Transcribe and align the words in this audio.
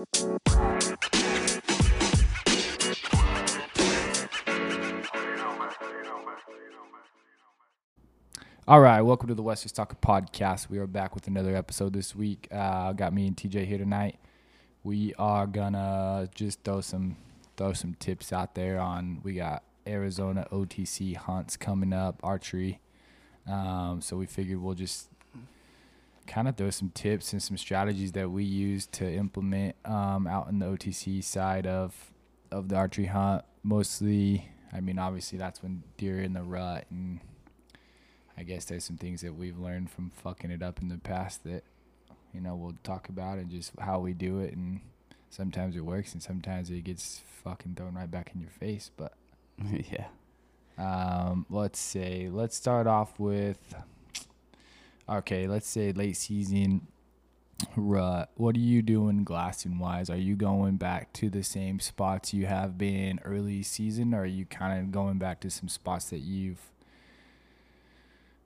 All 0.00 0.06
right, 8.80 9.02
welcome 9.02 9.28
to 9.28 9.34
the 9.34 9.42
Western 9.42 9.68
Stalker 9.68 9.96
Podcast. 9.96 10.70
We 10.70 10.78
are 10.78 10.86
back 10.86 11.14
with 11.14 11.26
another 11.26 11.54
episode 11.54 11.92
this 11.92 12.16
week. 12.16 12.48
Uh, 12.50 12.94
got 12.94 13.12
me 13.12 13.26
and 13.26 13.36
TJ 13.36 13.66
here 13.66 13.76
tonight. 13.76 14.18
We 14.84 15.12
are 15.18 15.46
gonna 15.46 16.30
just 16.34 16.64
throw 16.64 16.80
some 16.80 17.18
throw 17.58 17.74
some 17.74 17.92
tips 17.92 18.32
out 18.32 18.54
there 18.54 18.80
on. 18.80 19.20
We 19.22 19.34
got 19.34 19.64
Arizona 19.86 20.46
OTC 20.50 21.14
hunts 21.14 21.58
coming 21.58 21.92
up, 21.92 22.20
archery. 22.22 22.80
Um, 23.46 24.00
so 24.00 24.16
we 24.16 24.24
figured 24.24 24.62
we'll 24.62 24.74
just 24.74 25.09
kind 26.30 26.46
of 26.46 26.56
throw 26.56 26.70
some 26.70 26.90
tips 26.90 27.32
and 27.32 27.42
some 27.42 27.56
strategies 27.56 28.12
that 28.12 28.30
we 28.30 28.44
use 28.44 28.86
to 28.86 29.04
implement 29.04 29.74
um, 29.84 30.26
out 30.28 30.48
in 30.48 30.60
the 30.60 30.66
OTC 30.66 31.22
side 31.22 31.66
of 31.66 32.12
of 32.52 32.68
the 32.68 32.76
archery 32.76 33.06
hunt. 33.06 33.44
Mostly, 33.62 34.48
I 34.72 34.80
mean, 34.80 34.98
obviously 34.98 35.38
that's 35.38 35.62
when 35.62 35.82
deer 35.96 36.20
in 36.20 36.32
the 36.32 36.42
rut 36.42 36.86
and 36.90 37.20
I 38.40 38.42
guess 38.42 38.64
there's 38.64 38.84
some 38.84 38.96
things 38.96 39.20
that 39.20 39.34
we've 39.34 39.58
learned 39.58 39.90
from 39.90 40.10
fucking 40.10 40.50
it 40.50 40.62
up 40.62 40.80
in 40.80 40.88
the 40.88 40.96
past 40.96 41.44
that 41.44 41.62
you 42.32 42.40
know 42.40 42.54
we'll 42.54 42.76
talk 42.82 43.08
about 43.10 43.36
and 43.36 43.50
just 43.50 43.72
how 43.78 43.98
we 43.98 44.14
do 44.14 44.38
it 44.40 44.54
and 44.54 44.80
sometimes 45.28 45.76
it 45.76 45.84
works 45.84 46.14
and 46.14 46.22
sometimes 46.22 46.70
it 46.70 46.82
gets 46.84 47.20
fucking 47.44 47.74
thrown 47.74 47.94
right 47.94 48.10
back 48.10 48.30
in 48.34 48.40
your 48.40 48.50
face 48.50 48.90
but 48.96 49.12
yeah. 49.70 50.06
um 50.78 51.44
let's 51.50 51.78
say 51.78 52.30
let's 52.32 52.56
start 52.56 52.86
off 52.86 53.20
with 53.20 53.74
okay 55.10 55.46
let's 55.46 55.66
say 55.68 55.92
late 55.92 56.16
season 56.16 56.86
rut 57.76 58.30
what 58.36 58.56
are 58.56 58.60
you 58.60 58.80
doing 58.80 59.22
glassing 59.24 59.78
wise 59.78 60.08
are 60.08 60.16
you 60.16 60.34
going 60.34 60.76
back 60.76 61.12
to 61.12 61.28
the 61.28 61.42
same 61.42 61.78
spots 61.78 62.32
you 62.32 62.46
have 62.46 62.78
been 62.78 63.20
early 63.24 63.62
season 63.62 64.14
or 64.14 64.22
are 64.22 64.26
you 64.26 64.46
kind 64.46 64.80
of 64.80 64.90
going 64.90 65.18
back 65.18 65.40
to 65.40 65.50
some 65.50 65.68
spots 65.68 66.08
that 66.10 66.20
you've 66.20 66.70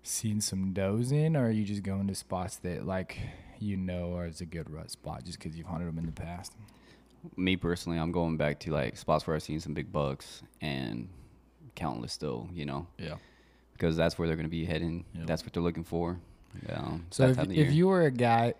seen 0.03 0.41
some 0.41 0.73
does 0.75 1.12
in, 1.12 1.35
or 1.37 1.47
are 1.47 1.51
you 1.51 1.65
just 1.65 1.83
going 1.83 2.07
to 2.09 2.15
spots 2.15 2.57
that 2.57 2.87
like 2.87 3.19
you 3.59 3.77
know 3.77 4.15
are 4.17 4.27
is 4.27 4.41
a 4.42 4.45
good 4.45 4.69
rut 4.69 4.91
spot 4.91 5.25
just 5.25 5.39
because 5.39 5.57
you've 5.57 5.67
hunted 5.67 5.87
them 5.89 5.97
in 5.98 6.07
the 6.07 6.12
past? 6.12 6.53
Me 7.37 7.57
personally, 7.57 7.98
I'm 7.98 8.12
going 8.12 8.37
back 8.37 8.61
to 8.61 8.70
like 8.70 8.97
spots 8.98 9.27
where 9.27 9.35
I've 9.35 9.42
seen 9.42 9.61
some 9.61 9.73
big 9.73 9.91
bucks 9.91 10.42
and 10.61 11.09
countless 11.75 12.12
still, 12.12 12.51
you 12.53 12.67
know, 12.67 12.87
Yeah. 12.98 13.15
because 13.73 13.97
that's 13.97 14.19
where 14.19 14.29
they're 14.29 14.37
going 14.37 14.45
to 14.47 14.51
be 14.51 14.67
heading. 14.67 15.07
Yeah. 15.15 15.23
That's 15.25 15.42
what 15.42 15.55
they're 15.55 15.62
looking 15.62 15.85
for. 15.85 16.19
Um, 16.71 17.07
So 17.11 17.25
if, 17.29 17.39
if 17.59 17.73
you 17.73 17.89
were 17.89 18.03
a 18.03 18.11
guy, 18.11 18.55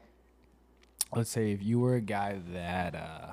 let's 1.15 1.31
say 1.31 1.53
if 1.53 1.63
you 1.63 1.81
were 1.81 1.95
a 1.95 2.01
guy 2.01 2.39
that 2.53 2.95
uh, 2.95 3.33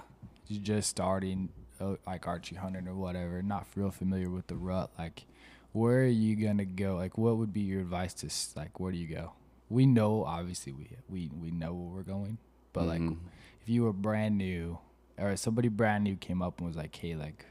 is 0.50 0.60
just 0.60 0.90
starting 0.90 1.50
uh, 1.80 1.96
like 2.06 2.28
Archie 2.28 2.56
hunting 2.56 2.88
or 2.88 2.96
whatever, 2.96 3.42
not 3.42 3.66
real 3.76 3.92
familiar 3.92 4.30
with 4.30 4.48
the 4.48 4.56
rut, 4.56 4.92
like 4.98 5.26
where 5.74 6.02
are 6.02 6.06
you 6.06 6.36
gonna 6.36 6.66
go? 6.66 6.96
Like 6.96 7.18
what 7.18 7.38
would 7.38 7.54
be 7.54 7.62
your 7.62 7.82
advice 7.82 8.14
to 8.16 8.30
like 8.60 8.80
where 8.80 8.92
do 8.92 8.98
you 8.98 9.08
go? 9.08 9.34
We 9.70 9.86
know 9.86 10.24
obviously 10.26 10.74
we 10.74 10.90
we 11.10 11.30
we 11.34 11.52
know 11.52 11.74
where 11.74 11.96
we're 11.98 12.04
going, 12.04 12.38
but 12.74 12.88
like 12.88 13.02
Mhm. 13.02 13.18
if 13.62 13.70
you 13.70 13.84
were 13.84 13.94
brand 13.94 14.38
new 14.38 14.78
or 15.18 15.36
somebody 15.38 15.70
brand 15.70 16.04
new 16.04 16.16
came 16.18 16.42
up 16.42 16.60
and 16.60 16.68
was 16.68 16.76
like, 16.78 16.96
hey, 16.96 17.16
like 17.16 17.46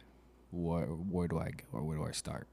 where 0.53 0.87
where 0.87 1.29
do 1.29 1.39
I 1.39 1.51
go 1.51 1.65
or 1.73 1.83
where 1.83 1.97
do 1.99 2.05
I 2.05 2.13
start? 2.13 2.47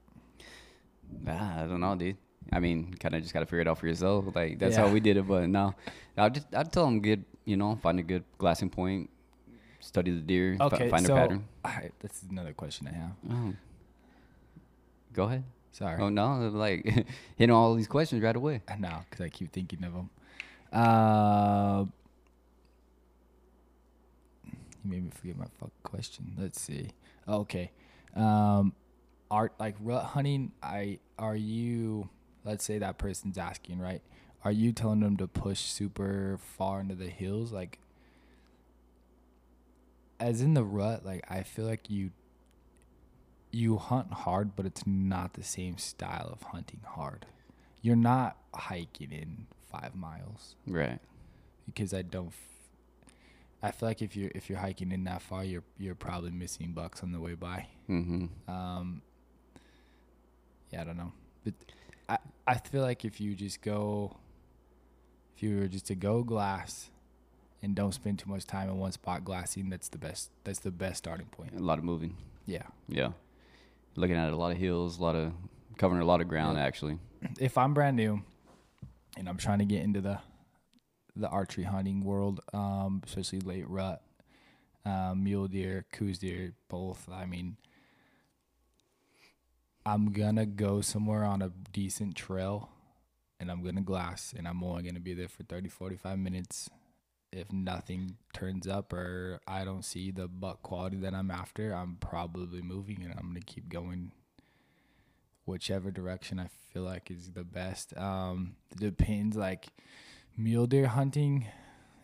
Ah, 1.26 1.62
I 1.64 1.66
don't 1.66 1.80
know, 1.80 1.94
dude. 1.96 2.16
I 2.52 2.60
mean, 2.60 2.94
kind 2.94 3.14
of 3.14 3.22
just 3.22 3.34
got 3.34 3.40
to 3.40 3.46
figure 3.46 3.60
it 3.60 3.68
out 3.68 3.78
for 3.78 3.86
yourself. 3.86 4.24
Like 4.34 4.58
that's 4.58 4.76
how 4.76 4.88
we 4.88 5.00
did 5.00 5.16
it. 5.16 5.26
But 5.26 5.48
no, 5.48 5.74
I'd 6.16 6.34
just 6.34 6.46
I'd 6.54 6.72
tell 6.72 6.84
them 6.84 7.00
good, 7.00 7.24
you 7.44 7.56
know, 7.56 7.76
find 7.82 7.98
a 7.98 8.02
good 8.02 8.24
glassing 8.38 8.70
point, 8.70 9.10
study 9.80 10.12
the 10.12 10.20
deer, 10.20 10.56
Okay, 10.60 10.88
find 10.88 11.06
so 11.06 11.14
a 11.14 11.16
pattern. 11.16 11.44
I, 11.64 11.90
this 12.00 12.22
is 12.22 12.30
another 12.30 12.52
question 12.52 12.88
I 12.88 12.96
have. 12.96 13.12
Oh. 13.30 13.54
Go 15.12 15.24
ahead. 15.24 15.44
Sorry. 15.72 16.00
Oh 16.00 16.08
no, 16.08 16.48
like 16.48 16.84
hitting 17.36 17.54
all 17.54 17.74
these 17.74 17.86
questions 17.86 18.22
right 18.22 18.34
away. 18.34 18.62
I 18.68 18.76
know, 18.76 19.00
because 19.08 19.24
I 19.24 19.28
keep 19.28 19.52
thinking 19.52 19.84
of 19.84 19.92
them. 19.92 20.10
Uh, 20.72 21.84
you 24.44 24.90
made 24.90 25.04
me 25.04 25.10
forget 25.10 25.36
my 25.36 25.46
fuck 25.58 25.70
question. 25.82 26.32
Let's 26.38 26.60
see. 26.60 26.88
Okay. 27.28 27.70
Um, 28.16 28.72
art 29.30 29.52
like 29.58 29.76
rut 29.80 30.04
hunting. 30.04 30.52
I 30.62 30.98
are 31.18 31.36
you? 31.36 32.08
Let's 32.44 32.64
say 32.64 32.78
that 32.78 32.98
person's 32.98 33.36
asking, 33.38 33.78
right? 33.80 34.00
Are 34.44 34.52
you 34.52 34.72
telling 34.72 35.00
them 35.00 35.16
to 35.18 35.26
push 35.26 35.60
super 35.60 36.38
far 36.56 36.80
into 36.80 36.94
the 36.94 37.08
hills, 37.08 37.52
like? 37.52 37.78
As 40.20 40.40
in 40.40 40.54
the 40.54 40.64
rut, 40.64 41.04
like 41.04 41.24
I 41.30 41.42
feel 41.42 41.66
like 41.66 41.88
you. 41.90 42.10
You 43.50 43.78
hunt 43.78 44.12
hard, 44.12 44.54
but 44.56 44.66
it's 44.66 44.86
not 44.86 45.32
the 45.32 45.42
same 45.42 45.78
style 45.78 46.28
of 46.32 46.42
hunting 46.48 46.80
hard 46.84 47.24
you're 47.80 47.94
not 47.96 48.36
hiking 48.52 49.12
in 49.12 49.46
five 49.70 49.94
miles 49.94 50.56
Right. 50.66 50.98
because 51.64 51.94
I 51.94 52.02
don't. 52.02 52.26
F- 52.26 53.12
I 53.62 53.70
feel 53.70 53.88
like 53.88 54.02
if 54.02 54.16
you're 54.16 54.30
if 54.34 54.50
you're 54.50 54.58
hiking 54.58 54.90
in 54.92 55.04
that 55.04 55.22
far, 55.22 55.44
you're 55.44 55.62
you're 55.78 55.94
probably 55.94 56.30
missing 56.32 56.72
bucks 56.72 57.02
on 57.04 57.12
the 57.12 57.20
way 57.20 57.34
by. 57.34 57.68
Mm-hmm. 57.88 58.50
Um, 58.52 59.00
yeah, 60.72 60.80
I 60.82 60.84
don't 60.84 60.96
know, 60.98 61.12
but 61.44 61.54
I 62.08 62.18
I 62.46 62.54
feel 62.54 62.82
like 62.82 63.04
if 63.04 63.20
you 63.20 63.34
just 63.34 63.60
go, 63.62 64.16
if 65.36 65.42
you 65.42 65.58
were 65.58 65.68
just 65.68 65.86
to 65.86 65.94
go 65.94 66.22
glass, 66.22 66.90
and 67.62 67.74
don't 67.74 67.92
spend 67.92 68.18
too 68.18 68.30
much 68.30 68.46
time 68.46 68.68
in 68.68 68.78
one 68.78 68.92
spot 68.92 69.24
glassing, 69.24 69.68
that's 69.70 69.88
the 69.88 69.98
best. 69.98 70.30
That's 70.44 70.60
the 70.60 70.70
best 70.70 70.98
starting 70.98 71.26
point. 71.26 71.52
A 71.56 71.58
lot 71.58 71.78
of 71.78 71.84
moving. 71.84 72.16
Yeah. 72.46 72.62
Yeah. 72.88 73.10
Looking 73.96 74.16
at 74.16 74.32
a 74.32 74.36
lot 74.36 74.52
of 74.52 74.58
hills, 74.58 74.98
a 74.98 75.02
lot 75.02 75.16
of 75.16 75.32
covering 75.76 76.00
a 76.00 76.04
lot 76.04 76.20
of 76.20 76.28
ground 76.28 76.56
Yeah. 76.56 76.64
actually. 76.64 76.98
if 77.40 77.58
I'm 77.58 77.74
brand 77.74 77.96
new 77.96 78.22
and 79.16 79.28
I'm 79.28 79.36
trying 79.36 79.58
to 79.58 79.64
get 79.64 79.82
into 79.82 80.00
the 80.00 80.18
the 81.16 81.28
archery 81.28 81.64
hunting 81.64 82.04
world, 82.04 82.40
um, 82.54 83.02
especially 83.04 83.40
late 83.40 83.68
rut, 83.68 84.00
um, 84.84 85.24
mule 85.24 85.48
deer, 85.48 85.84
Coues 85.90 86.18
deer, 86.20 86.52
both. 86.68 87.08
I 87.12 87.26
mean, 87.26 87.56
I'm 89.88 90.12
gonna 90.12 90.44
go 90.44 90.82
somewhere 90.82 91.24
on 91.24 91.40
a 91.40 91.50
decent 91.72 92.14
trail 92.14 92.68
and 93.40 93.50
I'm 93.50 93.64
gonna 93.64 93.80
glass 93.80 94.34
and 94.36 94.46
I'm 94.46 94.62
only 94.62 94.82
gonna 94.82 95.00
be 95.00 95.14
there 95.14 95.28
for 95.28 95.44
30, 95.44 95.70
45 95.70 96.18
minutes. 96.18 96.68
If 97.32 97.50
nothing 97.50 98.18
turns 98.34 98.68
up 98.68 98.92
or 98.92 99.40
I 99.48 99.64
don't 99.64 99.86
see 99.86 100.10
the 100.10 100.28
buck 100.28 100.62
quality 100.62 100.98
that 100.98 101.14
I'm 101.14 101.30
after, 101.30 101.72
I'm 101.72 101.96
probably 102.00 102.60
moving 102.60 103.02
and 103.02 103.14
I'm 103.18 103.28
gonna 103.28 103.40
keep 103.40 103.70
going 103.70 104.12
whichever 105.46 105.90
direction 105.90 106.38
I 106.38 106.48
feel 106.70 106.82
like 106.82 107.10
is 107.10 107.30
the 107.30 107.44
best. 107.44 107.96
Um, 107.96 108.56
it 108.70 108.80
depends. 108.80 109.38
Like 109.38 109.68
mule 110.36 110.66
deer 110.66 110.88
hunting 110.88 111.46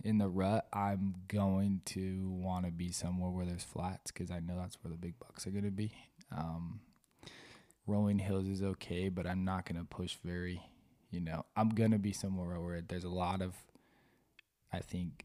in 0.03 0.17
the 0.17 0.29
rut, 0.29 0.67
I'm 0.73 1.17
going 1.29 1.83
to 1.87 2.31
want 2.31 2.65
to 2.65 2.73
be 2.73 2.93
somewhere 2.93 3.31
where 3.31 3.45
there's 3.45 3.63
flats 3.63 4.11
because 4.11 4.31
I 4.31 4.41
know 4.41 4.57
that's 4.57 4.79
where 4.83 4.91
the 4.91 4.97
big 4.97 5.19
bucks 5.19 5.47
are 5.47 5.51
going 5.51 5.65
to 5.65 5.71
be. 5.71 5.93
Um, 6.35 6.81
rolling 7.87 8.19
hills 8.19 8.47
is 8.47 8.63
okay, 8.63 9.09
but 9.09 9.27
I'm 9.27 9.45
not 9.45 9.67
going 9.67 9.81
to 9.81 9.85
push 9.87 10.17
very. 10.25 10.63
You 11.11 11.21
know, 11.21 11.45
I'm 11.55 11.69
gonna 11.69 12.01
be 12.01 12.13
somewhere 12.13 12.61
where 12.61 12.81
there's 12.81 13.05
a 13.05 13.09
lot 13.09 13.41
of, 13.41 13.55
I 14.73 14.81
think, 14.81 15.25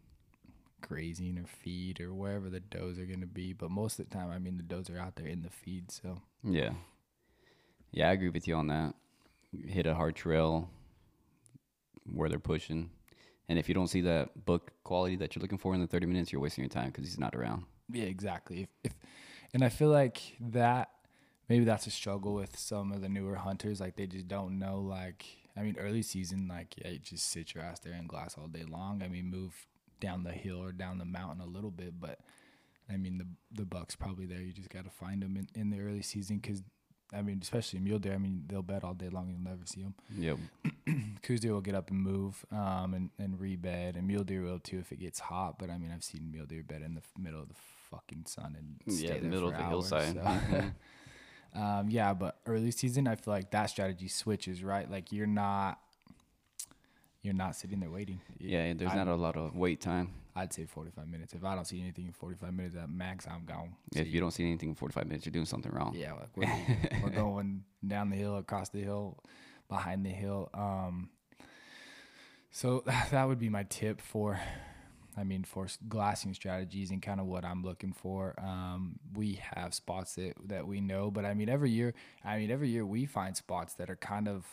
grazing 0.81 1.39
or 1.39 1.47
feed 1.47 1.99
or 1.99 2.13
wherever 2.13 2.47
the 2.47 2.59
does 2.59 2.99
are 2.99 3.05
gonna 3.05 3.25
be. 3.25 3.53
But 3.53 3.71
most 3.71 3.99
of 3.99 4.07
the 4.07 4.15
time, 4.15 4.29
I 4.29 4.37
mean, 4.37 4.57
the 4.57 4.61
does 4.61 4.91
are 4.91 4.99
out 4.99 5.15
there 5.15 5.25
in 5.25 5.41
the 5.41 5.49
feed, 5.49 5.89
so 5.89 6.21
Yeah. 6.43 6.73
Yeah, 7.91 8.09
I 8.09 8.11
agree 8.11 8.29
with 8.29 8.47
you 8.47 8.53
on 8.53 8.67
that. 8.67 8.93
Hit 9.51 9.87
a 9.87 9.95
hard 9.95 10.15
trail 10.15 10.69
where 12.05 12.29
they're 12.29 12.37
pushing. 12.37 12.91
And 13.47 13.57
if 13.57 13.67
you 13.67 13.73
don't 13.73 13.87
see 13.87 14.01
that 14.01 14.45
book 14.45 14.71
quality 14.83 15.15
that 15.15 15.35
you're 15.35 15.41
looking 15.41 15.57
for 15.57 15.73
in 15.73 15.81
the 15.81 15.87
30 15.87 16.05
minutes, 16.05 16.31
you're 16.31 16.41
wasting 16.41 16.63
your 16.63 16.69
time 16.69 16.87
because 16.87 17.05
he's 17.05 17.19
not 17.19 17.33
around. 17.33 17.63
Yeah, 17.91 18.03
exactly. 18.03 18.61
If, 18.61 18.69
if 18.83 18.93
and 19.55 19.63
I 19.63 19.69
feel 19.69 19.89
like 19.89 20.21
that 20.39 20.89
maybe 21.49 21.65
that's 21.65 21.87
a 21.87 21.91
struggle 21.91 22.33
with 22.35 22.57
some 22.57 22.91
of 22.91 23.01
the 23.01 23.09
newer 23.09 23.35
hunters. 23.35 23.79
Like 23.81 23.95
they 23.95 24.07
just 24.07 24.27
don't 24.27 24.59
know. 24.59 24.79
Like 24.79 25.25
I 25.57 25.61
mean, 25.63 25.75
early 25.79 26.01
season, 26.03 26.47
like 26.47 26.75
yeah, 26.77 26.91
you 26.91 26.99
just 26.99 27.29
sit 27.29 27.53
your 27.53 27.63
ass 27.63 27.79
there 27.79 27.93
in 27.93 28.07
glass 28.07 28.35
all 28.37 28.47
day 28.47 28.63
long. 28.69 29.01
I 29.03 29.07
mean, 29.07 29.25
move 29.29 29.53
down 29.99 30.23
the 30.23 30.31
hill 30.31 30.63
or 30.63 30.71
down 30.71 30.97
the 30.97 31.05
mountain 31.05 31.41
a 31.41 31.45
little 31.47 31.71
bit, 31.71 31.99
but 31.99 32.19
I 32.91 32.95
mean 32.97 33.17
the 33.17 33.27
the 33.61 33.65
bucks 33.65 33.95
probably 33.95 34.25
there. 34.25 34.41
You 34.41 34.53
just 34.53 34.69
got 34.69 34.85
to 34.85 34.89
find 34.91 35.21
them 35.21 35.35
in, 35.37 35.47
in 35.59 35.69
the 35.69 35.79
early 35.81 36.01
season 36.01 36.37
because. 36.37 36.61
I 37.11 37.23
mean, 37.23 37.39
especially 37.41 37.79
mule 37.79 37.97
deer. 37.97 38.13
I 38.13 38.19
mean, 38.19 38.43
they'll 38.45 38.61
bed 38.61 38.83
all 38.83 38.93
day 38.93 39.09
long. 39.09 39.29
You'll 39.31 39.39
never 39.39 39.65
see 39.65 39.81
them. 39.81 39.95
Yep. 40.15 40.37
Coues 41.23 41.39
deer 41.39 41.53
will 41.53 41.59
get 41.59 41.73
up 41.73 41.89
and 41.89 41.99
move, 41.99 42.45
um, 42.51 42.93
and 42.93 43.09
and 43.17 43.39
rebed, 43.41 43.95
and 43.95 44.05
mule 44.05 44.23
deer 44.23 44.43
will 44.43 44.59
too 44.59 44.77
if 44.77 44.91
it 44.91 44.99
gets 44.99 45.19
hot. 45.19 45.57
But 45.57 45.71
I 45.71 45.79
mean, 45.79 45.89
I've 45.91 46.03
seen 46.03 46.29
mule 46.31 46.45
deer 46.45 46.61
bed 46.61 46.83
in 46.83 46.93
the 46.93 47.01
middle 47.19 47.41
of 47.41 47.47
the 47.49 47.55
fucking 47.89 48.25
sun 48.27 48.55
and 48.55 48.95
stay 48.95 49.07
Yeah, 49.15 49.27
middle 49.27 49.47
of 49.47 49.55
the 49.55 49.59
hours, 49.59 49.89
hillside. 49.89 50.13
so- 50.13 50.21
Mhm. 50.21 50.73
um, 51.53 51.89
yeah, 51.89 52.13
but 52.13 52.39
early 52.45 52.71
season, 52.71 53.07
I 53.07 53.15
feel 53.15 53.33
like 53.33 53.51
that 53.51 53.67
strategy 53.69 54.07
switches 54.07 54.63
right. 54.63 54.89
Like 54.89 55.11
you're 55.11 55.27
not, 55.27 55.79
you're 57.21 57.33
not 57.33 57.55
sitting 57.55 57.79
there 57.79 57.89
waiting. 57.91 58.21
Yeah, 58.39 58.73
there's 58.73 58.91
I- 58.91 58.95
not 58.95 59.07
a 59.07 59.15
lot 59.15 59.35
of 59.35 59.55
wait 59.55 59.81
time. 59.81 60.11
I'd 60.35 60.53
say 60.53 60.65
45 60.65 61.07
minutes. 61.07 61.33
If 61.33 61.43
I 61.43 61.53
don't 61.55 61.65
see 61.65 61.81
anything 61.81 62.05
in 62.05 62.13
45 62.13 62.53
minutes 62.53 62.75
at 62.75 62.89
max, 62.89 63.27
I'm 63.27 63.43
gone. 63.45 63.75
If 63.93 64.07
you 64.07 64.21
don't 64.21 64.31
see 64.31 64.45
anything 64.45 64.69
in 64.69 64.75
45 64.75 65.05
minutes, 65.07 65.25
you're 65.25 65.31
doing 65.33 65.45
something 65.45 65.71
wrong. 65.71 65.93
Yeah, 65.97 66.13
like 66.13 66.29
we're, 66.37 67.01
we're 67.03 67.09
going 67.15 67.65
down 67.85 68.09
the 68.09 68.15
hill, 68.15 68.37
across 68.37 68.69
the 68.69 68.79
hill, 68.81 69.17
behind 69.67 70.05
the 70.05 70.11
hill. 70.11 70.49
Um, 70.53 71.09
so 72.51 72.83
that 73.11 73.27
would 73.27 73.39
be 73.39 73.49
my 73.49 73.63
tip 73.63 73.99
for, 73.99 74.39
I 75.19 75.23
mean, 75.23 75.43
for 75.43 75.67
glassing 75.87 76.33
strategies 76.33 76.91
and 76.91 77.01
kind 77.01 77.19
of 77.19 77.25
what 77.25 77.43
I'm 77.43 77.63
looking 77.63 77.91
for. 77.91 78.35
Um, 78.39 78.99
we 79.13 79.39
have 79.55 79.73
spots 79.73 80.15
that 80.15 80.33
that 80.45 80.67
we 80.67 80.79
know, 80.79 81.11
but 81.11 81.25
I 81.25 81.33
mean, 81.33 81.49
every 81.49 81.71
year, 81.71 81.93
I 82.23 82.37
mean, 82.37 82.51
every 82.51 82.69
year 82.69 82.85
we 82.85 83.05
find 83.05 83.35
spots 83.35 83.73
that 83.73 83.89
are 83.89 83.97
kind 83.97 84.27
of 84.27 84.45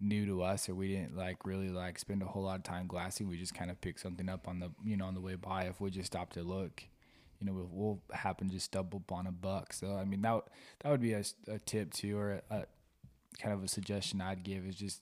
new 0.00 0.26
to 0.26 0.42
us 0.42 0.68
or 0.68 0.74
we 0.74 0.88
didn't 0.88 1.16
like 1.16 1.46
really 1.46 1.68
like 1.68 1.98
spend 1.98 2.22
a 2.22 2.26
whole 2.26 2.42
lot 2.42 2.56
of 2.56 2.62
time 2.62 2.86
glassing 2.86 3.28
we 3.28 3.38
just 3.38 3.54
kind 3.54 3.70
of 3.70 3.80
pick 3.80 3.98
something 3.98 4.28
up 4.28 4.48
on 4.48 4.58
the 4.58 4.70
you 4.84 4.96
know 4.96 5.06
on 5.06 5.14
the 5.14 5.20
way 5.20 5.34
by 5.36 5.64
if 5.64 5.80
we 5.80 5.88
just 5.88 6.06
stop 6.06 6.32
to 6.32 6.42
look 6.42 6.82
you 7.40 7.46
know 7.46 7.52
we'll, 7.52 7.68
we'll 7.72 8.00
happen 8.12 8.50
to 8.50 8.58
stumble 8.60 8.98
upon 8.98 9.26
a 9.26 9.32
buck 9.32 9.72
so 9.72 9.96
i 9.96 10.04
mean 10.04 10.20
that 10.20 10.42
that 10.80 10.90
would 10.90 11.00
be 11.00 11.12
a 11.12 11.22
tip 11.64 11.92
too 11.94 12.18
or 12.18 12.42
a, 12.50 12.54
a 12.54 12.66
kind 13.38 13.54
of 13.54 13.62
a 13.62 13.68
suggestion 13.68 14.20
i'd 14.20 14.42
give 14.42 14.66
is 14.66 14.74
just 14.74 15.00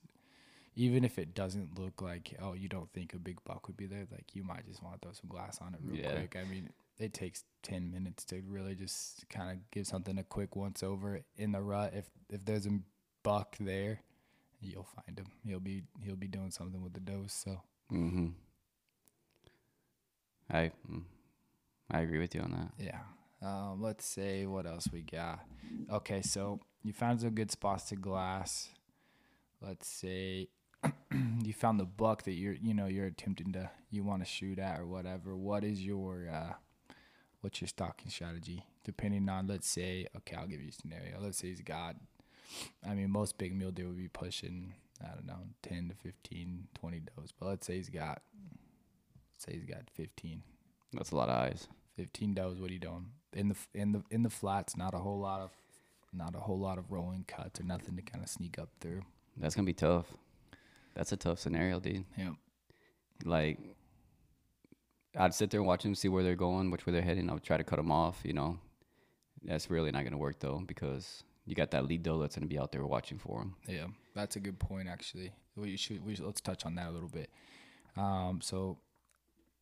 even 0.74 1.04
if 1.04 1.18
it 1.18 1.34
doesn't 1.34 1.78
look 1.78 2.00
like 2.02 2.34
oh 2.40 2.54
you 2.54 2.68
don't 2.68 2.90
think 2.92 3.12
a 3.14 3.18
big 3.18 3.38
buck 3.44 3.66
would 3.66 3.76
be 3.76 3.86
there 3.86 4.06
like 4.10 4.34
you 4.34 4.42
might 4.42 4.66
just 4.66 4.82
want 4.82 4.94
to 5.00 5.06
throw 5.06 5.12
some 5.12 5.28
glass 5.28 5.58
on 5.60 5.74
it 5.74 5.80
real 5.84 6.00
Yeah. 6.00 6.12
quick 6.12 6.36
i 6.40 6.44
mean 6.48 6.70
it 6.98 7.12
takes 7.12 7.44
10 7.62 7.90
minutes 7.90 8.24
to 8.26 8.40
really 8.48 8.74
just 8.74 9.28
kind 9.28 9.50
of 9.50 9.70
give 9.70 9.86
something 9.86 10.18
a 10.18 10.22
quick 10.24 10.56
once 10.56 10.82
over 10.82 11.20
in 11.36 11.52
the 11.52 11.60
rut 11.60 11.92
if 11.94 12.06
if 12.30 12.44
there's 12.44 12.66
a 12.66 12.78
buck 13.22 13.56
there 13.60 14.00
you'll 14.60 14.84
find 15.04 15.18
him 15.18 15.26
he'll 15.44 15.60
be 15.60 15.82
he'll 16.04 16.16
be 16.16 16.28
doing 16.28 16.50
something 16.50 16.82
with 16.82 16.94
the 16.94 17.00
does 17.00 17.32
so 17.32 17.60
Mm-hmm. 17.92 18.28
I 20.50 20.70
mm, 20.90 21.02
I 21.90 22.00
agree 22.00 22.18
with 22.18 22.34
you 22.34 22.40
on 22.42 22.52
that. 22.52 22.72
Yeah. 22.78 23.00
Um, 23.42 23.82
let's 23.82 24.06
say 24.06 24.46
what 24.46 24.66
else 24.66 24.88
we 24.92 25.02
got. 25.02 25.40
Okay, 25.90 26.22
so 26.22 26.60
you 26.82 26.92
found 26.92 27.20
some 27.20 27.30
good 27.30 27.50
spots 27.50 27.84
to 27.90 27.96
glass. 27.96 28.68
Let's 29.60 29.88
say 29.88 30.48
you 31.42 31.52
found 31.52 31.78
the 31.78 31.84
buck 31.84 32.24
that 32.24 32.32
you're 32.32 32.54
you 32.54 32.74
know 32.74 32.86
you're 32.86 33.06
attempting 33.06 33.52
to 33.52 33.70
you 33.90 34.02
want 34.02 34.22
to 34.22 34.28
shoot 34.28 34.58
at 34.58 34.80
or 34.80 34.86
whatever. 34.86 35.36
What 35.36 35.64
is 35.64 35.82
your 35.82 36.28
uh, 36.32 36.54
what's 37.40 37.60
your 37.60 37.68
stalking 37.68 38.10
strategy? 38.10 38.66
Depending 38.84 39.28
on 39.28 39.46
let's 39.46 39.68
say 39.68 40.06
okay, 40.18 40.36
I'll 40.36 40.46
give 40.46 40.60
you 40.60 40.70
a 40.70 40.72
scenario. 40.72 41.20
Let's 41.20 41.38
say 41.38 41.48
he's 41.48 41.60
got 41.60 41.96
I 42.88 42.94
mean 42.94 43.10
most 43.10 43.38
big 43.38 43.54
mule 43.54 43.70
deer 43.70 43.86
would 43.86 43.98
be 43.98 44.08
pushing 44.08 44.74
I 45.02 45.14
don't 45.14 45.26
know 45.26 45.38
10 45.62 45.88
to 45.88 45.94
15, 45.94 46.68
20 46.74 47.00
does, 47.16 47.32
but 47.38 47.48
let's 47.48 47.66
say 47.66 47.76
he's 47.76 47.88
got 47.88 48.22
let's 49.32 49.44
say 49.44 49.52
he's 49.52 49.64
got 49.64 49.90
15. 49.94 50.42
That's 50.92 51.10
a 51.10 51.16
lot 51.16 51.28
of 51.28 51.36
eyes. 51.36 51.68
15 51.96 52.34
does 52.34 52.58
what 52.58 52.70
are 52.70 52.72
you 52.72 52.78
doing 52.78 53.06
in 53.34 53.48
the 53.48 53.56
in 53.74 53.92
the 53.92 54.02
in 54.10 54.22
the 54.22 54.30
flats 54.30 54.76
not 54.76 54.94
a 54.94 54.98
whole 54.98 55.18
lot 55.18 55.40
of 55.40 55.50
not 56.12 56.34
a 56.34 56.38
whole 56.38 56.58
lot 56.58 56.78
of 56.78 56.90
rolling 56.90 57.24
cuts 57.26 57.60
or 57.60 57.64
nothing 57.64 57.96
to 57.96 58.02
kind 58.02 58.22
of 58.22 58.30
sneak 58.30 58.58
up 58.58 58.68
through 58.80 59.02
That's 59.36 59.54
gonna 59.54 59.66
be 59.66 59.72
tough. 59.74 60.06
That's 60.94 61.12
a 61.12 61.16
tough 61.16 61.38
scenario, 61.38 61.80
dude. 61.80 62.04
yeah 62.16 62.32
Like, 63.24 63.58
I'd 65.16 65.34
sit 65.34 65.50
there 65.50 65.60
and 65.60 65.66
watch 65.66 65.82
them, 65.82 65.94
see 65.94 66.08
where 66.08 66.22
they're 66.22 66.36
going, 66.36 66.70
which 66.70 66.86
way 66.86 66.92
they're 66.92 67.02
heading. 67.02 67.28
I 67.28 67.34
would 67.34 67.42
try 67.42 67.56
to 67.56 67.64
cut 67.64 67.76
them 67.76 67.90
off. 67.92 68.20
You 68.24 68.32
know, 68.32 68.58
that's 69.44 69.70
really 69.70 69.90
not 69.90 70.04
gonna 70.04 70.18
work 70.18 70.40
though 70.40 70.62
because 70.64 71.24
you 71.44 71.54
got 71.54 71.70
that 71.72 71.86
lead 71.86 72.02
doe 72.02 72.18
that's 72.18 72.36
gonna 72.36 72.46
be 72.46 72.58
out 72.58 72.72
there 72.72 72.86
watching 72.86 73.18
for 73.18 73.38
them. 73.40 73.54
yeah 73.66 73.86
that's 74.14 74.36
a 74.36 74.40
good 74.40 74.58
point 74.58 74.88
actually 74.88 75.32
we 75.56 75.76
should 75.76 76.04
we 76.04 76.14
should, 76.14 76.24
let's 76.24 76.40
touch 76.40 76.64
on 76.64 76.76
that 76.76 76.88
a 76.88 76.90
little 76.90 77.08
bit 77.08 77.28
um 77.96 78.40
so 78.40 78.78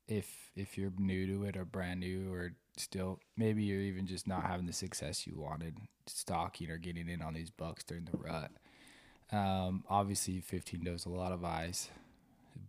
if 0.07 0.51
if 0.57 0.77
you're 0.77 0.93
new 0.99 1.27
to 1.27 1.45
it 1.45 1.57
or 1.57 1.65
brand 1.65 2.01
new 2.01 2.31
or 2.33 2.53
still 2.77 3.19
maybe 3.37 3.63
you're 3.63 3.81
even 3.81 4.07
just 4.07 4.27
not 4.27 4.43
having 4.45 4.67
the 4.67 4.73
success 4.73 5.27
you 5.27 5.39
wanted 5.39 5.77
stalking 6.07 6.71
or 6.71 6.77
getting 6.77 7.09
in 7.09 7.23
on 7.23 7.33
these 7.33 7.51
bucks 7.51 7.83
during 7.85 8.05
the 8.05 8.19
rut 8.19 8.51
um 9.33 9.85
obviously 9.89 10.41
15 10.41 10.83
does 10.85 11.07
a 11.07 11.09
lot 11.09 11.33
of 11.33 11.45
eyes 11.45 11.89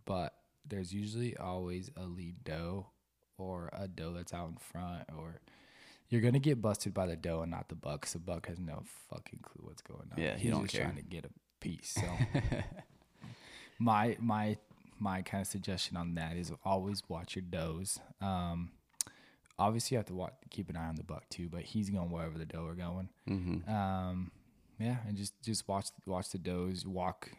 but 0.04 0.34
there's 0.68 0.92
usually 0.92 1.36
always 1.36 1.90
a 1.96 2.04
lead 2.04 2.44
doe 2.44 2.86
or 3.38 3.68
a 3.72 3.88
doe 3.88 4.12
that's 4.12 4.32
out 4.32 4.48
in 4.50 4.56
front 4.56 5.04
or 5.18 5.40
you're 6.08 6.20
gonna 6.20 6.38
get 6.38 6.60
busted 6.62 6.92
by 6.94 7.06
the 7.06 7.16
doe 7.16 7.40
and 7.42 7.50
not 7.50 7.68
the 7.68 7.74
buck 7.74 8.02
'cause 8.02 8.12
the 8.12 8.18
buck 8.18 8.46
has 8.46 8.60
no 8.60 8.82
fucking 9.10 9.40
clue 9.42 9.64
what's 9.66 9.82
going 9.82 10.08
on 10.12 10.18
Yeah, 10.22 10.36
he 10.36 10.42
he's 10.44 10.50
don't 10.52 10.62
just 10.62 10.74
care. 10.74 10.84
trying 10.84 10.96
to 10.96 11.02
get 11.02 11.24
a 11.24 11.30
piece 11.60 11.88
so 11.90 12.02
my 13.78 14.16
my 14.20 14.56
my 14.98 15.22
kind 15.22 15.40
of 15.40 15.46
suggestion 15.48 15.96
on 15.96 16.14
that 16.14 16.36
is 16.36 16.52
always 16.64 17.02
watch 17.08 17.34
your 17.34 17.44
does 17.48 17.98
um 18.20 18.70
obviously 19.58 19.94
you 19.94 19.98
have 19.98 20.06
to 20.06 20.14
watch, 20.14 20.32
keep 20.50 20.68
an 20.70 20.76
eye 20.76 20.86
on 20.86 20.94
the 20.96 21.02
buck 21.02 21.28
too 21.28 21.48
but 21.48 21.62
he's 21.62 21.90
going 21.90 22.10
wherever 22.10 22.38
the 22.38 22.46
doe 22.46 22.64
are 22.66 22.74
going 22.74 23.08
Mm-hmm. 23.28 23.68
um 23.72 24.30
yeah 24.82 24.96
and 25.06 25.16
just 25.16 25.34
just 25.42 25.68
watch 25.68 25.88
watch 26.06 26.30
the 26.30 26.38
does 26.38 26.86
walk 26.86 27.30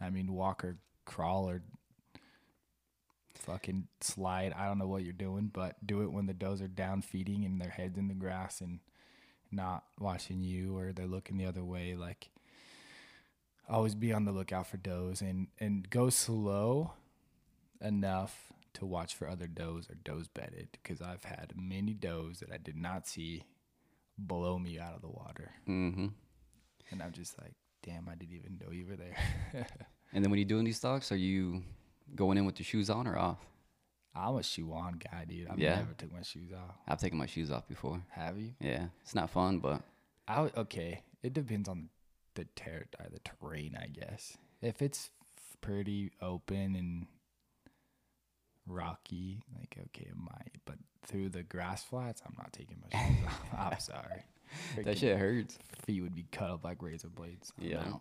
i 0.00 0.08
mean 0.08 0.32
walk 0.32 0.64
or 0.64 0.76
crawl 1.04 1.48
or 1.48 1.62
fucking 3.34 3.88
slide. 4.00 4.52
I 4.56 4.66
don't 4.66 4.78
know 4.78 4.86
what 4.86 5.02
you're 5.02 5.12
doing 5.12 5.50
but 5.52 5.84
do 5.84 6.02
it 6.02 6.12
when 6.12 6.26
the 6.26 6.32
does 6.32 6.62
are 6.62 6.68
down 6.68 7.02
feeding 7.02 7.44
and 7.44 7.60
their 7.60 7.70
heads 7.70 7.98
in 7.98 8.06
the 8.06 8.14
grass 8.14 8.60
and 8.60 8.78
not 9.50 9.82
watching 9.98 10.42
you 10.42 10.76
or 10.76 10.92
they're 10.92 11.06
looking 11.06 11.36
the 11.36 11.46
other 11.46 11.64
way. 11.64 11.96
Like 11.96 12.30
always 13.68 13.96
be 13.96 14.12
on 14.12 14.24
the 14.24 14.32
lookout 14.32 14.68
for 14.68 14.76
does 14.76 15.20
and 15.20 15.48
and 15.58 15.90
go 15.90 16.08
slow 16.08 16.92
enough 17.80 18.52
to 18.74 18.86
watch 18.86 19.14
for 19.14 19.28
other 19.28 19.48
does 19.48 19.88
or 19.90 19.96
does 20.02 20.28
bedded 20.28 20.68
because 20.72 21.02
i've 21.02 21.24
had 21.24 21.52
many 21.56 21.92
does 21.92 22.40
that 22.40 22.50
i 22.52 22.56
did 22.56 22.76
not 22.76 23.06
see 23.06 23.44
blow 24.18 24.58
me 24.58 24.78
out 24.78 24.94
of 24.94 25.02
the 25.02 25.08
water. 25.08 25.52
Mm-hmm. 25.68 26.08
And 26.92 27.02
I'm 27.02 27.12
just 27.12 27.40
like, 27.40 27.54
damn, 27.82 28.08
I 28.08 28.14
didn't 28.14 28.34
even 28.36 28.58
know 28.64 28.70
you 28.72 28.86
were 28.86 28.96
there. 28.96 29.66
And 30.14 30.22
then 30.22 30.30
when 30.30 30.38
you're 30.38 30.46
doing 30.48 30.64
these 30.66 30.76
stalks, 30.76 31.10
are 31.10 31.16
you 31.16 31.62
going 32.14 32.36
in 32.36 32.44
with 32.44 32.58
your 32.60 32.66
shoes 32.66 32.90
on 32.90 33.06
or 33.06 33.16
off? 33.18 33.38
I'm 34.14 34.36
a 34.36 34.42
shoe 34.42 34.70
on 34.74 34.98
guy, 35.10 35.24
dude. 35.26 35.48
I've 35.48 35.58
Yeah. 35.58 35.76
never 35.76 35.94
took 35.94 36.12
my 36.12 36.20
shoes 36.20 36.52
off. 36.52 36.76
I've 36.86 37.00
taken 37.00 37.16
my 37.16 37.24
shoes 37.24 37.50
off 37.50 37.66
before. 37.66 38.02
Have 38.10 38.38
you? 38.38 38.50
Yeah, 38.60 38.88
it's 39.00 39.14
not 39.14 39.30
fun, 39.30 39.58
but 39.60 39.80
I 40.28 40.50
okay. 40.54 41.00
It 41.22 41.32
depends 41.32 41.66
on 41.66 41.88
the 42.34 42.44
ter- 42.56 42.88
uh, 43.00 43.04
the 43.10 43.20
terrain, 43.20 43.74
I 43.80 43.86
guess. 43.86 44.36
If 44.60 44.82
it's 44.82 45.08
pretty 45.62 46.10
open 46.20 46.76
and 46.76 47.06
rocky, 48.66 49.42
like 49.58 49.76
okay, 49.86 50.08
it 50.08 50.16
might. 50.16 50.52
But 50.64 50.76
through 51.06 51.30
the 51.30 51.42
grass 51.42 51.82
flats, 51.84 52.22
I'm 52.26 52.34
not 52.36 52.52
taking 52.52 52.76
my 52.82 52.98
shoes 52.98 53.26
off. 53.52 53.72
I'm 53.72 53.80
sorry. 53.80 54.24
That 54.84 54.98
shit 54.98 55.18
hurts. 55.18 55.58
feet 55.86 56.00
would 56.02 56.14
be 56.14 56.26
cut 56.32 56.50
up 56.50 56.64
like 56.64 56.82
razor 56.82 57.08
blades. 57.08 57.52
I'm 57.58 57.64
Yeah. 57.66 57.80
out. 57.88 58.00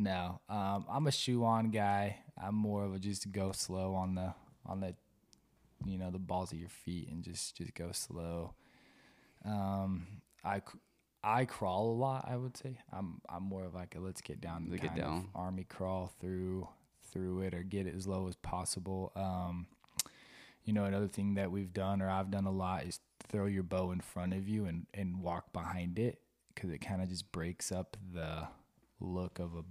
No, 0.00 0.40
um, 0.48 0.86
I'm 0.88 1.06
a 1.08 1.10
shoe 1.10 1.44
on 1.44 1.70
guy. 1.70 2.18
I'm 2.40 2.54
more 2.54 2.84
of 2.84 2.94
a 2.94 2.98
just 3.00 3.32
go 3.32 3.50
slow 3.52 3.94
on 3.94 4.14
the 4.14 4.32
on 4.64 4.80
the, 4.80 4.94
you 5.84 5.98
know, 5.98 6.10
the 6.10 6.18
balls 6.20 6.52
of 6.52 6.58
your 6.58 6.68
feet 6.68 7.08
and 7.10 7.22
just 7.24 7.56
just 7.56 7.74
go 7.74 7.90
slow. 7.92 8.54
Um, 9.44 10.06
I 10.44 10.62
I 11.24 11.44
crawl 11.46 11.90
a 11.90 11.96
lot. 11.98 12.26
I 12.28 12.36
would 12.36 12.56
say 12.56 12.78
I'm 12.92 13.20
I'm 13.28 13.42
more 13.42 13.64
of 13.64 13.74
like 13.74 13.96
a 13.96 14.00
let's 14.00 14.20
get 14.20 14.40
down, 14.40 14.68
Let's 14.70 14.82
get 14.82 14.94
down. 14.94 15.30
army 15.34 15.64
crawl 15.64 16.12
through 16.20 16.68
through 17.10 17.40
it 17.40 17.54
or 17.54 17.62
get 17.62 17.86
it 17.86 17.94
as 17.96 18.06
low 18.06 18.28
as 18.28 18.36
possible. 18.36 19.10
Um, 19.16 19.66
you 20.64 20.72
know, 20.74 20.84
another 20.84 21.08
thing 21.08 21.34
that 21.34 21.50
we've 21.50 21.72
done 21.72 22.02
or 22.02 22.10
I've 22.10 22.30
done 22.30 22.44
a 22.44 22.52
lot 22.52 22.84
is 22.84 23.00
throw 23.28 23.46
your 23.46 23.62
bow 23.62 23.90
in 23.92 24.00
front 24.00 24.34
of 24.34 24.48
you 24.48 24.64
and 24.66 24.86
and 24.94 25.20
walk 25.22 25.52
behind 25.52 25.98
it 25.98 26.20
because 26.54 26.70
it 26.70 26.78
kind 26.78 27.02
of 27.02 27.08
just 27.08 27.30
breaks 27.32 27.70
up 27.70 27.96
the 28.12 28.48
look 29.00 29.38
of 29.38 29.54
a 29.54 29.64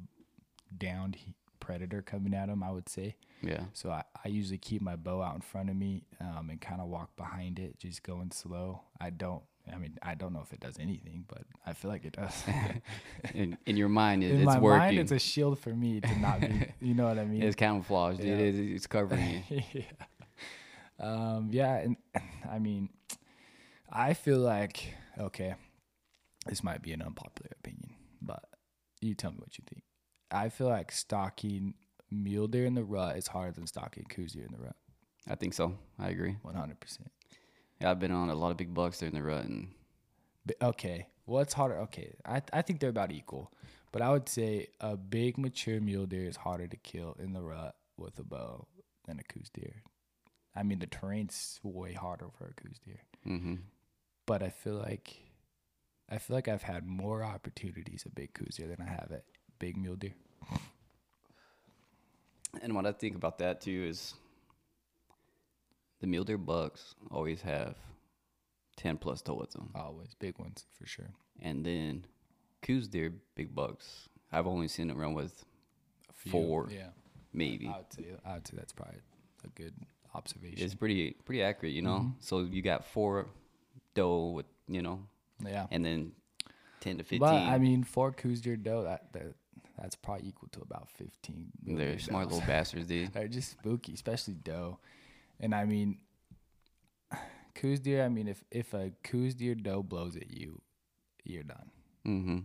downed 0.78 1.18
predator 1.60 2.02
coming 2.02 2.34
at 2.34 2.50
him. 2.50 2.64
I 2.64 2.72
would 2.72 2.90
say. 2.90 3.16
Yeah. 3.42 3.66
So 3.74 3.92
I, 3.92 4.04
I 4.24 4.30
usually 4.30 4.58
keep 4.58 4.82
my 4.82 4.96
bow 4.96 5.22
out 5.22 5.36
in 5.36 5.42
front 5.42 5.70
of 5.70 5.76
me 5.76 6.04
um, 6.20 6.50
and 6.50 6.60
kind 6.60 6.82
of 6.82 6.88
walk 6.88 7.16
behind 7.16 7.60
it, 7.60 7.78
just 7.78 8.02
going 8.04 8.32
slow. 8.32 8.82
I 9.00 9.12
don't. 9.12 9.44
I 9.72 9.78
mean, 9.78 9.98
I 10.02 10.16
don't 10.16 10.32
know 10.32 10.42
if 10.42 10.54
it 10.54 10.62
does 10.62 10.78
anything, 10.80 11.26
but 11.28 11.44
I 11.66 11.74
feel 11.74 11.92
like 11.92 12.06
it 12.06 12.14
does. 12.14 12.44
In, 13.34 13.58
in 13.66 13.76
your 13.76 13.90
mind, 13.90 14.24
it, 14.24 14.32
in 14.32 14.38
it's 14.38 14.46
my 14.46 14.60
working. 14.60 14.80
mind, 14.80 15.00
it's 15.00 15.12
a 15.12 15.20
shield 15.20 15.60
for 15.60 15.72
me 15.72 16.00
to 16.00 16.20
not 16.20 16.40
be. 16.40 16.72
You 16.82 16.94
know 16.94 17.06
what 17.06 17.20
I 17.20 17.26
mean? 17.26 17.44
it's 17.44 17.58
camouflage, 17.58 18.18
dude. 18.18 18.28
Yeah. 18.28 18.36
It, 18.36 18.56
it's 18.56 18.88
covering 18.88 19.44
you. 19.50 19.62
yeah. 19.74 19.82
Um, 21.00 21.50
yeah, 21.52 21.76
and 21.80 21.98
I 22.50 22.60
mean, 22.60 22.90
I 23.92 24.14
feel 24.14 24.40
like 24.40 24.94
okay, 25.20 25.56
this 26.46 26.64
might 26.64 26.82
be 26.82 26.94
an 26.94 27.02
unpopular 27.02 27.52
opinion, 27.60 27.96
but 28.22 28.44
you 29.02 29.16
tell 29.16 29.32
me 29.32 29.38
what 29.40 29.58
you 29.58 29.64
think. 29.68 29.84
I 30.32 30.50
feel 30.50 30.68
like 30.68 30.92
stalking 30.92 31.76
mule 32.12 32.48
deer 32.48 32.66
in 32.66 32.76
the 32.76 32.84
rut 32.84 33.18
is 33.18 33.28
harder 33.28 33.52
than 33.52 33.68
stalking 33.68 34.06
Coues 34.06 34.34
deer 34.34 34.46
in 34.46 34.52
the 34.52 34.64
rut. 34.64 34.76
I 35.30 35.36
think 35.36 35.54
so. 35.54 35.78
I 36.00 36.10
agree. 36.10 36.38
One 36.42 36.56
hundred 36.56 36.80
percent. 36.80 37.12
Yeah, 37.82 37.92
I've 37.92 38.00
been 38.00 38.12
on 38.12 38.30
a 38.30 38.36
lot 38.36 38.52
of 38.52 38.58
big 38.58 38.74
bucks 38.74 39.00
during 39.00 39.14
the 39.14 39.24
rut, 39.24 39.46
and 39.46 39.70
Okay, 40.62 41.08
what's 41.26 41.54
harder? 41.54 41.78
Okay, 41.82 42.14
I 42.26 42.42
I 42.54 42.62
think 42.62 42.80
they're 42.80 42.90
about 42.90 43.12
equal, 43.12 43.52
but 43.92 44.02
I 44.02 44.12
would 44.12 44.30
say 44.30 44.68
a 44.80 44.96
big 44.98 45.38
mature 45.38 45.80
mule 45.80 46.06
deer 46.06 46.26
is 46.28 46.38
harder 46.38 46.68
to 46.68 46.78
kill 46.78 47.16
in 47.20 47.34
the 47.34 47.42
rut 47.42 47.76
with 47.98 48.18
a 48.20 48.24
bow 48.24 48.68
than 49.06 49.20
a 49.20 49.24
Coues 49.24 49.50
deer. 49.54 49.84
I 50.56 50.64
mean, 50.64 50.80
the 50.80 50.88
terrain's 50.88 51.60
way 51.64 51.94
harder 51.94 52.28
for 52.38 52.46
a 52.48 52.54
Coues 52.54 52.80
deer, 52.84 53.02
Mm-hmm. 53.28 53.56
But 54.28 54.44
I 54.44 54.50
feel 54.50 54.76
like 54.76 55.18
I 56.10 56.20
feel 56.20 56.36
like 56.36 56.48
I've 56.48 56.62
had 56.64 56.86
more 56.86 57.24
opportunities 57.24 58.04
at 58.06 58.14
big 58.14 58.34
Coues 58.34 58.56
deer 58.58 58.68
than 58.68 58.82
I 58.86 58.90
have 58.90 59.10
at 59.12 59.24
big 59.58 59.76
mule 59.78 59.96
deer. 59.96 60.14
And 62.62 62.76
what 62.76 62.86
I 62.86 62.92
think 62.92 63.16
about 63.16 63.40
that 63.40 63.62
too 63.62 63.86
is 63.90 64.14
the 66.00 66.08
mule 66.08 66.24
deer 66.24 66.38
bucks 66.38 66.94
always 67.12 67.42
have 67.42 67.76
ten 68.76 68.98
plus 68.98 69.24
with 69.28 69.52
them, 69.52 69.70
Always 69.76 70.14
big 70.20 70.38
ones 70.38 70.66
for 70.78 70.86
sure. 70.86 71.10
and 71.42 71.66
then 71.66 72.06
Coues 72.62 72.88
deer 72.88 73.14
big 73.36 73.54
bucks. 73.56 74.08
I've 74.32 74.48
only 74.48 74.68
seen 74.68 74.90
it 74.90 74.98
run 74.98 75.14
with 75.14 75.46
few, 76.14 76.32
Four. 76.32 76.70
yeah. 76.72 76.90
maybe. 77.34 77.68
I 77.68 77.78
would 77.78 77.94
say 77.94 78.06
I 78.26 78.34
would 78.36 78.48
say 78.48 78.54
that's 78.58 78.74
probably 78.74 79.00
a 79.46 79.48
good 79.50 79.74
observation. 80.14 80.64
It's 80.66 80.76
pretty 80.76 81.12
pretty 81.26 81.42
accurate, 81.44 81.74
you 81.74 81.82
know. 81.82 82.00
Mhm. 82.00 82.14
So 82.20 82.42
you 82.42 82.62
got 82.62 82.86
four 82.86 83.28
doe 83.98 84.32
with 84.36 84.46
you 84.68 84.82
know, 84.82 85.02
yeah. 85.46 85.68
and 85.72 85.84
then 85.84 86.12
ten 86.80 86.98
to 86.98 87.04
fifteen. 87.04 87.20
But 87.20 87.36
I 87.36 87.58
mean, 87.58 87.84
four 87.84 88.12
Coues 88.12 88.42
deer 88.42 88.56
doe 88.56 88.84
that, 88.84 89.12
that 89.14 89.34
that's 89.78 89.96
probably 89.96 90.28
equal 90.28 90.50
to 90.54 90.62
about 90.62 90.90
fifteen. 90.90 91.48
they're 91.64 92.00
smart 92.00 92.28
little 92.28 92.46
bastards, 92.48 92.88
dude. 92.88 93.12
They're 93.14 93.28
just 93.28 93.52
spooky, 93.52 93.94
especially 93.94 94.36
doe. 94.36 94.80
And 95.40 95.54
I 95.54 95.66
mean, 95.66 95.98
Coues 97.56 97.80
deer. 97.80 98.04
I 98.04 98.10
mean, 98.10 98.28
if 98.28 98.44
if 98.52 98.74
a 98.74 98.92
Coues 99.04 99.36
deer 99.36 99.56
doe 99.56 99.84
blows 99.84 100.16
at 100.16 100.32
you, 100.32 100.62
you're 101.24 101.44
done. 101.44 101.72
Mm-hmm. 102.06 102.40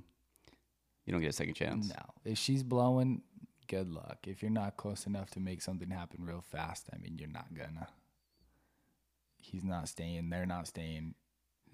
You 1.05 1.13
don't 1.13 1.21
get 1.21 1.31
a 1.31 1.33
second 1.33 1.55
chance. 1.55 1.89
No, 1.89 2.03
if 2.25 2.39
she's 2.39 2.63
blowing, 2.63 3.23
good 3.67 3.91
luck. 3.91 4.19
If 4.27 4.43
you're 4.43 4.51
not 4.51 4.77
close 4.77 5.07
enough 5.07 5.31
to 5.31 5.41
make 5.41 5.63
something 5.63 5.91
happen 5.91 6.25
real 6.25 6.43
fast, 6.43 6.89
I 6.93 6.99
mean, 6.99 7.19
you're 7.19 7.29
not 7.29 7.55
gonna. 7.55 7.89
He's 9.39 9.65
not 9.65 9.89
staying. 9.89 10.31
They're 10.31 10.47
not 10.47 10.69
staying. 10.69 11.15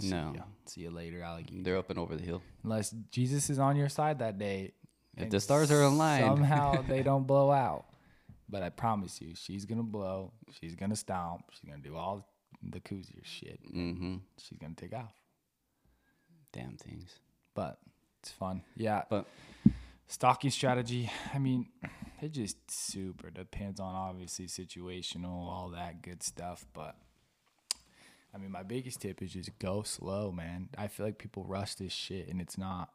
See 0.00 0.10
No. 0.10 0.32
ya. 0.36 0.42
See 0.66 0.82
you 0.82 0.90
later, 0.90 1.22
alligator. 1.22 1.62
They're 1.62 1.78
up 1.78 1.90
and 1.90 1.98
over 1.98 2.14
the 2.16 2.22
hill. 2.22 2.42
Unless 2.62 2.90
Jesus 3.10 3.50
is 3.50 3.58
on 3.58 3.76
your 3.76 3.88
side 3.88 4.18
that 4.20 4.38
day. 4.38 4.72
If 5.16 5.30
the 5.30 5.40
stars 5.40 5.70
are 5.72 5.82
aligned. 5.82 6.24
somehow 6.24 6.82
they 6.88 7.02
don't 7.02 7.26
blow 7.26 7.50
out. 7.50 7.86
But 8.48 8.62
I 8.62 8.68
promise 8.70 9.20
you, 9.20 9.34
she's 9.34 9.64
gonna 9.66 9.82
blow. 9.82 10.32
She's 10.60 10.74
gonna 10.74 10.96
stomp. 10.96 11.44
She's 11.52 11.68
gonna 11.68 11.82
do 11.82 11.96
all 11.96 12.26
the 12.62 12.80
koozier 12.80 13.24
shit. 13.24 13.60
Mm-hmm. 13.74 14.16
She's 14.38 14.58
gonna 14.58 14.74
take 14.74 14.94
off. 14.94 15.12
Damn 16.52 16.76
things. 16.76 17.10
But 17.54 17.78
it's 18.22 18.30
fun. 18.32 18.62
Yeah. 18.76 19.02
But- 19.10 19.26
stalking 20.06 20.50
strategy. 20.50 21.10
I 21.34 21.38
mean, 21.38 21.66
it 22.22 22.32
just 22.32 22.56
super 22.70 23.30
depends 23.30 23.78
on 23.80 23.94
obviously 23.94 24.46
situational, 24.46 25.26
all 25.48 25.70
that 25.74 26.00
good 26.02 26.22
stuff. 26.22 26.64
But 26.72 26.96
I 28.34 28.38
mean, 28.38 28.50
my 28.50 28.62
biggest 28.62 29.00
tip 29.00 29.22
is 29.22 29.32
just 29.32 29.58
go 29.58 29.82
slow, 29.82 30.30
man. 30.30 30.68
I 30.76 30.88
feel 30.88 31.06
like 31.06 31.18
people 31.18 31.44
rush 31.44 31.74
this 31.74 31.92
shit, 31.92 32.28
and 32.28 32.40
it's 32.40 32.58
not. 32.58 32.90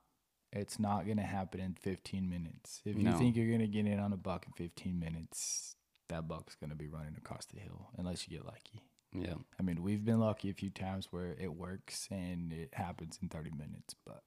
It's 0.51 0.77
not 0.77 1.07
gonna 1.07 1.23
happen 1.23 1.59
in 1.59 1.73
15 1.73 2.29
minutes. 2.29 2.81
If 2.85 2.95
you 2.95 3.03
No. 3.03 3.17
think 3.17 3.35
you're 3.35 3.51
gonna 3.51 3.65
get 3.67 3.87
in 3.87 3.99
on 3.99 4.13
a 4.13 4.17
buck 4.17 4.45
in 4.45 4.53
15 4.53 4.99
minutes, 4.99 5.75
that 6.09 6.27
buck's 6.27 6.53
gonna 6.55 6.75
be 6.75 6.87
running 6.87 7.15
across 7.17 7.45
the 7.47 7.59
hill 7.59 7.89
unless 7.97 8.27
you 8.27 8.37
get 8.37 8.45
lucky. 8.45 8.83
Yeah. 9.11 9.35
I 9.59 9.63
mean, 9.63 9.81
we've 9.81 10.05
been 10.05 10.19
lucky 10.19 10.51
a 10.51 10.53
few 10.53 10.69
times 10.69 11.07
where 11.11 11.33
it 11.39 11.55
works 11.55 12.07
and 12.11 12.53
it 12.53 12.73
happens 12.75 13.17
in 13.19 13.29
30 13.29 13.49
minutes, 13.51 13.95
but 14.05 14.23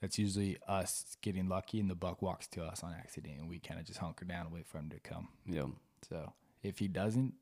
that's 0.00 0.18
usually 0.18 0.58
us 0.66 1.16
getting 1.20 1.48
lucky 1.48 1.78
and 1.78 1.88
the 1.90 1.94
buck 1.94 2.20
walks 2.20 2.48
to 2.48 2.64
us 2.64 2.82
on 2.82 2.92
accident 2.92 3.38
and 3.38 3.48
we 3.48 3.58
kind 3.60 3.78
of 3.78 3.86
just 3.86 3.98
hunker 4.00 4.24
down 4.24 4.46
and 4.46 4.54
wait 4.54 4.66
for 4.66 4.78
him 4.78 4.88
to 4.90 4.98
come. 5.00 5.28
Yeah. 5.46 5.66
So 6.08 6.32
if 6.64 6.78
he 6.80 6.88
doesn't, 6.88 7.34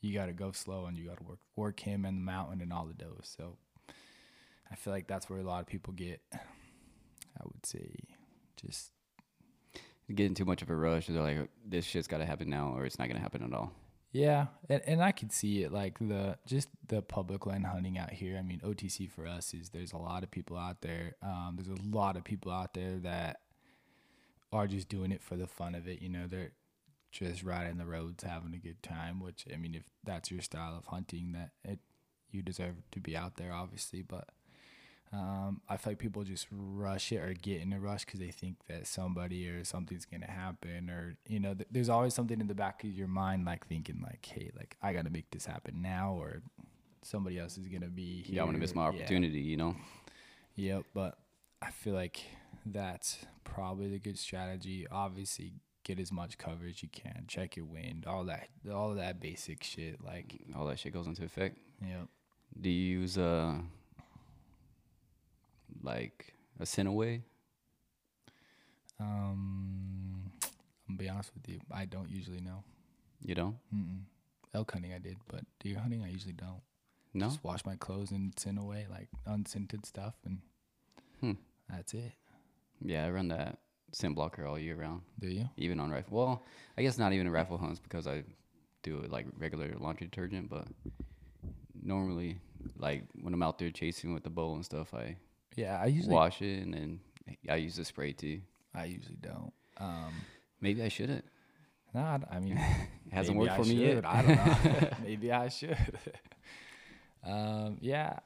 you 0.00 0.14
got 0.14 0.26
to 0.26 0.32
go 0.32 0.52
slow 0.52 0.86
and 0.86 0.96
you 0.96 1.06
got 1.08 1.18
to 1.18 1.24
work 1.24 1.38
work 1.56 1.80
him 1.80 2.04
and 2.04 2.18
the 2.18 2.22
mountain 2.22 2.60
and 2.60 2.72
all 2.72 2.86
the 2.86 2.94
does. 2.94 3.34
So 3.36 3.56
I 4.70 4.76
feel 4.76 4.92
like 4.92 5.06
that's 5.06 5.28
where 5.28 5.38
a 5.38 5.44
lot 5.44 5.60
of 5.60 5.66
people 5.66 5.92
get. 5.92 6.20
I 6.32 7.42
would 7.44 7.66
say 7.66 7.90
just 8.56 8.92
Getting 10.14 10.34
too 10.34 10.44
much 10.44 10.62
of 10.62 10.70
a 10.70 10.76
rush. 10.76 11.08
They're 11.08 11.20
like, 11.20 11.48
this 11.66 11.84
shit's 11.84 12.06
got 12.06 12.18
to 12.18 12.24
happen 12.24 12.48
now, 12.48 12.74
or 12.76 12.84
it's 12.84 12.96
not 12.96 13.08
gonna 13.08 13.20
happen 13.20 13.42
at 13.42 13.52
all. 13.52 13.72
Yeah, 14.12 14.46
and, 14.68 14.80
and 14.86 15.02
I 15.02 15.10
could 15.10 15.32
see 15.32 15.64
it 15.64 15.72
like 15.72 15.98
the 15.98 16.38
just 16.46 16.68
the 16.86 17.02
public 17.02 17.44
land 17.44 17.66
hunting 17.66 17.98
out 17.98 18.12
here. 18.12 18.36
I 18.38 18.42
mean, 18.42 18.60
OTC 18.60 19.10
for 19.10 19.26
us 19.26 19.52
is 19.52 19.70
there's 19.70 19.92
a 19.92 19.98
lot 19.98 20.22
of 20.22 20.30
people 20.30 20.56
out 20.56 20.80
there. 20.80 21.16
Um, 21.22 21.56
there's 21.56 21.76
a 21.76 21.82
lot 21.96 22.16
of 22.16 22.22
people 22.22 22.52
out 22.52 22.72
there 22.72 22.98
that 22.98 23.40
are 24.52 24.68
just 24.68 24.88
doing 24.88 25.10
it 25.10 25.22
for 25.22 25.36
the 25.36 25.48
fun 25.48 25.74
of 25.74 25.88
it. 25.88 26.00
You 26.00 26.08
know, 26.08 26.28
they're 26.28 26.52
just 27.10 27.42
riding 27.42 27.78
the 27.78 27.86
roads, 27.86 28.22
having 28.24 28.54
a 28.54 28.58
good 28.58 28.82
time. 28.82 29.20
Which 29.20 29.46
I 29.52 29.56
mean, 29.56 29.74
if 29.74 29.84
that's 30.04 30.30
your 30.30 30.42
style 30.42 30.76
of 30.76 30.86
hunting, 30.86 31.32
that 31.32 31.50
it 31.64 31.78
you 32.30 32.42
deserve 32.42 32.74
to 32.92 33.00
be 33.00 33.16
out 33.16 33.36
there, 33.36 33.52
obviously. 33.52 34.02
But 34.02 34.28
um, 35.12 35.60
I 35.68 35.76
feel 35.76 35.92
like 35.92 35.98
people 35.98 36.24
just 36.24 36.46
rush 36.50 37.12
it 37.12 37.18
or 37.18 37.32
get 37.32 37.62
in 37.62 37.72
a 37.72 37.78
rush 37.80 38.04
because 38.04 38.20
they 38.20 38.32
think 38.32 38.56
that 38.68 38.86
somebody 38.86 39.48
or 39.48 39.64
something's 39.64 40.04
gonna 40.04 40.30
happen, 40.30 40.90
or 40.90 41.16
you 41.28 41.38
know, 41.40 41.54
th- 41.54 41.68
there's 41.70 41.88
always 41.88 42.12
something 42.14 42.40
in 42.40 42.48
the 42.48 42.54
back 42.54 42.82
of 42.84 42.90
your 42.90 43.06
mind 43.08 43.44
like 43.44 43.66
thinking 43.66 44.00
like, 44.02 44.26
hey, 44.26 44.50
like 44.56 44.76
I 44.82 44.92
gotta 44.92 45.10
make 45.10 45.30
this 45.30 45.46
happen 45.46 45.80
now, 45.80 46.12
or 46.14 46.42
somebody 47.02 47.38
else 47.38 47.56
is 47.56 47.68
gonna 47.68 47.86
be 47.88 48.22
here. 48.22 48.36
Yeah, 48.36 48.42
I 48.42 48.44
want 48.44 48.56
to 48.56 48.60
miss 48.60 48.74
my 48.74 48.82
Yeah. 48.82 48.88
opportunity. 48.88 49.40
You 49.40 49.56
know. 49.56 49.76
Yep, 50.56 50.86
but 50.92 51.18
I 51.62 51.70
feel 51.70 51.94
like 51.94 52.20
that's 52.64 53.24
probably 53.44 53.88
the 53.88 53.98
good 54.00 54.18
strategy. 54.18 54.86
Obviously, 54.90 55.52
get 55.86 56.00
as 56.00 56.10
much 56.10 56.36
coverage 56.36 56.82
you 56.82 56.88
can, 56.90 57.24
check 57.28 57.56
your 57.56 57.64
wind, 57.66 58.04
all 58.06 58.24
that, 58.24 58.48
all 58.72 58.90
of 58.90 58.96
that 58.96 59.20
basic 59.20 59.62
shit. 59.62 60.02
Like, 60.04 60.40
All 60.56 60.66
that 60.66 60.78
shit 60.80 60.92
goes 60.92 61.06
into 61.06 61.24
effect. 61.24 61.58
yep. 61.80 62.08
Do 62.60 62.68
you 62.70 62.98
use 63.00 63.16
uh 63.18 63.54
like 65.82 66.32
a 66.58 66.66
Scent-A-Way? 66.66 67.22
Um, 68.98 70.32
I'm 70.88 70.96
gonna 70.96 70.98
be 70.98 71.08
honest 71.08 71.30
with 71.34 71.48
you, 71.48 71.60
I 71.72 71.84
don't 71.84 72.10
usually 72.10 72.40
know. 72.40 72.64
You 73.22 73.34
don't? 73.34 73.56
Mm-mm. 73.74 74.00
Elk 74.54 74.72
hunting 74.72 74.92
I 74.94 74.98
did, 74.98 75.16
but 75.28 75.40
deer 75.60 75.78
hunting 75.78 76.02
I 76.02 76.08
usually 76.10 76.32
don't. 76.32 76.60
No. 77.12 77.26
Just 77.26 77.44
wash 77.44 77.64
my 77.64 77.76
clothes 77.76 78.10
and 78.10 78.32
send 78.38 78.58
away 78.58 78.86
like 78.90 79.08
unscented 79.26 79.84
stuff, 79.86 80.14
and 80.24 80.38
Hmm. 81.20 81.32
that's 81.68 81.94
it. 81.94 82.12
Yeah, 82.82 83.06
I 83.06 83.10
run 83.10 83.28
that 83.28 83.58
scent 83.92 84.14
blocker 84.14 84.46
all 84.46 84.58
year 84.58 84.76
round, 84.76 85.02
Do 85.20 85.28
you? 85.28 85.48
even 85.56 85.80
on 85.80 85.90
rifle. 85.90 86.16
Well, 86.18 86.44
I 86.76 86.82
guess 86.82 86.98
not 86.98 87.12
even 87.12 87.26
in 87.26 87.32
rifle 87.32 87.58
hunts 87.58 87.80
because 87.80 88.06
I 88.06 88.24
do 88.82 88.98
it 89.00 89.10
like 89.10 89.26
regular 89.38 89.72
laundry 89.78 90.06
detergent, 90.06 90.48
but 90.50 90.66
normally, 91.82 92.38
like 92.78 93.04
when 93.22 93.32
I'm 93.34 93.42
out 93.42 93.58
there 93.58 93.70
chasing 93.70 94.12
with 94.14 94.22
the 94.24 94.30
bow 94.30 94.54
and 94.54 94.64
stuff, 94.64 94.92
I 94.94 95.16
Yeah, 95.56 95.80
I 95.80 95.86
usually. 95.86 96.14
wash 96.14 96.42
it 96.42 96.62
and 96.62 96.74
then 96.74 97.00
I 97.48 97.56
use 97.56 97.76
the 97.76 97.84
spray 97.84 98.12
too. 98.12 98.40
I 98.74 98.84
usually 98.86 99.16
don't. 99.20 99.52
Um, 99.78 100.12
Maybe 100.60 100.82
I 100.82 100.88
shouldn't. 100.88 101.24
nah, 101.94 102.18
I 102.30 102.38
mean, 102.40 102.56
It 103.06 103.12
hasn't 103.12 103.38
worked 103.38 103.52
I 103.52 103.56
for 103.56 103.64
me 103.64 103.74
yet. 103.76 103.94
should, 103.96 104.04
I 104.04 104.22
don't 104.22 104.36
know. 104.36 104.88
maybe 105.04 105.32
I 105.32 105.48
should. 105.48 105.78
um, 107.24 107.78
yeah, 107.80 108.18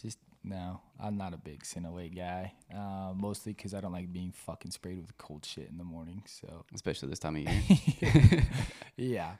just 0.00 0.18
no. 0.44 0.80
I'm 1.00 1.16
not 1.16 1.34
a 1.34 1.36
big 1.36 1.64
away 1.84 2.08
guy. 2.08 2.52
Uh, 2.74 3.12
mostly 3.14 3.52
because 3.52 3.74
I 3.74 3.80
don't 3.80 3.92
like 3.92 4.12
being 4.12 4.32
fucking 4.32 4.70
sprayed 4.70 4.98
with 4.98 5.16
cold 5.18 5.44
shit 5.44 5.68
in 5.70 5.78
the 5.78 5.84
morning. 5.84 6.22
So 6.26 6.64
Especially 6.74 7.08
this 7.08 7.18
time 7.18 7.36
of 7.36 7.42
year. 7.42 8.46
yeah, 8.96 9.32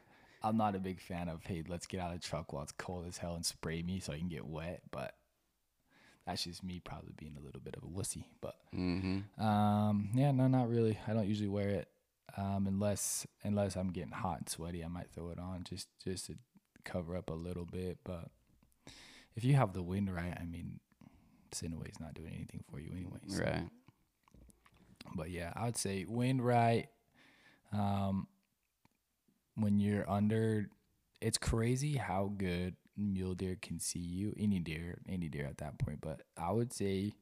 I'm 0.42 0.56
not 0.56 0.74
a 0.74 0.78
big 0.78 1.00
fan 1.00 1.28
of 1.28 1.44
hey, 1.44 1.62
let's 1.68 1.86
get 1.86 2.00
out 2.00 2.12
of 2.12 2.20
the 2.20 2.26
truck 2.26 2.52
while 2.52 2.62
it's 2.62 2.72
cold 2.72 3.06
as 3.06 3.18
hell 3.18 3.34
and 3.34 3.44
spray 3.44 3.82
me 3.82 4.00
so 4.00 4.12
I 4.12 4.18
can 4.18 4.28
get 4.28 4.46
wet. 4.46 4.82
But 4.90 5.14
that's 6.26 6.44
just 6.44 6.62
me 6.62 6.80
probably 6.80 7.12
being 7.16 7.36
a 7.36 7.44
little 7.44 7.60
bit 7.60 7.76
of 7.76 7.82
a 7.82 7.86
wussy. 7.86 8.24
But 8.40 8.56
mm-hmm. 8.74 9.42
um, 9.42 10.10
yeah, 10.14 10.32
no, 10.32 10.46
not 10.46 10.68
really. 10.68 10.98
I 11.06 11.12
don't 11.12 11.28
usually 11.28 11.48
wear 11.48 11.68
it 11.68 11.88
um, 12.36 12.66
unless 12.66 13.26
unless 13.42 13.76
I'm 13.76 13.90
getting 13.90 14.12
hot 14.12 14.38
and 14.38 14.48
sweaty. 14.48 14.84
I 14.84 14.88
might 14.88 15.10
throw 15.10 15.30
it 15.30 15.38
on 15.38 15.64
just 15.64 15.88
just 16.02 16.26
to 16.26 16.34
cover 16.84 17.16
up 17.16 17.30
a 17.30 17.34
little 17.34 17.64
bit. 17.64 17.98
But 18.04 18.28
if 19.36 19.44
you 19.44 19.54
have 19.54 19.72
the 19.72 19.82
wind 19.82 20.12
right, 20.14 20.36
I 20.38 20.44
mean, 20.44 20.80
Scent-A-Way's 21.54 22.00
not 22.00 22.14
doing 22.14 22.32
anything 22.34 22.62
for 22.70 22.80
you 22.80 22.90
anyway. 22.92 23.18
so- 23.28 23.42
Right. 23.42 23.68
But 25.14 25.30
yeah, 25.30 25.52
I 25.54 25.66
would 25.66 25.76
say 25.76 26.04
wind 26.06 26.42
right. 26.44 26.88
Um, 27.72 28.26
when 29.56 29.78
you're 29.78 30.08
under, 30.10 30.68
it's 31.20 31.38
crazy 31.38 31.96
how 31.96 32.32
good 32.36 32.76
mule 32.96 33.34
deer 33.34 33.56
can 33.60 33.78
see 33.78 33.98
you. 33.98 34.34
Any 34.38 34.58
deer, 34.58 34.98
any 35.08 35.28
deer 35.28 35.46
at 35.46 35.58
that 35.58 35.78
point. 35.78 36.00
But 36.00 36.22
I 36.36 36.52
would 36.52 36.72
say 36.72 37.12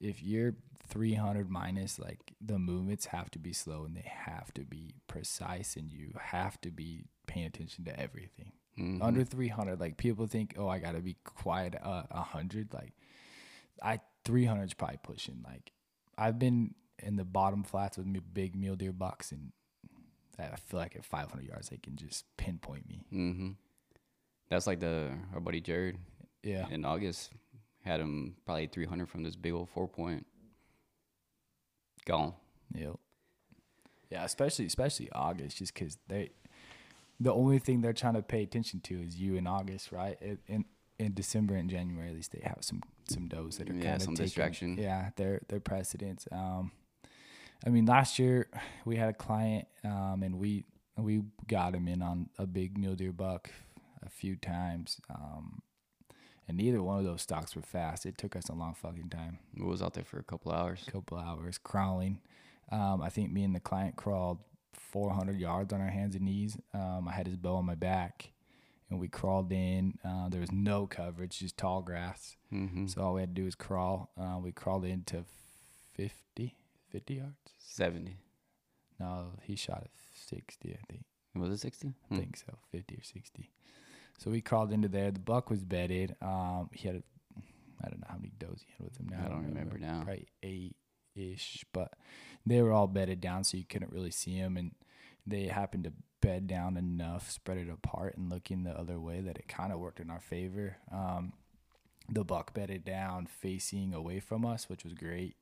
if 0.00 0.22
you're 0.22 0.54
300 0.88 1.50
minus, 1.50 1.98
like 1.98 2.34
the 2.40 2.58
movements 2.58 3.06
have 3.06 3.30
to 3.32 3.38
be 3.38 3.52
slow 3.52 3.84
and 3.84 3.96
they 3.96 4.08
have 4.08 4.52
to 4.54 4.64
be 4.64 4.94
precise, 5.08 5.76
and 5.76 5.90
you 5.90 6.12
have 6.20 6.60
to 6.60 6.70
be 6.70 7.04
paying 7.26 7.46
attention 7.46 7.84
to 7.86 7.98
everything. 8.00 8.52
Mhm. 8.78 9.02
Under 9.02 9.24
300, 9.24 9.80
like 9.80 9.96
people 9.96 10.26
think, 10.28 10.54
oh, 10.56 10.68
I 10.68 10.78
gotta 10.78 11.00
be 11.00 11.14
quiet 11.24 11.74
uh, 11.82 12.04
a 12.10 12.22
hundred. 12.22 12.72
Like 12.72 12.92
I 13.82 14.00
300 14.24 14.64
is 14.64 14.74
probably 14.74 14.98
pushing. 15.02 15.44
Like 15.44 15.72
I've 16.16 16.38
been 16.38 16.74
in 16.98 17.16
the 17.16 17.24
bottom 17.24 17.62
flats 17.62 17.96
with 17.96 18.06
me 18.06 18.20
big 18.32 18.56
mule 18.56 18.76
deer 18.76 18.92
bucks, 18.92 19.32
and 19.32 19.52
I 20.38 20.56
feel 20.56 20.80
like 20.80 20.96
at 20.96 21.04
500 21.04 21.46
yards 21.46 21.68
they 21.68 21.76
can 21.76 21.96
just 21.96 22.24
pinpoint 22.36 22.88
me. 22.88 23.04
Mm-hmm. 23.12 23.50
That's 24.50 24.66
like 24.66 24.80
the 24.80 25.12
our 25.34 25.40
buddy 25.40 25.60
Jared 25.60 25.98
Yeah, 26.42 26.66
in 26.70 26.84
August 26.84 27.30
had 27.84 28.00
him 28.00 28.36
probably 28.44 28.66
300 28.66 29.08
from 29.08 29.22
this 29.22 29.36
big 29.36 29.52
old 29.52 29.68
four 29.70 29.88
point. 29.88 30.26
Gone. 32.04 32.34
Yep. 32.74 32.96
Yeah, 34.10 34.24
especially 34.24 34.66
especially 34.66 35.10
August, 35.12 35.58
just 35.58 35.74
because 35.74 35.98
they, 36.08 36.30
the 37.20 37.32
only 37.32 37.58
thing 37.58 37.82
they're 37.82 37.92
trying 37.92 38.14
to 38.14 38.22
pay 38.22 38.42
attention 38.42 38.80
to 38.80 38.94
is 39.02 39.16
you 39.16 39.36
in 39.36 39.46
August, 39.46 39.92
right? 39.92 40.16
In 40.20 40.38
in, 40.46 40.64
in 40.98 41.14
December 41.14 41.54
and 41.54 41.70
January, 41.70 42.08
at 42.08 42.14
least 42.14 42.32
they 42.32 42.40
have 42.42 42.58
some 42.60 42.82
some 43.08 43.28
does 43.28 43.58
that 43.58 43.70
are 43.70 43.74
Yeah, 43.74 43.82
kind 43.82 43.96
of 43.96 44.02
some 44.02 44.14
taking, 44.14 44.26
distraction. 44.26 44.76
Yeah, 44.78 45.10
they're 45.16 45.40
they're 45.48 45.60
precedents. 45.60 46.26
Um, 46.32 46.72
I 47.66 47.70
mean, 47.70 47.86
last 47.86 48.18
year 48.18 48.48
we 48.84 48.96
had 48.96 49.08
a 49.08 49.14
client, 49.14 49.66
um, 49.84 50.22
and 50.22 50.38
we 50.38 50.64
we 50.96 51.22
got 51.46 51.74
him 51.74 51.86
in 51.88 52.02
on 52.02 52.28
a 52.38 52.46
big 52.46 52.76
mule 52.76 52.94
deer 52.96 53.12
buck 53.12 53.50
a 54.04 54.08
few 54.08 54.36
times. 54.36 55.00
Um, 55.10 55.62
and 56.46 56.56
neither 56.56 56.82
one 56.82 56.98
of 56.98 57.04
those 57.04 57.20
stocks 57.22 57.54
were 57.54 57.62
fast. 57.62 58.06
It 58.06 58.16
took 58.16 58.34
us 58.34 58.48
a 58.48 58.54
long 58.54 58.74
fucking 58.74 59.10
time 59.10 59.38
We 59.54 59.66
was 59.66 59.82
out 59.82 59.92
there 59.94 60.04
for 60.04 60.18
a 60.18 60.24
couple 60.24 60.50
hours. 60.50 60.82
couple 60.90 61.18
hours 61.18 61.58
crawling. 61.58 62.20
Um, 62.72 63.02
I 63.02 63.10
think 63.10 63.30
me 63.32 63.44
and 63.44 63.54
the 63.54 63.60
client 63.60 63.96
crawled 63.96 64.38
400 64.72 65.38
yards 65.38 65.72
on 65.74 65.80
our 65.82 65.90
hands 65.90 66.14
and 66.14 66.24
knees. 66.24 66.56
Um, 66.72 67.06
I 67.06 67.12
had 67.12 67.26
his 67.26 67.36
bow 67.36 67.56
on 67.56 67.66
my 67.66 67.74
back, 67.74 68.30
and 68.90 68.98
we 68.98 69.08
crawled 69.08 69.52
in. 69.52 69.98
Uh, 70.04 70.28
there 70.28 70.40
was 70.40 70.52
no 70.52 70.86
coverage, 70.86 71.38
just 71.38 71.56
tall 71.56 71.82
grass. 71.82 72.36
Mm-hmm. 72.52 72.86
So 72.86 73.02
all 73.02 73.14
we 73.14 73.20
had 73.22 73.34
to 73.34 73.40
do 73.40 73.44
was 73.44 73.54
crawl. 73.54 74.10
Uh, 74.18 74.38
we 74.42 74.52
crawled 74.52 74.84
into 74.84 75.24
50, 75.94 76.56
50 76.90 77.14
yards. 77.14 77.36
70. 77.58 78.16
No, 78.98 79.32
he 79.42 79.56
shot 79.56 79.82
at 79.84 79.90
60, 80.28 80.70
I 80.72 80.78
think. 80.90 81.04
Was 81.34 81.50
it 81.50 81.60
60? 81.60 81.94
I 82.10 82.16
think 82.16 82.36
so, 82.36 82.58
50 82.72 82.96
or 82.96 83.02
60. 83.02 83.50
So 84.18 84.30
we 84.30 84.40
crawled 84.40 84.72
into 84.72 84.88
there. 84.88 85.10
The 85.12 85.20
buck 85.20 85.50
was 85.50 85.62
bedded. 85.62 86.16
Um, 86.20 86.70
he 86.72 86.88
had, 86.88 86.96
a, 86.96 87.02
I 87.84 87.88
don't 87.88 88.00
know 88.00 88.08
how 88.08 88.16
many 88.16 88.32
does 88.38 88.64
he 88.66 88.72
had 88.76 88.84
with 88.84 88.96
him 88.98 89.08
now. 89.10 89.24
I 89.24 89.28
don't 89.28 89.46
remember 89.46 89.78
now. 89.78 90.02
Probably 90.04 90.26
eight 90.42 90.74
ish, 91.14 91.64
but 91.72 91.92
they 92.44 92.60
were 92.62 92.72
all 92.72 92.88
bedded 92.88 93.20
down, 93.20 93.44
so 93.44 93.56
you 93.56 93.64
couldn't 93.64 93.92
really 93.92 94.10
see 94.10 94.40
them. 94.40 94.56
And 94.56 94.72
they 95.26 95.46
happened 95.46 95.84
to 95.84 95.92
bed 96.28 96.46
down 96.46 96.76
enough, 96.76 97.30
spread 97.30 97.56
it 97.56 97.70
apart, 97.70 98.16
and 98.18 98.28
looking 98.28 98.62
the 98.64 98.78
other 98.78 99.00
way 99.00 99.20
that 99.22 99.38
it 99.38 99.48
kind 99.48 99.72
of 99.72 99.78
worked 99.78 99.98
in 99.98 100.10
our 100.10 100.20
favor. 100.20 100.76
Um, 100.92 101.32
the 102.10 102.22
buck 102.22 102.52
bedded 102.52 102.84
down, 102.84 103.26
facing 103.26 103.94
away 103.94 104.20
from 104.20 104.44
us, 104.44 104.68
which 104.68 104.84
was 104.84 104.92
great. 104.92 105.36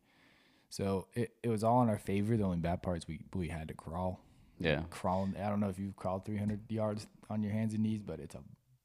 So 0.69 1.09
it, 1.15 1.33
it 1.43 1.49
was 1.49 1.65
all 1.65 1.83
in 1.83 1.89
our 1.89 1.99
favor. 1.99 2.37
The 2.37 2.45
only 2.45 2.59
bad 2.59 2.83
part 2.83 2.99
is 2.99 3.09
we 3.09 3.19
we 3.35 3.49
had 3.49 3.67
to 3.69 3.75
crawl 3.75 4.21
Yeah. 4.61 4.83
crawling. 4.91 5.35
I 5.37 5.49
don't 5.49 5.59
know 5.61 5.69
if 5.69 5.79
you've 5.79 5.97
crawled 5.97 6.25
300 6.25 6.71
yards 6.71 7.07
on 7.29 7.43
your 7.43 7.53
hands 7.53 7.75
and 7.75 7.83
knees, 7.83 8.03
but 8.07 8.21
it's 8.21 8.35
a 8.37 8.43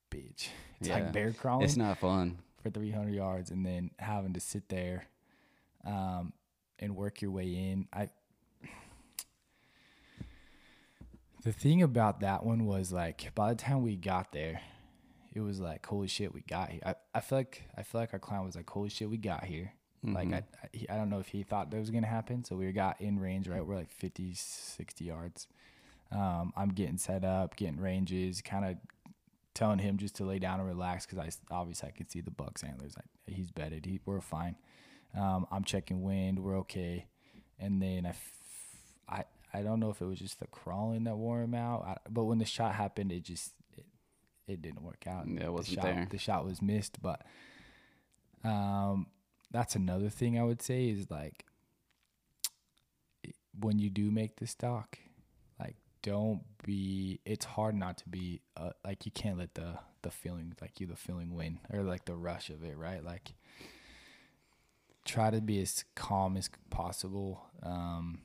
bitch. 0.09 0.47
It's 0.79 0.87
Yeah. 0.89 0.95
like 0.95 1.13
bear 1.13 1.31
crawling 1.33 1.65
It's 1.65 1.77
not 1.77 1.99
fun. 1.99 2.39
for 2.63 2.71
300 2.71 3.13
yards 3.13 3.51
and 3.51 3.63
then 3.63 3.91
having 3.99 4.33
to 4.33 4.39
sit 4.39 4.67
there 4.69 5.05
um, 5.85 6.33
and 6.79 6.95
work 6.95 7.21
your 7.21 7.29
way 7.29 7.45
in. 7.69 7.87
I 7.93 8.09
the 11.43 11.51
thing 11.51 11.81
about 11.81 12.19
that 12.21 12.45
one 12.45 12.65
was 12.65 12.91
like 12.91 13.33
by 13.35 13.49
the 13.49 13.55
time 13.55 13.81
we 13.81 13.95
got 13.95 14.31
there, 14.31 14.61
it 15.33 15.39
was 15.41 15.59
like 15.59 15.85
holy 15.85 16.07
shit 16.07 16.33
we 16.33 16.41
got 16.41 16.69
here. 16.69 16.81
I, 16.85 16.95
I 17.15 17.19
feel 17.21 17.39
like 17.39 17.63
I 17.77 17.83
feel 17.83 18.01
like 18.01 18.13
our 18.13 18.19
client 18.19 18.45
was 18.45 18.55
like 18.55 18.69
holy 18.69 18.89
shit 18.89 19.09
we 19.09 19.17
got 19.17 19.43
here. 19.45 19.73
Like 20.03 20.29
Mhm. 20.29 20.33
I, 20.33 20.37
I 20.37 20.67
he- 20.73 20.89
I 20.89 20.95
don't 20.97 21.09
know 21.09 21.19
if 21.19 21.27
he 21.27 21.43
thought 21.43 21.69
that 21.71 21.77
was 21.79 21.91
gonna 21.91 22.07
happen. 22.07 22.43
So 22.43 22.55
we 22.55 22.71
got 22.71 22.99
in 23.01 23.19
range 23.19 23.47
right. 23.47 23.65
We're 23.65 23.75
like 23.75 23.91
50, 23.91 24.33
60 24.33 25.05
yards. 25.05 25.47
Um, 26.11 26.51
I'm 26.57 26.69
getting 26.69 26.97
set 26.97 27.23
up, 27.23 27.55
getting 27.55 27.79
ranges, 27.79 28.41
kind 28.41 28.65
of 28.65 28.77
telling 29.53 29.79
him 29.79 29.97
just 29.97 30.15
to 30.15 30.25
lay 30.25 30.39
down 30.39 30.59
and 30.59 30.67
relax 30.67 31.05
because 31.05 31.19
I 31.19 31.53
obviously 31.53 31.89
I 31.89 31.91
can 31.91 32.09
see 32.09 32.19
the 32.21 32.31
buck's 32.31 32.63
antlers. 32.63 32.95
I, 32.97 33.31
he's 33.31 33.51
bedded. 33.51 33.85
He, 33.85 33.99
we're 34.05 34.21
fine. 34.21 34.55
Um, 35.17 35.45
I'm 35.51 35.63
checking 35.63 36.01
wind. 36.01 36.39
We're 36.39 36.57
okay. 36.59 37.05
And 37.59 37.81
then 37.81 38.05
I, 38.05 38.09
f- 38.09 38.31
I, 39.07 39.23
I 39.53 39.61
don't 39.61 39.79
know 39.79 39.89
if 39.89 40.01
it 40.01 40.05
was 40.05 40.19
just 40.19 40.39
the 40.39 40.47
crawling 40.47 41.03
that 41.05 41.15
wore 41.17 41.41
him 41.41 41.53
out, 41.53 41.83
I, 41.85 41.97
but 42.09 42.23
when 42.23 42.37
the 42.39 42.45
shot 42.45 42.73
happened, 42.75 43.11
it 43.11 43.23
just 43.23 43.51
it, 43.77 43.85
it 44.47 44.61
didn't 44.61 44.83
work 44.83 45.05
out. 45.07 45.27
Yeah, 45.27 45.41
it 45.41 45.45
The 45.45 45.51
wasn't 45.51 45.75
shot- 45.75 45.83
there. 45.83 46.07
The 46.09 46.17
shot 46.17 46.45
was 46.45 46.61
missed, 46.61 47.01
but 47.01 47.21
um, 48.43 49.07
that's 49.51 49.75
another 49.75 50.09
thing 50.09 50.39
I 50.39 50.43
would 50.43 50.61
say 50.61 50.89
is 50.89 51.09
like 51.11 51.45
when 53.59 53.79
you 53.79 53.89
do 53.89 54.09
make 54.11 54.37
the 54.37 54.47
stock, 54.47 54.97
like 55.59 55.75
don't 56.01 56.41
be. 56.65 57.19
It's 57.25 57.45
hard 57.45 57.75
not 57.75 57.97
to 57.99 58.09
be 58.09 58.41
uh, 58.57 58.71
like 58.85 59.05
you 59.05 59.11
can't 59.11 59.37
let 59.37 59.53
the 59.55 59.77
the 60.01 60.11
feeling 60.11 60.55
like 60.61 60.79
you 60.79 60.87
the 60.87 60.95
feeling 60.95 61.35
win 61.35 61.59
or 61.71 61.83
like 61.83 62.05
the 62.05 62.15
rush 62.15 62.49
of 62.49 62.63
it, 62.63 62.77
right? 62.77 63.03
Like 63.03 63.33
try 65.05 65.29
to 65.31 65.41
be 65.41 65.61
as 65.61 65.83
calm 65.95 66.37
as 66.37 66.49
possible. 66.69 67.43
Um, 67.61 68.21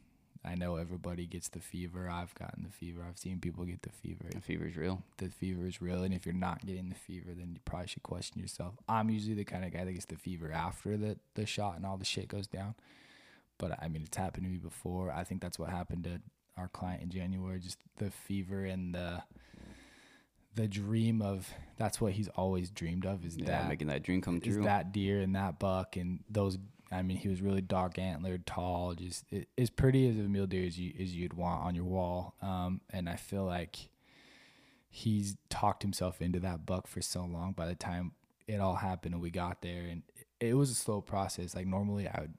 I 0.47 0.55
know 0.55 0.77
everybody 0.77 1.27
gets 1.27 1.49
the 1.49 1.61
fever. 1.61 2.09
I've 2.09 2.35
gotten 2.37 2.63
the 2.63 2.71
fever. 2.71 3.01
I've 3.09 3.19
seen 3.19 3.41
people 3.41 3.65
get 3.65 3.83
the 3.83 3.91
fever 3.91 4.27
The 4.33 4.41
fever's 4.41 4.77
real. 4.77 5.03
the 5.19 5.29
fever 5.29 5.67
is 5.67 5.81
real 5.83 6.03
and 6.05 6.15
if 6.15 6.25
you're 6.25 6.35
not 6.35 6.65
getting 6.65 6.89
the 6.89 6.95
fever 6.95 7.31
then 7.37 7.51
you 7.55 7.61
probably 7.65 7.89
should 7.89 8.03
question 8.03 8.41
yourself 8.41 8.75
i'm 8.89 9.11
usually 9.11 9.35
the 9.35 9.45
kind 9.45 9.65
of 9.65 9.73
guy 9.73 9.85
that 9.85 9.93
gets 9.93 10.05
the 10.07 10.17
fever 10.17 10.53
after 10.53 10.97
the, 10.97 11.17
the 11.35 11.45
shot 11.47 11.77
and 11.77 11.85
all 11.85 11.97
the 11.97 12.05
shit 12.05 12.29
goes 12.29 12.47
down 12.47 12.75
but 13.59 13.77
i 13.83 13.89
mean 13.89 14.03
it's 14.03 14.17
happened 14.17 14.45
to 14.45 14.51
me 14.51 14.59
before 14.59 15.11
i 15.11 15.25
think 15.25 15.41
that's 15.41 15.59
what 15.59 15.69
happened 15.71 16.05
to 16.05 16.21
our 16.57 16.69
client 16.69 17.03
in 17.03 17.11
january 17.11 17.59
just 17.59 17.79
the 17.99 18.11
fever 18.11 18.65
and 18.65 18.95
the 18.95 19.23
the 20.55 20.67
dream 20.69 21.21
of 21.21 21.53
that's 21.77 22.01
what 22.01 22.13
he's 22.13 22.29
always 22.29 22.71
dreamed 22.71 23.05
of 23.05 23.25
is 23.25 23.37
Yeah, 23.37 23.47
that 23.47 23.69
making 23.69 23.89
that 23.89 24.03
dream 24.03 24.21
come 24.23 24.41
is 24.43 24.55
true. 24.55 24.65
that 24.65 24.93
deer 24.93 25.21
and 25.21 25.35
that 25.37 25.59
buck 25.59 25.97
and 25.97 26.21
those 26.31 26.57
I 26.91 27.03
mean 27.03 27.17
he 27.17 27.29
was 27.29 27.43
really 27.43 27.61
dark 27.61 27.99
antlered, 27.99 28.47
tall, 28.47 28.95
just 28.95 29.25
it, 29.31 29.49
as 29.59 29.71
pretty 29.71 30.09
as 30.09 30.17
a 30.17 30.21
mule 30.21 30.47
deer 30.47 30.67
as 30.67 30.79
you 30.79 30.93
as 31.01 31.15
you'd 31.15 31.35
want 31.35 31.65
on 31.65 31.75
your 31.75 31.85
wall. 31.85 32.35
Um, 32.41 32.81
and 32.91 33.09
I 33.09 33.17
feel 33.17 33.45
like 33.45 33.77
he's 34.89 35.37
talked 35.51 35.83
himself 35.83 36.23
into 36.23 36.41
that 36.41 36.65
buck 36.65 36.87
for 36.87 37.03
so 37.03 37.25
long. 37.25 37.53
By 37.53 37.67
the 37.67 37.75
time 37.75 38.13
it 38.47 38.61
all 38.61 38.77
happened 38.77 39.15
and 39.15 39.23
we 39.23 39.31
got 39.31 39.63
there, 39.63 39.83
and 39.83 40.03
it, 40.17 40.49
it 40.49 40.55
was 40.55 40.71
a 40.71 40.75
slow 40.75 41.01
process. 41.01 41.55
Like 41.55 41.67
normally 41.67 42.09
I 42.09 42.21
would, 42.21 42.35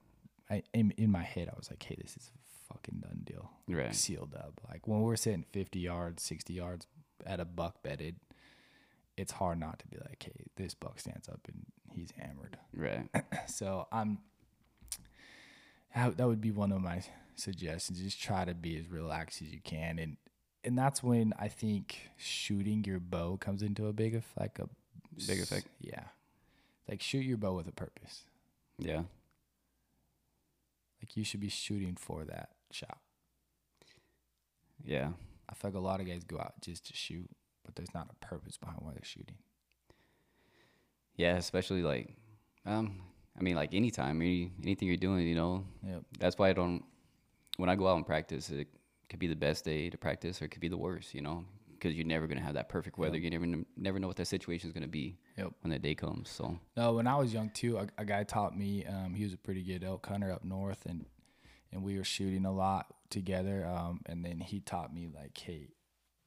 I 0.49 0.63
in, 0.73 0.91
in 0.97 1.11
my 1.11 1.23
head 1.23 1.49
I 1.49 1.57
was 1.57 1.69
like, 1.69 1.83
hey, 1.83 1.97
this 2.01 2.15
is 2.15 2.31
a 2.33 2.73
fucking 2.73 2.99
done 3.01 3.21
deal 3.25 3.51
right. 3.67 3.93
sealed 3.93 4.33
up. 4.35 4.61
Like 4.69 4.87
when 4.87 5.01
we're 5.01 5.15
sitting 5.15 5.45
50 5.51 5.79
yards, 5.79 6.23
60 6.23 6.53
yards 6.53 6.87
at 7.25 7.39
a 7.39 7.45
buck 7.45 7.83
bedded, 7.83 8.15
it's 9.17 9.33
hard 9.33 9.59
not 9.59 9.79
to 9.79 9.87
be 9.87 9.97
like, 9.97 10.23
hey, 10.23 10.45
this 10.55 10.73
buck 10.73 10.99
stands 10.99 11.27
up 11.27 11.41
and 11.47 11.65
he's 11.93 12.11
hammered. 12.17 12.57
Right. 12.73 13.09
So 13.47 13.87
I'm, 13.91 14.19
that 15.97 16.17
that 16.17 16.27
would 16.27 16.41
be 16.41 16.51
one 16.51 16.71
of 16.71 16.81
my 16.81 17.01
suggestions. 17.35 17.99
Just 17.99 18.21
try 18.21 18.45
to 18.45 18.53
be 18.53 18.77
as 18.77 18.87
relaxed 18.89 19.41
as 19.41 19.51
you 19.51 19.59
can. 19.63 19.99
And, 19.99 20.17
and 20.63 20.77
that's 20.77 21.01
when 21.01 21.33
I 21.39 21.47
think 21.47 22.09
shooting 22.17 22.83
your 22.83 22.99
bow 22.99 23.37
comes 23.37 23.61
into 23.61 23.87
a 23.87 23.93
big, 23.93 24.15
effect, 24.15 24.39
like 24.39 24.59
a 24.59 24.69
Big 25.25 25.39
effect. 25.39 25.67
Yeah. 25.79 26.03
Like 26.87 27.01
shoot 27.01 27.25
your 27.25 27.37
bow 27.37 27.53
with 27.53 27.67
a 27.67 27.71
purpose. 27.71 28.23
Yeah. 28.77 29.03
Like 31.01 31.15
you 31.15 31.23
should 31.23 31.39
be 31.39 31.49
shooting 31.49 31.95
for 31.95 32.23
that 32.25 32.49
shot. 32.71 32.99
Yeah. 34.83 35.09
I 35.49 35.55
feel 35.55 35.71
like 35.71 35.77
a 35.77 35.79
lot 35.79 35.99
of 35.99 36.07
guys 36.07 36.23
go 36.23 36.37
out 36.37 36.53
just 36.61 36.87
to 36.87 36.93
shoot, 36.93 37.29
but 37.65 37.75
there's 37.75 37.93
not 37.93 38.09
a 38.11 38.25
purpose 38.25 38.57
behind 38.57 38.79
why 38.81 38.91
they're 38.91 39.03
shooting. 39.03 39.37
Yeah. 41.15 41.37
Especially 41.37 41.81
like, 41.81 42.13
um, 42.65 43.01
I 43.39 43.43
mean, 43.43 43.55
like 43.55 43.73
anytime, 43.73 44.21
any, 44.21 44.51
anything 44.63 44.87
you're 44.87 44.97
doing, 44.97 45.27
you 45.27 45.35
know, 45.35 45.63
Yep. 45.85 46.03
that's 46.19 46.37
why 46.37 46.49
I 46.49 46.53
don't, 46.53 46.83
when 47.57 47.69
I 47.69 47.75
go 47.75 47.87
out 47.87 47.95
and 47.97 48.05
practice, 48.05 48.49
it 48.49 48.67
could 49.09 49.19
be 49.19 49.27
the 49.27 49.35
best 49.35 49.63
day 49.65 49.89
to 49.89 49.97
practice 49.97 50.41
or 50.41 50.45
it 50.45 50.49
could 50.49 50.61
be 50.61 50.67
the 50.69 50.77
worst, 50.77 51.13
you 51.13 51.21
know, 51.21 51.45
because 51.71 51.93
you're 51.95 52.05
never 52.05 52.25
going 52.27 52.39
to 52.39 52.43
have 52.43 52.55
that 52.55 52.67
perfect 52.69 52.97
weather. 52.97 53.17
Yep. 53.17 53.23
You 53.31 53.39
never, 53.39 53.63
never 53.77 53.99
know 53.99 54.07
what 54.07 54.15
that 54.17 54.25
situation 54.27 54.67
is 54.69 54.73
going 54.73 54.83
to 54.83 54.89
be 54.89 55.17
Yep. 55.37 55.53
when 55.61 55.69
that 55.71 55.81
day 55.83 55.93
comes. 55.95 56.29
So, 56.29 56.57
No, 56.75 56.93
when 56.93 57.05
I 57.07 57.15
was 57.15 57.31
young 57.33 57.51
too, 57.51 57.77
a, 57.77 57.87
a 57.99 58.05
guy 58.05 58.23
taught 58.23 58.57
me. 58.57 58.85
Um, 58.85 59.13
he 59.13 59.23
was 59.23 59.33
a 59.33 59.37
pretty 59.37 59.61
good 59.63 59.83
elk 59.83 60.05
hunter 60.07 60.31
up 60.31 60.43
north, 60.43 60.85
and 60.87 61.05
and 61.71 61.83
we 61.83 61.97
were 61.97 62.03
shooting 62.03 62.45
a 62.45 62.51
lot 62.51 62.87
together. 63.09 63.65
Um, 63.67 63.99
and 64.07 64.23
then 64.25 64.39
he 64.39 64.61
taught 64.61 64.91
me 64.93 65.09
like, 65.13 65.37
hey, 65.37 65.67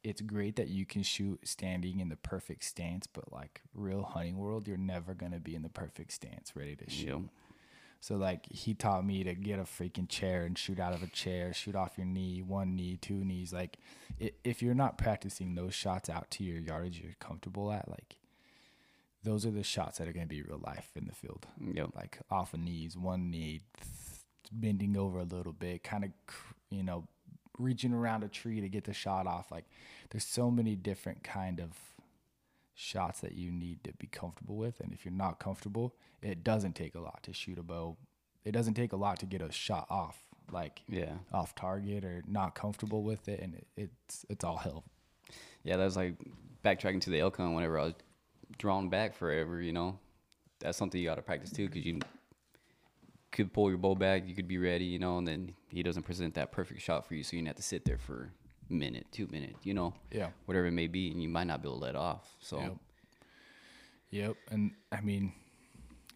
it's 0.02 0.20
great 0.20 0.56
that 0.56 0.68
you 0.68 0.86
can 0.86 1.02
shoot 1.02 1.40
standing 1.46 2.00
in 2.00 2.08
the 2.08 2.16
perfect 2.16 2.64
stance, 2.64 3.06
but 3.06 3.32
like 3.32 3.62
real 3.74 4.02
hunting 4.02 4.38
world, 4.38 4.66
you're 4.66 4.76
never 4.76 5.14
gonna 5.14 5.40
be 5.40 5.54
in 5.54 5.62
the 5.62 5.68
perfect 5.68 6.12
stance, 6.12 6.54
ready 6.54 6.76
to 6.76 6.90
shoot. 6.90 7.08
Yep. 7.08 7.20
So 8.00 8.16
like 8.16 8.46
he 8.50 8.72
taught 8.72 9.04
me 9.04 9.24
to 9.24 9.34
get 9.34 9.58
a 9.58 9.64
freaking 9.64 10.08
chair 10.08 10.44
and 10.44 10.56
shoot 10.56 10.80
out 10.80 10.94
of 10.94 11.02
a 11.02 11.06
chair, 11.06 11.52
shoot 11.52 11.74
off 11.74 11.98
your 11.98 12.06
knee, 12.06 12.40
one 12.40 12.74
knee, 12.74 12.98
two 13.00 13.24
knees. 13.24 13.52
Like 13.52 13.76
if 14.42 14.62
you're 14.62 14.74
not 14.74 14.96
practicing 14.96 15.54
those 15.54 15.74
shots 15.74 16.08
out 16.08 16.30
to 16.32 16.44
your 16.44 16.58
yardage 16.58 17.00
you're 17.00 17.12
comfortable 17.20 17.70
at, 17.70 17.88
like 17.88 18.16
those 19.22 19.44
are 19.44 19.50
the 19.50 19.62
shots 19.62 19.98
that 19.98 20.08
are 20.08 20.12
going 20.12 20.26
to 20.26 20.34
be 20.34 20.42
real 20.42 20.60
life 20.64 20.90
in 20.96 21.06
the 21.06 21.14
field. 21.14 21.46
Yep. 21.60 21.90
Like 21.94 22.18
off 22.30 22.54
of 22.54 22.60
knees, 22.60 22.96
one 22.96 23.30
knee, 23.30 23.60
th- 23.76 23.88
bending 24.50 24.96
over 24.96 25.18
a 25.18 25.24
little 25.24 25.52
bit, 25.52 25.84
kind 25.84 26.04
of, 26.04 26.10
you 26.70 26.82
know, 26.82 27.06
reaching 27.60 27.92
around 27.92 28.24
a 28.24 28.28
tree 28.28 28.60
to 28.60 28.68
get 28.68 28.84
the 28.84 28.92
shot 28.92 29.26
off. 29.26 29.50
Like 29.50 29.64
there's 30.10 30.24
so 30.26 30.50
many 30.50 30.74
different 30.76 31.22
kind 31.22 31.60
of 31.60 31.70
shots 32.74 33.20
that 33.20 33.32
you 33.34 33.50
need 33.50 33.84
to 33.84 33.92
be 33.94 34.06
comfortable 34.06 34.56
with, 34.56 34.80
and 34.80 34.92
if 34.92 35.04
you're 35.04 35.12
not 35.12 35.38
comfortable, 35.38 35.94
it 36.22 36.42
doesn't 36.44 36.74
take 36.74 36.94
a 36.94 37.00
lot 37.00 37.22
to 37.24 37.32
shoot 37.32 37.58
a 37.58 37.62
bow. 37.62 37.96
It 38.44 38.52
doesn't 38.52 38.74
take 38.74 38.92
a 38.92 38.96
lot 38.96 39.18
to 39.20 39.26
get 39.26 39.42
a 39.42 39.52
shot 39.52 39.86
off, 39.90 40.18
like 40.50 40.82
Yeah. 40.88 41.12
off 41.32 41.54
target 41.54 42.04
or 42.04 42.22
not 42.26 42.54
comfortable 42.54 43.02
with 43.02 43.28
it, 43.28 43.40
and 43.40 43.54
it, 43.54 43.66
it's 43.76 44.24
it's 44.30 44.44
all 44.44 44.56
hell. 44.56 44.84
Yeah, 45.62 45.76
that 45.76 45.84
was 45.84 45.96
like 45.96 46.14
backtracking 46.64 47.02
to 47.02 47.10
the 47.10 47.20
elk 47.20 47.36
hunt 47.36 47.54
whenever 47.54 47.78
I 47.78 47.84
was 47.84 47.94
drawn 48.58 48.88
back 48.88 49.14
forever, 49.14 49.60
you 49.60 49.72
know. 49.72 49.98
That's 50.60 50.76
something 50.78 51.00
you 51.00 51.06
got 51.06 51.16
to 51.16 51.22
practice 51.22 51.50
too 51.50 51.66
because 51.68 51.84
you 51.84 52.00
could 53.32 53.52
pull 53.52 53.68
your 53.68 53.78
bow 53.78 53.94
back, 53.94 54.26
you 54.26 54.34
could 54.34 54.48
be 54.48 54.58
ready, 54.58 54.84
you 54.84 54.98
know, 54.98 55.18
and 55.18 55.26
then 55.28 55.54
he 55.68 55.82
doesn't 55.82 56.02
present 56.02 56.34
that 56.34 56.50
perfect 56.52 56.80
shot 56.82 57.06
for 57.06 57.14
you, 57.14 57.22
so 57.22 57.36
you 57.36 57.44
have 57.46 57.56
to 57.56 57.62
sit 57.62 57.84
there 57.84 57.98
for 57.98 58.32
a 58.68 58.72
minute, 58.72 59.06
two 59.12 59.26
minutes, 59.28 59.64
you 59.64 59.74
know, 59.74 59.94
Yeah. 60.10 60.30
whatever 60.46 60.66
it 60.66 60.72
may 60.72 60.86
be, 60.88 61.10
and 61.10 61.22
you 61.22 61.28
might 61.28 61.46
not 61.46 61.62
be 61.62 61.68
able 61.68 61.78
to 61.78 61.84
let 61.84 61.96
off. 61.96 62.34
So, 62.40 62.60
Yep. 62.60 62.76
Yep. 64.10 64.36
And 64.50 64.72
I 64.90 65.00
mean, 65.00 65.32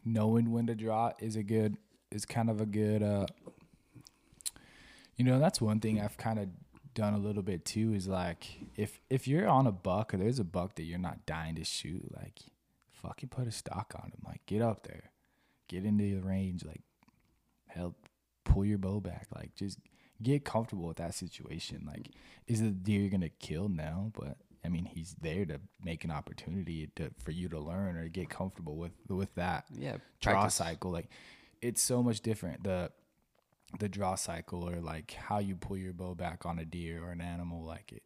knowing 0.05 0.51
when 0.51 0.67
to 0.67 0.75
draw 0.75 1.13
is 1.21 1.37
a 1.37 1.43
good 1.43 1.77
is 2.11 2.25
kind 2.25 2.51
of 2.51 2.61
a 2.61 2.67
good 2.67 3.03
uh 3.03 3.27
you 5.17 5.25
know, 5.25 5.39
that's 5.39 5.61
one 5.61 5.79
thing 5.81 6.01
I've 6.01 6.17
kind 6.17 6.39
of 6.39 6.49
done 6.95 7.15
a 7.15 7.19
little 7.19 7.43
bit 7.43 7.65
too 7.65 7.93
is 7.95 8.09
like 8.09 8.47
if 8.77 9.01
if 9.11 9.29
you're 9.29 9.49
on 9.49 9.67
a 9.67 9.73
buck 9.73 10.13
or 10.13 10.17
there's 10.17 10.39
a 10.41 10.45
buck 10.45 10.75
that 10.77 10.83
you're 10.85 10.99
not 10.99 11.25
dying 11.27 11.55
to 11.57 11.65
shoot, 11.65 12.13
like 12.17 12.41
fucking 12.91 13.29
put 13.29 13.47
a 13.47 13.53
stock 13.53 13.95
on 14.03 14.11
him. 14.11 14.19
Like 14.27 14.45
get 14.47 14.61
up 14.63 14.87
there. 14.87 15.11
Get 15.69 15.85
into 15.85 16.05
the 16.05 16.21
range, 16.21 16.65
like 16.65 16.83
help 17.75 18.09
pull 18.45 18.65
your 18.65 18.79
bow 18.79 19.01
back. 19.01 19.27
Like 19.35 19.55
just 19.55 19.79
get 20.23 20.45
comfortable 20.45 20.87
with 20.87 20.99
that 20.99 21.15
situation. 21.15 21.85
Like 21.87 22.11
is 22.47 22.61
the 22.61 22.71
deer 22.71 23.01
you're 23.01 23.11
gonna 23.11 23.29
kill 23.29 23.69
now? 23.69 24.13
But 24.19 24.37
I 24.65 24.69
mean, 24.69 24.87
he's 24.87 25.15
there 25.21 25.45
to 25.45 25.61
make 25.83 26.05
an 26.05 26.11
opportunity 26.11 26.91
to 26.97 27.11
for 27.23 27.33
you 27.33 27.49
to 27.49 27.59
learn 27.59 27.97
or 27.97 28.09
get 28.09 28.31
comfortable 28.31 28.77
with 28.77 28.93
with 29.09 29.35
that 29.35 29.65
yeah, 29.71 29.99
draw 30.21 30.33
practice. 30.35 30.55
cycle. 30.55 30.91
Like 30.91 31.09
it's 31.61 31.83
so 31.83 32.03
much 32.03 32.21
different. 32.21 32.65
The 32.65 32.91
the 33.79 33.89
draw 33.89 34.15
cycle 34.15 34.69
or 34.69 34.81
like 34.81 35.13
how 35.13 35.39
you 35.39 35.57
pull 35.57 35.77
your 35.77 35.93
bow 35.93 36.15
back 36.15 36.47
on 36.47 36.59
a 36.59 36.65
deer 36.65 37.03
or 37.05 37.11
an 37.11 37.21
animal. 37.21 37.65
Like 37.65 37.93
it, 37.93 38.03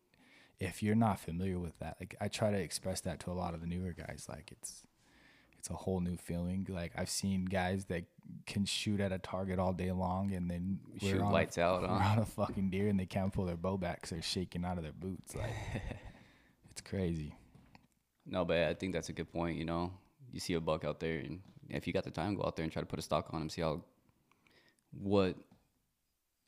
if 0.59 0.83
you're 0.83 0.97
not 0.97 1.21
familiar 1.21 1.59
with 1.59 1.79
that, 1.79 1.97
like 2.01 2.17
I 2.21 2.29
try 2.29 2.51
to 2.51 2.59
express 2.59 3.01
that 3.03 3.21
to 3.21 3.31
a 3.31 3.35
lot 3.35 3.55
of 3.55 3.61
the 3.61 3.67
newer 3.67 3.93
guys. 3.93 4.27
Like 4.29 4.51
it's 4.51 4.83
it's 5.69 5.75
a 5.75 5.83
whole 5.85 6.01
new 6.01 6.17
feeling. 6.17 6.67
Like 6.69 6.93
I've 6.97 7.11
seen 7.11 7.45
guys 7.45 7.85
that 7.87 8.05
can 8.47 8.65
shoot 8.65 9.01
at 9.01 9.13
a 9.13 9.19
target 9.19 9.59
all 9.59 9.73
day 9.73 9.93
long 9.93 10.33
and 10.33 10.51
then 10.51 10.79
Shoot 11.01 11.21
on 11.21 11.29
a- 11.29 11.33
lights 11.33 11.59
out, 11.59 11.83
we're 11.83 11.89
on 11.89 12.19
a 12.19 12.25
fucking 12.25 12.71
deer 12.71 12.89
and 12.89 12.99
they 12.99 13.07
can't 13.07 13.33
pull 13.33 13.45
their 13.45 13.57
bow 13.57 13.77
back 13.77 13.97
because 13.97 14.11
they're 14.11 14.23
shaking 14.23 14.65
out 14.65 14.79
of 14.79 14.83
their 14.83 14.93
boots. 14.93 15.35
Like 15.35 15.51
it's 16.71 16.81
crazy. 16.81 17.35
No, 18.27 18.45
but 18.45 18.59
I 18.59 18.75
think 18.75 18.95
that's 18.95 19.09
a 19.09 19.13
good 19.13 19.31
point. 19.33 19.59
You 19.59 19.65
know, 19.65 19.93
you 20.33 20.41
see 20.41 20.55
a 20.55 20.61
buck 20.61 20.85
out 20.85 21.01
there, 21.01 21.19
and 21.19 21.41
if 21.71 21.87
you 21.87 21.93
got 21.93 22.05
the 22.05 22.11
time, 22.11 22.35
go 22.35 22.45
out 22.45 22.57
there 22.57 22.65
and 22.65 22.73
try 22.73 22.81
to 22.83 22.87
put 22.87 22.99
a 22.99 23.03
stock 23.03 23.29
on 23.33 23.43
him. 23.43 23.49
See 23.51 23.63
how 23.63 23.83
what 24.93 25.35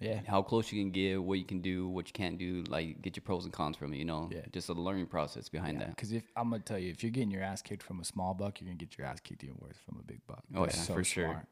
Yeah. 0.01 0.21
how 0.27 0.41
close 0.43 0.73
you 0.73 0.81
can 0.81 0.91
get, 0.91 1.23
what 1.23 1.39
you 1.39 1.45
can 1.45 1.61
do, 1.61 1.87
what 1.87 2.07
you 2.09 2.13
can't 2.15 2.39
do. 2.39 2.65
Like 2.69 3.03
get 3.03 3.17
your 3.17 3.23
pros 3.23 3.45
and 3.45 3.53
cons 3.53 3.77
from 3.77 3.93
it. 3.93 3.99
You 3.99 4.07
know, 4.07 4.31
Yeah. 4.33 4.41
just 4.51 4.69
a 4.71 4.73
learning 4.73 5.07
process 5.07 5.49
behind 5.49 5.81
that. 5.81 5.91
Because 5.91 6.11
if 6.13 6.25
I'm 6.35 6.51
gonna 6.51 6.63
tell 6.63 6.79
you, 6.79 6.91
if 6.91 7.03
you're 7.03 7.13
getting 7.13 7.31
your 7.31 7.43
ass 7.43 7.61
kicked 7.63 7.83
from 7.83 8.01
a 8.01 8.05
small 8.05 8.33
buck, 8.35 8.61
you're 8.61 8.67
gonna 8.69 8.79
get 8.79 8.97
your 8.97 9.07
ass 9.07 9.21
kicked 9.21 9.45
even 9.45 9.57
worse 9.61 9.77
from 9.85 9.99
a 10.01 10.03
big 10.03 10.21
buck. 10.27 10.43
Oh, 10.55 10.65
They're 10.67 10.75
yeah, 10.75 10.95
for 10.95 11.05
sure. 11.05 11.45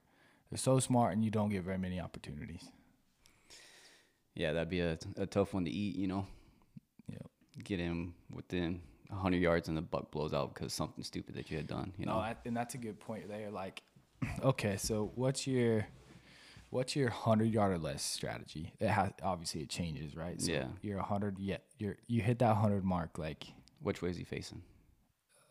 They're 0.51 0.57
so 0.59 0.79
smart, 0.81 1.13
and 1.13 1.23
you 1.23 1.31
don't 1.31 1.51
get 1.51 1.63
very 1.63 1.77
many 1.77 2.01
opportunities. 2.01 2.65
Yeah, 4.35 4.53
that'd 4.55 4.71
be 4.71 4.81
a, 4.81 4.99
a 5.17 5.27
tough 5.27 5.53
one 5.53 5.65
to 5.67 5.71
eat. 5.71 5.97
You 5.97 6.07
know, 6.09 6.27
Yep. 7.11 7.27
get 7.65 7.81
him 7.81 8.15
within 8.31 8.81
hundred 9.11 9.39
yards 9.43 9.69
and 9.69 9.77
the 9.77 9.83
buck 9.83 10.11
blows 10.11 10.33
out 10.35 10.55
because 10.55 10.73
something 10.73 11.03
stupid 11.03 11.35
that 11.35 11.51
you 11.51 11.57
had 11.57 11.67
done. 11.67 11.93
You 11.99 12.07
no, 12.07 12.13
know, 12.13 12.19
I, 12.19 12.37
and 12.45 12.57
that's 12.57 12.75
a 12.75 12.79
good 12.79 12.99
point 13.01 13.29
there. 13.29 13.51
Like, 13.51 13.83
okay, 14.43 14.77
so 14.77 15.13
what's 15.17 15.47
your 15.47 15.87
what's 16.71 16.95
your 16.97 17.11
hundred 17.11 17.53
yard 17.53 17.73
or 17.73 17.79
less 17.79 18.03
strategy? 18.03 18.73
It 18.81 18.89
has 18.89 19.11
obviously 19.23 19.63
it 19.63 19.69
changes, 19.69 20.17
right? 20.17 20.41
So 20.41 20.53
Yeah. 20.53 20.67
You're 20.83 20.99
a 20.99 21.03
hundred. 21.03 21.39
Yeah. 21.39 21.59
You're 21.79 21.97
you 22.07 22.23
hit 22.23 22.39
that 22.41 22.55
hundred 22.57 22.85
mark. 22.85 23.19
Like, 23.19 23.47
which 23.83 24.03
way 24.03 24.11
is 24.11 24.17
he 24.17 24.25
facing? 24.25 24.63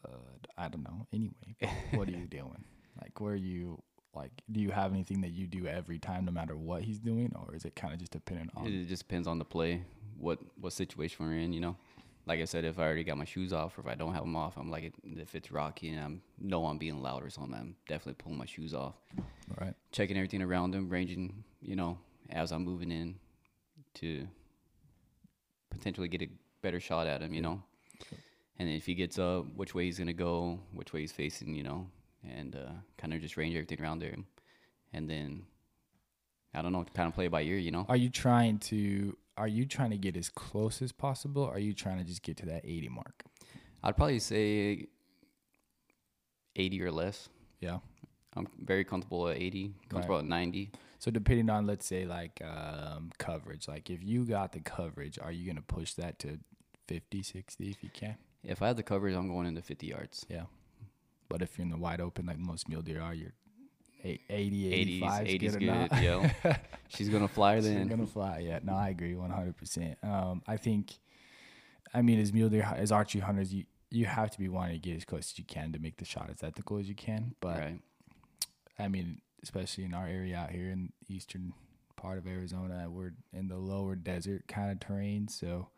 uh, 0.06 0.10
I 0.58 0.68
don't 0.70 0.84
know. 0.84 1.06
Anyway, 1.14 1.56
what 1.92 2.08
are 2.08 2.12
you 2.12 2.26
doing? 2.30 2.64
Like, 3.02 3.20
where 3.20 3.34
are 3.34 3.36
you? 3.36 3.82
Like, 4.16 4.32
do 4.52 4.60
you 4.60 4.72
have 4.72 4.94
anything 4.94 5.22
that 5.22 5.30
you 5.32 5.46
do 5.46 5.68
every 5.68 6.00
time, 6.00 6.26
no 6.26 6.32
matter 6.32 6.58
what 6.58 6.82
he's 6.82 6.98
doing, 7.00 7.32
or 7.36 7.56
is 7.56 7.66
it 7.66 7.76
kind 7.76 7.94
of 7.94 8.00
just 8.00 8.12
dependent 8.14 8.50
on? 8.56 8.66
It, 8.66 8.74
it 8.74 8.88
just 8.88 9.08
depends 9.08 9.28
on 9.28 9.38
the 9.38 9.46
play, 9.46 9.84
what 10.18 10.40
what 10.60 10.74
situation 10.74 11.26
we're 11.26 11.38
in. 11.38 11.54
You 11.54 11.60
know, 11.62 11.76
like 12.28 12.42
I 12.42 12.46
said, 12.46 12.66
if 12.66 12.78
I 12.78 12.84
already 12.84 13.06
got 13.06 13.18
my 13.18 13.26
shoes 13.26 13.54
off, 13.54 13.78
or 13.78 13.82
if 13.82 13.88
I 13.88 13.96
don't 13.96 14.14
have 14.14 14.24
them 14.24 14.36
off, 14.36 14.58
I'm 14.58 14.70
like, 14.70 14.94
if 15.04 15.34
it's 15.34 15.50
rocky 15.50 15.90
and 15.90 16.00
I'm 16.00 16.22
know 16.38 16.66
I'm 16.66 16.78
being 16.78 17.02
loud 17.02 17.24
or 17.24 17.30
something, 17.30 17.54
I'm 17.54 17.76
definitely 17.88 18.16
pulling 18.22 18.38
my 18.38 18.46
shoes 18.46 18.74
off, 18.74 18.96
right. 19.60 19.74
checking 19.94 20.18
everything 20.18 20.42
around 20.42 20.76
him, 20.76 20.90
ranging. 20.90 21.44
You 21.62 21.78
know, 21.78 21.98
as 22.30 22.52
I'm 22.52 22.66
moving 22.66 22.92
in, 22.92 23.16
to 23.96 24.28
potentially 25.70 26.10
get 26.10 26.22
a 26.22 26.28
better 26.62 26.82
shot 26.82 27.08
at 27.08 27.22
him. 27.22 27.34
You 27.34 27.42
know, 27.42 27.64
and 28.60 28.70
if 28.70 28.86
he 28.86 28.94
gets 28.94 29.18
up, 29.18 29.46
which 29.56 29.74
way 29.74 29.86
he's 29.86 29.98
gonna 29.98 30.12
go, 30.12 30.60
which 30.74 30.92
way 30.92 31.02
he's 31.02 31.14
facing. 31.14 31.56
You 31.56 31.64
know, 31.64 31.88
and 32.30 32.58
uh, 32.58 32.72
kind 32.98 33.14
of 33.14 33.22
just 33.22 33.38
range 33.38 33.56
everything 33.56 33.82
around 33.82 34.00
there, 34.00 34.16
and 34.94 35.10
then. 35.10 35.44
I 36.54 36.64
don't 36.64 36.72
know, 36.72 36.84
kind 36.96 37.08
of 37.08 37.14
play 37.14 37.26
it 37.26 37.32
by 37.32 37.44
ear, 37.44 37.58
you 37.58 37.70
know. 37.70 37.86
Are 37.88 37.98
you 37.98 38.10
trying 38.10 38.58
to 38.60 39.16
are 39.38 39.48
you 39.48 39.66
trying 39.66 39.92
to 39.92 39.98
get 39.98 40.18
as 40.18 40.30
close 40.30 40.82
as 40.82 40.92
possible? 40.92 41.44
Or 41.44 41.54
are 41.54 41.60
you 41.60 41.74
trying 41.74 42.00
to 42.00 42.04
just 42.04 42.24
get 42.24 42.38
to 42.38 42.46
that 42.48 42.62
80 42.66 42.90
mark? 42.90 43.24
I'd 43.84 43.96
probably 43.96 44.20
say 44.20 44.88
80 46.56 46.82
or 46.84 46.92
less. 46.92 47.30
Yeah. 47.62 47.80
I'm 48.36 48.48
very 48.60 48.84
comfortable 48.84 49.28
at 49.30 49.38
80, 49.38 49.74
comfortable 49.90 50.20
at 50.20 50.26
90. 50.26 50.72
So 51.00 51.12
depending 51.12 51.50
on 51.50 51.66
let's 51.66 51.86
say 51.86 52.06
like 52.06 52.42
um, 52.44 53.12
coverage, 53.18 53.68
like 53.68 53.90
if 53.90 54.04
you 54.04 54.26
got 54.26 54.52
the 54.52 54.60
coverage, 54.60 55.18
are 55.20 55.32
you 55.32 55.46
going 55.46 55.56
to 55.56 55.62
push 55.62 55.94
that 55.94 56.20
to 56.20 56.40
50, 56.88 57.24
60 57.24 57.70
if 57.70 57.84
you 57.84 57.90
can? 57.94 58.18
If 58.44 58.62
I 58.62 58.68
have 58.68 58.78
the 58.78 58.84
coverage, 58.84 59.16
I'm 59.16 59.28
going 59.28 59.48
into 59.48 59.62
50 59.62 59.88
yards. 59.88 60.26
Yeah. 60.30 60.44
But 61.30 61.42
if 61.42 61.58
you're 61.58 61.66
in 61.66 61.72
the 61.72 61.78
wide 61.78 62.02
open 62.02 62.26
like 62.26 62.40
most 62.40 62.70
mule 62.70 62.82
deer 62.82 63.02
are, 63.02 63.14
you're 63.14 63.34
80, 64.04 64.74
85 64.74 65.28
is 65.28 65.34
80s 65.34 65.60
good, 65.60 66.02
yeah. 66.02 66.58
She's 66.88 67.10
going 67.10 67.28
to 67.28 67.34
fly 67.34 67.60
then. 67.60 67.82
She's 67.82 67.90
gonna 67.90 68.08
fly. 68.08 68.40
Yeah, 68.40 68.60
no, 68.64 68.74
I 68.76 68.90
agree, 68.90 69.16
one 69.16 69.30
hundred 69.30 69.58
percent. 69.58 69.98
Um, 70.04 70.42
I 70.48 70.58
think, 70.58 70.98
I 71.94 72.02
mean, 72.02 72.20
as 72.20 72.32
mule 72.32 72.50
deer, 72.50 72.72
as 72.76 72.92
archery 72.92 73.22
hunters, 73.22 73.54
you 73.54 73.66
you 73.90 74.06
have 74.06 74.32
to 74.32 74.40
be 74.40 74.50
wanting 74.50 74.74
to 74.74 74.80
get 74.80 74.98
as 74.98 75.06
close 75.06 75.32
as 75.34 75.40
you 75.40 75.46
can 75.46 75.72
to 75.74 75.80
make 75.80 75.98
the 75.98 76.06
shot 76.06 76.30
as 76.30 76.44
ethical 76.44 76.78
as 76.78 76.88
you 76.90 76.96
can. 76.96 77.36
But 77.40 77.60
right. 77.60 77.80
I 78.80 78.88
mean, 78.88 79.22
especially 79.44 79.86
in 79.86 79.94
our 79.94 80.08
area 80.08 80.38
out 80.38 80.52
here 80.52 80.70
in 80.70 80.92
the 81.08 81.16
eastern 81.16 81.54
part 81.96 82.18
of 82.18 82.28
Arizona, 82.28 82.88
we're 82.90 83.14
in 83.34 83.48
the 83.48 83.58
lower 83.58 83.96
desert 83.96 84.48
kind 84.48 84.72
of 84.72 84.80
terrain, 84.80 85.28
so 85.28 85.70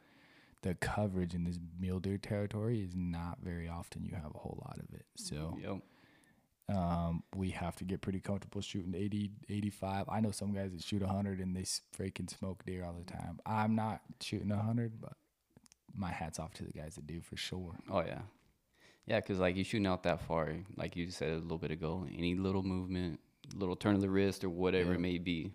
the 0.62 0.76
coverage 0.76 1.34
in 1.34 1.46
this 1.46 1.58
mule 1.80 2.00
deer 2.00 2.18
territory 2.18 2.82
is 2.82 2.92
not 2.96 3.38
very 3.42 3.70
often. 3.70 4.04
You 4.04 4.16
have 4.16 4.34
a 4.36 4.38
whole 4.38 4.62
lot 4.66 4.78
of 4.78 4.94
it, 4.94 5.06
so 5.16 5.58
Yep. 5.62 5.80
Um, 6.70 7.24
we 7.36 7.50
have 7.52 7.76
to 7.78 7.84
get 7.84 8.02
pretty 8.02 8.20
comfortable 8.20 8.62
shooting 8.62 8.94
80, 8.96 9.32
85. 9.50 10.06
I 10.10 10.20
know 10.22 10.32
some 10.32 10.54
guys 10.54 10.72
that 10.72 10.84
shoot 10.84 11.02
100 11.02 11.40
and 11.40 11.56
they 11.56 11.64
freaking 11.64 12.30
smoke 12.30 12.64
deer 12.66 12.86
all 12.86 12.94
the 12.94 13.12
time. 13.12 13.40
I'm 13.46 13.76
not 13.76 14.02
shooting 14.22 14.50
100, 14.50 15.02
but 15.02 15.14
my 15.96 16.12
hat's 16.12 16.38
off 16.40 16.54
to 16.56 16.64
the 16.64 16.72
guys 16.72 16.96
that 16.96 17.08
do 17.08 17.22
for 17.22 17.36
sure. 17.38 17.76
Oh, 17.90 18.02
yeah. 18.02 18.22
Yeah, 19.08 19.20
because, 19.20 19.40
like, 19.40 19.56
you're 19.56 19.66
shooting 19.66 19.88
out 19.88 20.04
that 20.04 20.22
far, 20.22 20.54
like 20.78 20.96
you 20.96 21.10
said 21.10 21.32
a 21.32 21.38
little 21.40 21.58
bit 21.58 21.72
ago, 21.72 22.06
any 22.16 22.36
little 22.36 22.62
movement, 22.62 23.20
little 23.56 23.76
turn 23.76 23.96
of 23.96 24.02
the 24.02 24.10
wrist 24.10 24.44
or 24.44 24.50
whatever 24.50 24.92
Yeah. 24.92 24.98
it 24.98 25.02
may 25.02 25.18
be, 25.18 25.52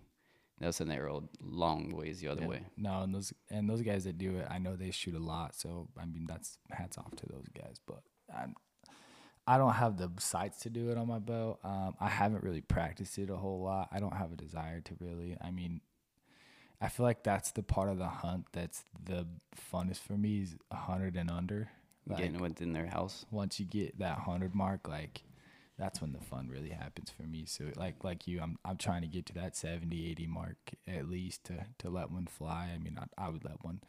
that's 0.59 0.81
an 0.81 0.91
arrow 0.91 1.29
long 1.41 1.91
ways 1.91 2.19
the 2.21 2.27
other 2.29 2.43
Yeah. 2.43 2.49
way. 2.49 2.61
No, 2.77 3.03
and 3.03 3.15
those 3.15 3.33
and 3.51 3.71
those 3.71 3.83
guys 3.83 4.03
that 4.05 4.19
do 4.19 4.37
it, 4.39 4.47
I 4.51 4.59
know 4.59 4.75
they 4.75 4.91
shoot 4.91 5.15
a 5.15 5.21
lot. 5.21 5.55
So 5.55 5.89
I 5.97 6.05
mean, 6.05 6.27
that's 6.27 6.59
hats 6.71 6.99
off 6.99 7.15
to 7.17 7.27
those 7.27 7.47
guys. 7.55 7.81
But 7.87 8.03
I'm, 8.35 8.55
I 9.47 9.59
don't 9.59 9.75
have 9.75 9.99
the 9.99 10.11
sights 10.19 10.61
to 10.61 10.71
do 10.71 10.91
it 10.91 10.97
on 10.97 11.07
my 11.07 11.19
bow. 11.19 11.59
Um, 11.63 11.95
I 12.01 12.09
haven't 12.09 12.43
really 12.43 12.63
practiced 12.63 13.19
it 13.19 13.29
a 13.31 13.37
whole 13.37 13.63
lot. 13.63 13.89
I 13.93 14.01
don't 14.01 14.17
have 14.17 14.33
a 14.33 14.37
desire 14.37 14.81
to 14.81 14.95
really. 15.01 15.37
I 15.41 15.51
mean, 15.51 15.81
I 16.81 16.89
feel 16.89 17.05
like 17.05 17.23
that's 17.23 17.51
the 17.51 17.63
part 17.63 17.89
of 17.89 17.99
the 17.99 18.09
hunt 18.09 18.47
that's 18.53 18.85
the 19.05 19.27
funnest 19.73 19.99
for 19.99 20.15
me 20.15 20.43
is 20.43 20.57
hundred 20.73 21.17
and 21.17 21.31
under. 21.31 21.71
Like, 22.07 22.19
Getting 22.19 22.39
within 22.41 22.73
their 22.75 22.87
house. 22.87 23.25
once 23.31 23.59
you 23.59 23.67
get 23.67 23.99
that 23.99 24.19
hundred 24.19 24.55
mark, 24.55 24.89
like 24.89 25.23
that's 25.79 26.01
when 26.01 26.13
the 26.13 26.21
fun 26.21 26.49
really 26.49 26.71
happens 26.71 27.11
for 27.11 27.23
me. 27.25 27.45
So 27.47 27.65
like 27.77 28.03
like 28.05 28.27
you, 28.27 28.41
I'm 28.41 28.59
I'm 28.65 28.77
trying 28.77 29.03
to 29.03 29.09
get 29.09 29.27
to 29.27 29.35
that 29.35 29.57
70, 29.57 30.11
80 30.11 30.27
mark 30.27 30.57
at 30.87 31.09
least 31.09 31.45
to 31.45 31.67
to 31.79 31.91
let 31.91 32.11
one 32.11 32.27
fly. 32.27 32.71
I 32.75 32.79
mean, 32.79 32.99
I, 32.99 33.27
I 33.27 33.29
would 33.29 33.45
let 33.45 33.65
one. 33.65 33.81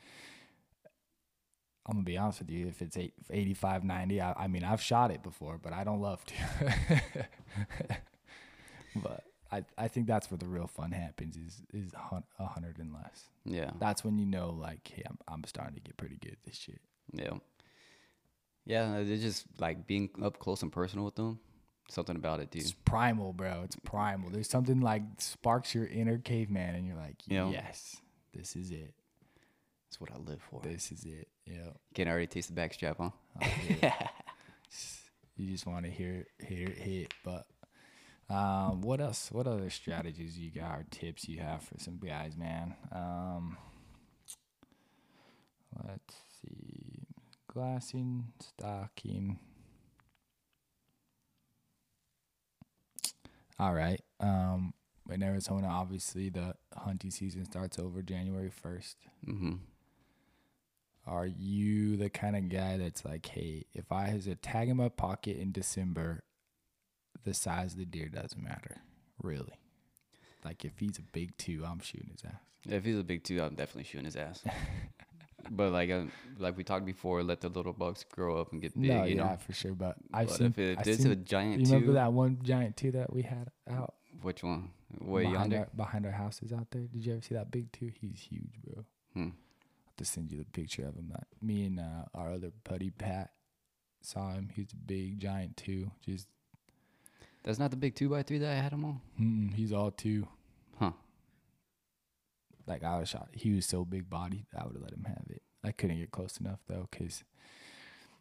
I'm 1.86 1.94
gonna 1.98 2.04
be 2.04 2.18
honest 2.18 2.40
with 2.40 2.50
you. 2.50 2.68
If 2.68 2.82
it's 2.82 2.98
eight, 2.98 3.14
85, 3.30 3.84
90, 3.84 4.22
I, 4.22 4.34
I 4.34 4.48
mean, 4.48 4.64
I've 4.64 4.82
shot 4.82 5.12
it 5.12 5.22
before, 5.22 5.60
but 5.62 5.72
I 5.72 5.84
don't 5.84 6.02
love 6.02 6.24
to. 6.26 6.34
but 8.96 9.24
I, 9.52 9.64
I 9.78 9.88
think 9.88 10.08
that's 10.08 10.32
where 10.32 10.38
the 10.38 10.48
real 10.48 10.68
fun 10.68 10.92
happens 10.92 11.38
is 11.38 11.62
is 11.74 11.92
a 11.94 12.46
hundred 12.48 12.80
and 12.80 12.94
less. 12.94 13.30
Yeah. 13.46 13.72
That's 13.80 14.04
when 14.04 14.18
you 14.18 14.26
know 14.26 14.50
like, 14.50 14.92
hey, 14.94 15.04
I'm 15.08 15.18
I'm 15.28 15.44
starting 15.46 15.76
to 15.76 15.82
get 15.82 15.96
pretty 15.98 16.18
good 16.22 16.34
at 16.34 16.44
this 16.44 16.58
shit. 16.58 16.82
Yeah. 17.14 17.34
Yeah, 18.66 18.96
uh, 18.96 19.04
it's 19.06 19.22
just 19.22 19.46
like 19.60 19.86
being 19.86 20.10
up 20.24 20.40
close 20.40 20.64
and 20.64 20.72
personal 20.72 21.06
with 21.06 21.16
them. 21.16 21.40
Something 21.88 22.16
about 22.16 22.40
it, 22.40 22.50
dude. 22.50 22.64
It's 22.64 22.74
primal, 22.74 23.32
bro. 23.32 23.62
It's 23.64 23.76
primal. 23.84 24.32
There's 24.32 24.50
something 24.50 24.82
like 24.82 25.04
sparks 25.20 25.76
your 25.76 25.86
inner 25.86 26.18
caveman, 26.18 26.74
and 26.74 26.88
you're 26.88 26.96
like, 26.96 27.18
Yeah. 27.28 27.48
yes, 27.50 27.98
this 28.34 28.56
is 28.56 28.72
it. 28.72 28.96
That's 29.96 30.12
what 30.12 30.20
I 30.20 30.30
live 30.30 30.42
for. 30.50 30.60
This 30.62 30.92
is 30.92 31.06
it. 31.06 31.30
Yeah. 31.46 31.70
Can 31.94 32.10
already 32.10 32.28
taste 32.28 32.54
the 32.54 32.60
backstrap, 32.60 32.98
huh? 32.98 33.12
Oh, 33.42 33.48
yeah. 33.82 34.08
you 35.38 35.50
just 35.50 35.66
want 35.66 35.86
to 35.86 35.92
hear 35.92 36.26
hear 36.46 36.68
it 36.68 36.78
hit. 36.78 37.14
But 37.24 37.46
um, 38.30 38.82
what 38.82 39.00
else? 39.00 39.32
What 39.32 39.48
other 39.48 39.70
strategies 39.70 40.38
you 40.38 40.52
got 40.52 40.80
or 40.80 40.86
tips 40.92 41.30
you 41.30 41.40
have 41.40 41.64
for 41.64 41.76
some 41.78 41.98
guys, 41.98 42.36
man? 42.36 42.76
Um, 42.92 43.58
let's 45.88 46.16
see, 46.42 47.08
glassing, 47.48 48.34
stocking. 48.42 49.40
All 53.58 53.74
right. 53.74 54.02
Um, 54.20 54.74
in 55.10 55.24
Arizona, 55.24 55.68
obviously 55.68 56.28
the 56.28 56.56
hunting 56.76 57.12
season 57.12 57.46
starts 57.46 57.80
over 57.80 58.02
January 58.02 58.50
first. 58.50 58.98
Mm-hmm. 59.26 59.54
Are 61.08 61.28
you 61.28 61.98
the 61.98 62.10
kind 62.10 62.36
of 62.36 62.50
guy 62.50 62.78
that's 62.78 63.06
like, 63.06 63.26
hey, 63.28 63.66
if 63.74 63.92
I 63.92 64.08
has 64.08 64.26
a 64.28 64.36
tag 64.36 64.70
in 64.70 64.78
my 64.78 64.90
pocket 64.90 65.38
in 65.38 65.52
December, 65.52 66.24
the 67.24 67.34
size 67.34 67.74
of 67.74 67.80
the 67.80 67.86
deer 67.86 68.10
doesn't 68.10 68.42
matter, 68.42 68.78
really? 69.22 69.54
Like 70.44 70.66
if 70.66 70.80
he's 70.80 70.98
a 70.98 71.04
big 71.04 71.38
two, 71.38 71.64
I'm 71.66 71.80
shooting 71.80 72.10
his 72.12 72.24
ass. 72.26 72.40
If 72.68 72.86
he's 72.86 72.98
a 72.98 73.04
big 73.04 73.24
two, 73.24 73.42
I'm 73.42 73.54
definitely 73.56 73.84
shooting 73.84 74.06
his 74.06 74.16
ass. 74.16 74.44
but 75.52 75.72
like 75.72 75.92
uh, 75.92 76.04
like 76.40 76.58
we 76.58 76.64
talked 76.64 76.86
before, 76.86 77.22
let 77.24 77.42
the 77.42 77.50
little 77.50 77.74
bucks 77.74 78.04
grow 78.12 78.40
up 78.40 78.52
and 78.52 78.62
get 78.62 78.74
big. 78.74 78.90
no, 78.90 79.04
you 79.04 79.16
yeah, 79.16 79.24
know. 79.32 79.38
for 79.38 79.54
sure. 79.54 79.74
But 79.74 79.96
I've 80.12 80.28
But 80.28 80.38
seen. 80.38 80.48
if 80.48 80.58
it 80.60 80.80
I've 80.80 80.88
is 80.88 80.98
seen- 81.04 81.12
a 81.12 81.16
giant 81.16 81.60
you 81.62 81.66
remember 81.68 81.88
two, 81.88 81.94
that 81.94 82.14
one 82.14 82.40
giant 82.44 82.78
two 82.78 82.92
that 82.92 83.14
we 83.14 83.22
had 83.22 83.50
out 83.70 83.94
which 84.22 84.44
one? 84.44 84.70
Way 85.02 85.24
behind 85.24 85.52
yonder. 85.52 85.58
our, 85.60 85.68
behind 85.76 86.06
our 86.06 86.12
houses 86.12 86.52
out 86.52 86.68
there? 86.72 86.84
Did 86.84 87.06
you 87.06 87.14
ever 87.14 87.22
see 87.22 87.36
that 87.36 87.52
big 87.52 87.72
two? 87.72 87.92
He's 88.02 88.20
huge, 88.30 88.54
bro. 88.64 88.86
Hmm. 89.14 89.30
Have 89.98 90.06
to 90.08 90.12
send 90.12 90.30
you 90.32 90.38
the 90.38 90.46
picture 90.46 90.86
of 90.86 90.96
him. 90.96 91.08
That 91.10 91.28
me 91.42 91.66
and 91.66 91.80
uh, 91.80 92.04
our 92.14 92.34
other 92.34 92.52
buddy 92.68 92.90
Pat 92.90 93.32
saw 94.02 94.34
him. 94.34 94.50
He's 94.54 94.74
a 94.74 94.76
big 94.76 95.20
giant 95.20 95.56
too. 95.56 95.92
Just 96.06 96.28
That's 97.44 97.60
not 97.60 97.72
the 97.72 97.78
big 97.78 97.96
two 97.96 98.10
by 98.10 98.24
three 98.24 98.40
that 98.40 98.52
I 98.52 98.56
had 98.62 98.74
him 98.74 98.84
on. 98.84 99.02
mm, 99.20 99.54
he's 99.54 99.72
all 99.72 99.92
two. 99.92 100.28
Huh. 100.80 100.92
Like 102.68 102.84
I 102.84 103.00
was 103.00 103.08
shot. 103.08 103.30
He 103.32 103.54
was 103.54 103.66
so 103.66 103.86
big 103.86 104.10
bodied. 104.10 104.48
I 104.58 104.66
would 104.66 104.74
have 104.74 104.84
let 104.84 104.92
him 104.92 105.06
have 105.08 105.26
it. 105.30 105.42
I 105.64 105.72
couldn't 105.72 106.00
get 106.00 106.12
close 106.12 106.38
enough 106.40 106.60
though, 106.68 106.90
cause 106.92 107.24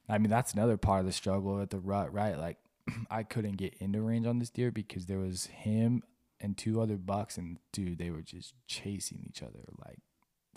I 0.09 0.19
mean 0.19 0.31
that's 0.31 0.53
another 0.53 0.77
part 0.77 1.01
of 1.01 1.07
the 1.07 1.13
struggle 1.13 1.61
at 1.61 1.71
the 1.71 1.79
rut, 1.81 2.13
right? 2.13 2.39
Like 2.39 2.59
I 3.11 3.25
couldn't 3.25 3.57
get 3.57 3.75
into 3.81 4.01
range 4.01 4.27
on 4.27 4.39
this 4.39 4.51
deer 4.51 4.71
because 4.71 5.07
there 5.07 5.19
was 5.19 5.47
him 5.47 6.03
and 6.41 6.57
two 6.57 6.81
other 6.81 6.97
bucks, 6.99 7.37
and 7.37 7.59
dude, 7.73 7.99
they 7.99 8.11
were 8.11 8.23
just 8.23 8.55
chasing 8.69 9.25
each 9.27 9.43
other 9.43 9.65
like 9.85 9.99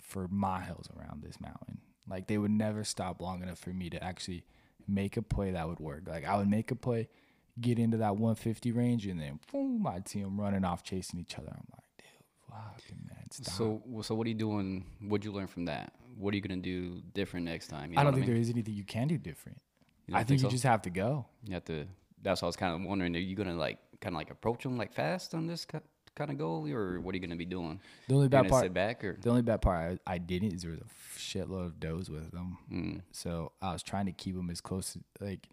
for 0.08 0.26
miles 0.28 0.88
around 0.96 1.22
this 1.22 1.40
mountain. 1.40 1.78
Like 2.08 2.26
they 2.26 2.38
would 2.38 2.50
never 2.50 2.84
stop 2.84 3.20
long 3.20 3.42
enough 3.42 3.58
for 3.58 3.70
me 3.70 3.90
to 3.90 4.02
actually 4.02 4.44
make 4.86 5.16
a 5.16 5.22
play 5.22 5.50
that 5.52 5.68
would 5.68 5.78
work. 5.78 6.04
Like 6.06 6.24
I 6.24 6.36
would 6.36 6.48
make 6.48 6.70
a 6.70 6.74
play, 6.74 7.08
get 7.60 7.78
into 7.78 7.98
that 7.98 8.16
150 8.16 8.72
range, 8.72 9.06
and 9.06 9.20
then 9.20 9.38
boom, 9.52 9.82
my 9.82 10.00
team 10.00 10.40
running 10.40 10.64
off 10.64 10.82
chasing 10.82 11.20
each 11.20 11.38
other. 11.38 11.50
I'm 11.50 11.66
like, 11.70 11.84
dude, 11.98 12.48
fucking 12.48 13.06
man, 13.06 13.30
stop. 13.30 13.54
So 13.54 13.82
so 14.02 14.14
what 14.14 14.26
are 14.26 14.30
you 14.30 14.34
doing? 14.34 14.86
What'd 15.06 15.24
you 15.24 15.32
learn 15.32 15.46
from 15.46 15.66
that? 15.66 15.92
What 16.16 16.32
are 16.32 16.36
you 16.36 16.42
gonna 16.42 16.56
do 16.56 17.02
different 17.12 17.44
next 17.44 17.68
time? 17.68 17.92
You 17.92 17.98
I 17.98 18.04
don't 18.04 18.14
think 18.14 18.26
mean? 18.26 18.34
there 18.34 18.40
is 18.40 18.50
anything 18.50 18.74
you 18.74 18.84
can 18.84 19.08
do 19.08 19.18
different. 19.18 19.60
I 20.10 20.24
think, 20.24 20.40
so? 20.40 20.46
you 20.46 20.50
just 20.50 20.64
have 20.64 20.80
to 20.82 20.90
go. 20.90 21.26
You 21.44 21.52
have 21.52 21.66
to. 21.66 21.84
That's 22.22 22.40
what 22.40 22.46
I 22.46 22.48
was 22.48 22.56
kind 22.56 22.74
of 22.74 22.88
wondering. 22.88 23.14
Are 23.14 23.18
you 23.18 23.36
gonna 23.36 23.54
like 23.54 23.78
kind 24.00 24.14
of 24.14 24.18
like 24.18 24.30
approach 24.30 24.62
them 24.62 24.78
like 24.78 24.94
fast 24.94 25.34
on 25.34 25.46
this 25.46 25.66
kind 26.18 26.30
of 26.30 26.38
goal, 26.38 26.68
or 26.70 27.00
what 27.00 27.14
are 27.14 27.16
you 27.16 27.20
gonna 27.26 27.36
be 27.36 27.44
doing? 27.44 27.80
The 28.08 28.14
only 28.14 28.28
bad 28.28 28.48
part, 28.48 28.64
sit 28.64 28.74
back 28.74 29.02
or? 29.04 29.16
the 29.20 29.30
only 29.30 29.42
bad 29.42 29.62
part 29.62 30.00
I, 30.06 30.14
I 30.14 30.18
didn't 30.18 30.52
is 30.52 30.62
there 30.62 30.72
was 30.72 30.80
a 30.80 31.18
shitload 31.18 31.66
of 31.66 31.80
does 31.80 32.10
with 32.10 32.30
them. 32.32 32.58
Mm, 32.72 33.00
So 33.12 33.52
I 33.62 33.72
was 33.72 33.82
trying 33.82 34.06
to 34.06 34.12
keep 34.12 34.34
them 34.36 34.50
as 34.50 34.60
close. 34.60 34.96
Like 35.20 35.48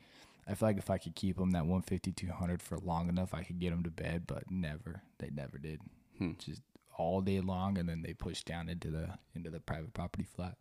I 0.47 0.53
feel 0.55 0.69
like 0.69 0.77
if 0.77 0.89
I 0.89 0.97
could 0.97 1.15
keep 1.15 1.37
them 1.37 1.51
that 1.51 1.65
150, 1.65 2.11
200 2.11 2.61
for 2.61 2.77
long 2.77 3.09
enough, 3.09 3.33
I 3.33 3.43
could 3.43 3.59
get 3.59 3.69
them 3.71 3.83
to 3.83 3.89
bed. 3.91 4.23
But 4.27 4.49
never, 4.51 5.01
they 5.19 5.29
never 5.33 5.57
did. 5.57 5.81
Hmm. 6.17 6.31
Just 6.39 6.61
all 6.97 7.21
day 7.21 7.39
long, 7.41 7.77
and 7.77 7.87
then 7.89 8.01
they 8.03 8.13
pushed 8.13 8.45
down 8.45 8.69
into 8.69 8.89
the 8.91 9.09
into 9.35 9.49
the 9.49 9.59
private 9.59 9.93
property 9.93 10.23
flat. 10.25 10.55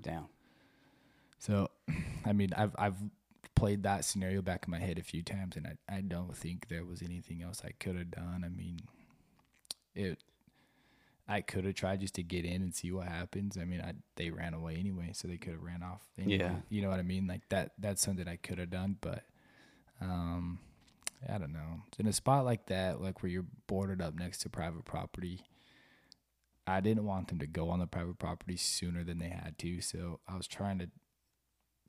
down. 0.00 0.26
So, 1.38 1.68
I 2.24 2.32
mean, 2.32 2.50
I've 2.56 2.74
I've 2.78 2.96
played 3.54 3.82
that 3.84 4.04
scenario 4.04 4.42
back 4.42 4.64
in 4.66 4.70
my 4.70 4.78
head 4.78 4.98
a 4.98 5.02
few 5.02 5.22
times, 5.22 5.56
and 5.56 5.66
I 5.66 5.96
I 5.96 6.00
don't 6.02 6.36
think 6.36 6.68
there 6.68 6.84
was 6.84 7.02
anything 7.02 7.42
else 7.42 7.62
I 7.64 7.72
could 7.80 7.96
have 7.96 8.10
done. 8.10 8.42
I 8.44 8.48
mean, 8.48 8.78
it. 9.94 10.18
I 11.28 11.40
could 11.40 11.64
have 11.64 11.74
tried 11.74 12.00
just 12.00 12.14
to 12.16 12.22
get 12.22 12.44
in 12.44 12.62
and 12.62 12.74
see 12.74 12.90
what 12.90 13.06
happens. 13.08 13.56
I 13.56 13.64
mean, 13.64 13.80
I, 13.80 13.92
they 14.16 14.30
ran 14.30 14.54
away 14.54 14.76
anyway, 14.76 15.10
so 15.12 15.28
they 15.28 15.36
could 15.36 15.52
have 15.54 15.62
ran 15.62 15.82
off. 15.82 16.02
Anyway. 16.18 16.38
Yeah. 16.38 16.56
you 16.68 16.82
know 16.82 16.90
what 16.90 16.98
I 16.98 17.02
mean. 17.02 17.26
Like 17.26 17.48
that. 17.50 17.72
That's 17.78 18.02
something 18.02 18.26
I 18.28 18.36
could 18.36 18.58
have 18.58 18.70
done, 18.70 18.96
but 19.00 19.22
um, 20.00 20.58
I 21.32 21.38
don't 21.38 21.52
know. 21.52 21.82
In 21.98 22.06
a 22.08 22.12
spot 22.12 22.44
like 22.44 22.66
that, 22.66 23.00
like 23.00 23.22
where 23.22 23.30
you're 23.30 23.46
boarded 23.68 24.02
up 24.02 24.14
next 24.14 24.38
to 24.40 24.50
private 24.50 24.84
property, 24.84 25.46
I 26.66 26.80
didn't 26.80 27.04
want 27.06 27.28
them 27.28 27.38
to 27.38 27.46
go 27.46 27.70
on 27.70 27.78
the 27.78 27.86
private 27.86 28.18
property 28.18 28.56
sooner 28.56 29.04
than 29.04 29.18
they 29.18 29.28
had 29.28 29.56
to. 29.60 29.80
So 29.80 30.20
I 30.28 30.36
was 30.36 30.48
trying 30.48 30.80
to 30.80 30.88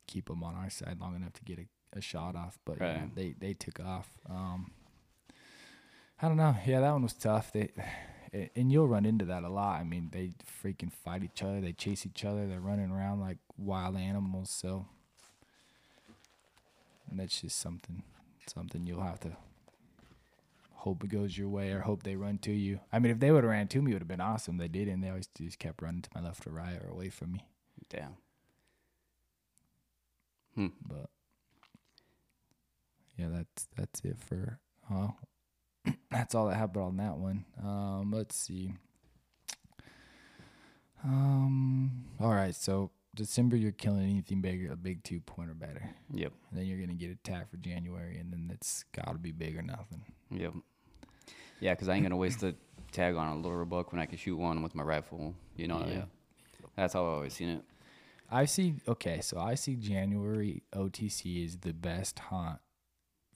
keep 0.06 0.28
them 0.28 0.44
on 0.44 0.54
our 0.54 0.70
side 0.70 0.98
long 1.00 1.16
enough 1.16 1.32
to 1.34 1.42
get 1.44 1.58
a, 1.58 1.66
a 1.98 2.00
shot 2.00 2.36
off. 2.36 2.58
But 2.64 2.78
yeah, 2.80 3.00
Right. 3.00 3.14
they 3.16 3.34
they 3.38 3.52
took 3.54 3.80
off. 3.80 4.08
Um, 4.30 4.70
I 6.20 6.28
don't 6.28 6.36
know. 6.36 6.56
Yeah, 6.66 6.80
that 6.80 6.92
one 6.92 7.02
was 7.02 7.14
tough. 7.14 7.52
They 7.52 7.70
and 8.56 8.72
you'll 8.72 8.88
run 8.88 9.06
into 9.06 9.24
that 9.26 9.44
a 9.44 9.48
lot. 9.48 9.80
I 9.80 9.84
mean, 9.84 10.10
they 10.12 10.32
freaking 10.62 10.92
fight 10.92 11.22
each 11.22 11.42
other. 11.42 11.60
They 11.60 11.72
chase 11.72 12.06
each 12.06 12.24
other. 12.24 12.46
They're 12.46 12.60
running 12.60 12.90
around 12.90 13.20
like 13.20 13.38
wild 13.56 13.96
animals. 13.96 14.50
So 14.50 14.86
and 17.10 17.20
that's 17.20 17.40
just 17.40 17.58
something 17.58 18.02
something 18.46 18.86
you'll 18.86 19.02
have 19.02 19.20
to 19.20 19.36
hope 20.72 21.02
it 21.02 21.08
goes 21.08 21.38
your 21.38 21.48
way 21.48 21.70
or 21.70 21.80
hope 21.80 22.02
they 22.02 22.14
run 22.14 22.36
to 22.36 22.52
you. 22.52 22.78
I 22.92 22.98
mean, 22.98 23.10
if 23.10 23.18
they 23.18 23.30
would 23.30 23.42
have 23.44 23.50
ran 23.50 23.68
to 23.68 23.80
me, 23.80 23.92
it 23.92 23.94
would 23.94 24.02
have 24.02 24.08
been 24.08 24.20
awesome. 24.20 24.58
They 24.58 24.68
didn't. 24.68 25.00
They 25.00 25.08
always 25.08 25.28
just 25.28 25.58
kept 25.58 25.80
running 25.80 26.02
to 26.02 26.10
my 26.14 26.20
left 26.20 26.46
or 26.46 26.50
right 26.50 26.78
or 26.82 26.88
away 26.90 27.08
from 27.08 27.32
me. 27.32 27.46
Down. 27.88 28.16
But 30.86 31.08
yeah, 33.16 33.28
that's 33.30 33.68
that's 33.76 34.00
it 34.04 34.18
for. 34.18 34.58
Uh, 34.92 35.08
that's 36.14 36.34
all 36.34 36.48
I 36.48 36.54
have 36.54 36.76
on 36.76 36.96
that 36.98 37.16
one. 37.18 37.44
Um, 37.62 38.12
let's 38.12 38.36
see. 38.36 38.72
Um. 41.02 42.04
All 42.20 42.30
right. 42.32 42.54
So 42.54 42.90
December, 43.14 43.56
you're 43.56 43.72
killing 43.72 44.02
anything 44.08 44.40
bigger, 44.40 44.72
a 44.72 44.76
big 44.76 45.02
two 45.04 45.20
point 45.20 45.50
or 45.50 45.54
better. 45.54 45.90
Yep. 46.12 46.32
And 46.50 46.58
then 46.58 46.66
you're 46.66 46.78
gonna 46.80 46.94
get 46.94 47.10
attacked 47.10 47.50
for 47.50 47.56
January, 47.58 48.18
and 48.18 48.32
then 48.32 48.50
it's 48.52 48.84
got 48.94 49.12
to 49.12 49.18
be 49.18 49.32
big 49.32 49.56
or 49.56 49.62
nothing. 49.62 50.02
Yep. 50.30 50.54
Yeah, 51.60 51.74
because 51.74 51.88
I 51.88 51.94
ain't 51.94 52.04
gonna 52.04 52.16
waste 52.16 52.40
the 52.40 52.54
tag 52.92 53.16
on 53.16 53.28
a 53.28 53.36
lure 53.36 53.64
buck 53.64 53.92
when 53.92 54.00
I 54.00 54.06
can 54.06 54.18
shoot 54.18 54.36
one 54.36 54.62
with 54.62 54.74
my 54.74 54.82
rifle. 54.82 55.34
You 55.56 55.68
know 55.68 55.76
what 55.76 55.86
I 55.86 55.90
Yeah. 55.90 55.98
mean? 55.98 56.06
That's 56.76 56.94
how 56.94 57.02
I've 57.02 57.12
always 57.14 57.34
seen 57.34 57.50
it. 57.50 57.64
I 58.30 58.46
see. 58.46 58.76
Okay, 58.88 59.20
so 59.20 59.38
I 59.38 59.54
see 59.54 59.76
January 59.76 60.62
OTC 60.72 61.44
is 61.44 61.58
the 61.58 61.72
best 61.72 62.18
hunt 62.18 62.58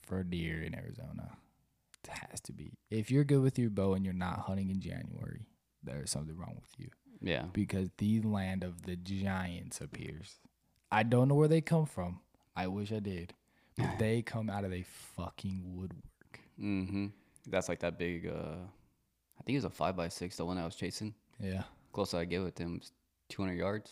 for 0.01 0.23
deer 0.23 0.61
in 0.63 0.73
Arizona. 0.75 1.37
It 2.03 2.09
has 2.31 2.39
to 2.41 2.53
be. 2.53 2.77
If 2.89 3.11
you're 3.11 3.23
good 3.23 3.41
with 3.41 3.59
your 3.59 3.69
bow 3.69 3.93
and 3.93 4.03
you're 4.05 4.13
not 4.13 4.39
hunting 4.39 4.69
in 4.69 4.79
January, 4.79 5.47
there's 5.83 6.11
something 6.11 6.35
wrong 6.37 6.55
with 6.59 6.71
you 6.77 6.89
Yeah. 7.21 7.43
because 7.53 7.89
the 7.97 8.21
land 8.21 8.63
of 8.63 8.83
the 8.83 8.95
giants 8.95 9.81
appears. 9.81 10.39
I 10.91 11.03
don't 11.03 11.27
know 11.27 11.35
where 11.35 11.47
they 11.47 11.61
come 11.61 11.85
from. 11.85 12.21
I 12.55 12.67
wish 12.67 12.91
I 12.91 12.99
did, 12.99 13.33
but 13.77 13.89
they 13.99 14.21
come 14.21 14.49
out 14.49 14.63
of 14.65 14.73
a 14.73 14.83
fucking 14.83 15.61
woodwork. 15.75 16.39
Mm-hmm. 16.59 17.07
That's 17.47 17.69
like 17.69 17.79
that 17.79 17.97
big. 17.99 18.27
uh 18.27 18.55
I 19.39 19.43
think 19.43 19.55
it 19.55 19.59
was 19.59 19.65
a 19.65 19.69
five 19.69 19.95
by 19.95 20.09
six, 20.09 20.35
the 20.35 20.45
one 20.45 20.57
I 20.57 20.65
was 20.65 20.75
chasing. 20.75 21.13
Yeah, 21.39 21.63
Closest 21.93 22.15
I 22.15 22.25
get 22.25 22.43
with 22.43 22.57
him 22.57 22.79
was 22.79 22.91
200 23.29 23.53
yards, 23.53 23.91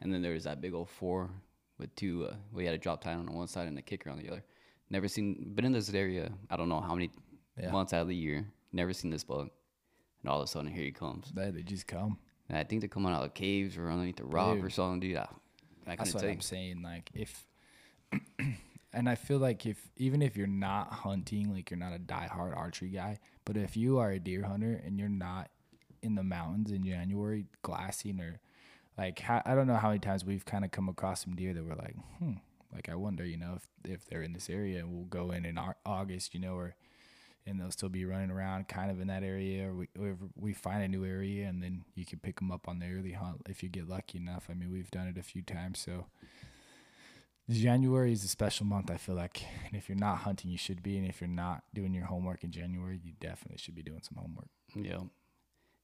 and 0.00 0.12
then 0.12 0.20
there 0.22 0.32
was 0.32 0.44
that 0.44 0.60
big 0.60 0.74
old 0.74 0.88
four 0.90 1.30
with 1.78 1.94
two. 1.94 2.26
Uh, 2.26 2.34
we 2.52 2.64
had 2.64 2.74
a 2.74 2.78
drop 2.78 3.02
tine 3.02 3.18
on 3.18 3.32
one 3.32 3.46
side 3.46 3.68
and 3.68 3.78
a 3.78 3.82
kicker 3.82 4.10
on 4.10 4.18
the 4.18 4.28
other. 4.28 4.42
Never 4.92 5.08
seen. 5.08 5.52
Been 5.54 5.64
in 5.64 5.72
this 5.72 5.92
area. 5.92 6.30
I 6.50 6.56
don't 6.56 6.68
know 6.68 6.80
how 6.80 6.94
many 6.94 7.10
Yeah. 7.58 7.70
months 7.72 7.92
out 7.92 8.02
of 8.02 8.08
the 8.08 8.14
year. 8.14 8.46
Never 8.72 8.92
seen 8.92 9.10
this 9.10 9.24
bug, 9.24 9.50
and 10.22 10.30
all 10.30 10.38
of 10.40 10.44
a 10.44 10.46
sudden 10.46 10.70
here 10.70 10.84
he 10.84 10.92
comes. 10.92 11.32
they, 11.34 11.50
they 11.50 11.62
just 11.62 11.86
come. 11.86 12.18
And 12.48 12.58
I 12.58 12.64
think 12.64 12.80
they're 12.82 12.88
coming 12.88 13.12
out 13.12 13.24
of 13.24 13.34
caves 13.34 13.76
or 13.76 13.90
underneath 13.90 14.16
the 14.16 14.24
rock 14.24 14.58
or 14.62 14.68
something, 14.70 15.00
dude. 15.00 15.16
I, 15.16 15.26
I 15.86 15.96
That's 15.96 16.14
what 16.14 16.20
tell 16.20 16.30
I'm 16.30 16.40
saying. 16.40 16.82
Like 16.82 17.10
if 17.14 17.46
and 18.92 19.08
I 19.08 19.14
feel 19.14 19.38
like 19.38 19.64
if 19.66 19.78
even 19.96 20.20
if 20.22 20.36
you're 20.36 20.46
not 20.46 20.92
hunting, 20.92 21.52
like 21.52 21.70
you're 21.70 21.78
not 21.78 21.94
a 21.94 21.98
diehard 21.98 22.56
archery 22.56 22.90
guy, 22.90 23.18
but 23.44 23.56
if 23.56 23.76
you 23.76 23.98
are 23.98 24.10
a 24.10 24.18
deer 24.18 24.42
hunter 24.44 24.80
and 24.84 24.98
you're 24.98 25.08
not 25.08 25.50
in 26.02 26.14
the 26.14 26.22
mountains 26.22 26.70
in 26.70 26.84
January 26.84 27.46
glassing 27.62 28.20
or 28.20 28.40
like 28.98 29.22
I 29.28 29.54
don't 29.54 29.66
know 29.66 29.76
how 29.76 29.88
many 29.88 30.00
times 30.00 30.24
we've 30.24 30.44
kind 30.44 30.64
of 30.64 30.70
come 30.70 30.88
across 30.88 31.24
some 31.24 31.34
deer 31.34 31.54
that 31.54 31.64
were 31.64 31.76
like, 31.76 31.96
hmm, 32.18 32.34
like 32.74 32.88
I 32.88 32.94
wonder, 32.94 33.24
you 33.24 33.36
know, 33.36 33.54
if 33.56 33.92
if 33.92 34.06
they're 34.06 34.22
in 34.22 34.32
this 34.32 34.50
area 34.50 34.80
and 34.80 34.92
we'll 34.92 35.04
go 35.04 35.30
in 35.30 35.44
in 35.44 35.58
August, 35.84 36.34
you 36.34 36.40
know, 36.40 36.54
or 36.54 36.74
and 37.46 37.60
they'll 37.60 37.70
still 37.70 37.88
be 37.88 38.04
running 38.04 38.30
around 38.30 38.68
kind 38.68 38.90
of 38.90 39.00
in 39.00 39.08
that 39.08 39.22
area 39.22 39.68
or 39.68 39.74
we 39.74 39.88
or 39.98 40.16
we 40.36 40.52
find 40.52 40.82
a 40.82 40.88
new 40.88 41.04
area 41.04 41.48
and 41.48 41.62
then 41.62 41.84
you 41.94 42.06
can 42.06 42.18
pick 42.18 42.38
them 42.38 42.52
up 42.52 42.68
on 42.68 42.78
the 42.78 42.86
early 42.86 43.12
hunt 43.12 43.42
if 43.48 43.62
you 43.62 43.68
get 43.68 43.88
lucky 43.88 44.18
enough. 44.18 44.46
I 44.50 44.54
mean, 44.54 44.70
we've 44.70 44.90
done 44.90 45.08
it 45.08 45.18
a 45.18 45.22
few 45.22 45.42
times, 45.42 45.80
so 45.80 46.06
January 47.50 48.12
is 48.12 48.24
a 48.24 48.28
special 48.28 48.66
month, 48.66 48.90
I 48.90 48.96
feel 48.96 49.14
like. 49.14 49.42
And 49.66 49.76
if 49.76 49.88
you're 49.88 49.98
not 49.98 50.18
hunting, 50.18 50.50
you 50.50 50.58
should 50.58 50.82
be. 50.82 50.96
And 50.96 51.06
if 51.06 51.20
you're 51.20 51.28
not 51.28 51.64
doing 51.74 51.92
your 51.92 52.06
homework 52.06 52.44
in 52.44 52.52
January, 52.52 53.00
you 53.02 53.12
definitely 53.20 53.58
should 53.58 53.74
be 53.74 53.82
doing 53.82 54.00
some 54.02 54.16
homework. 54.16 54.48
Yeah. 54.74 55.00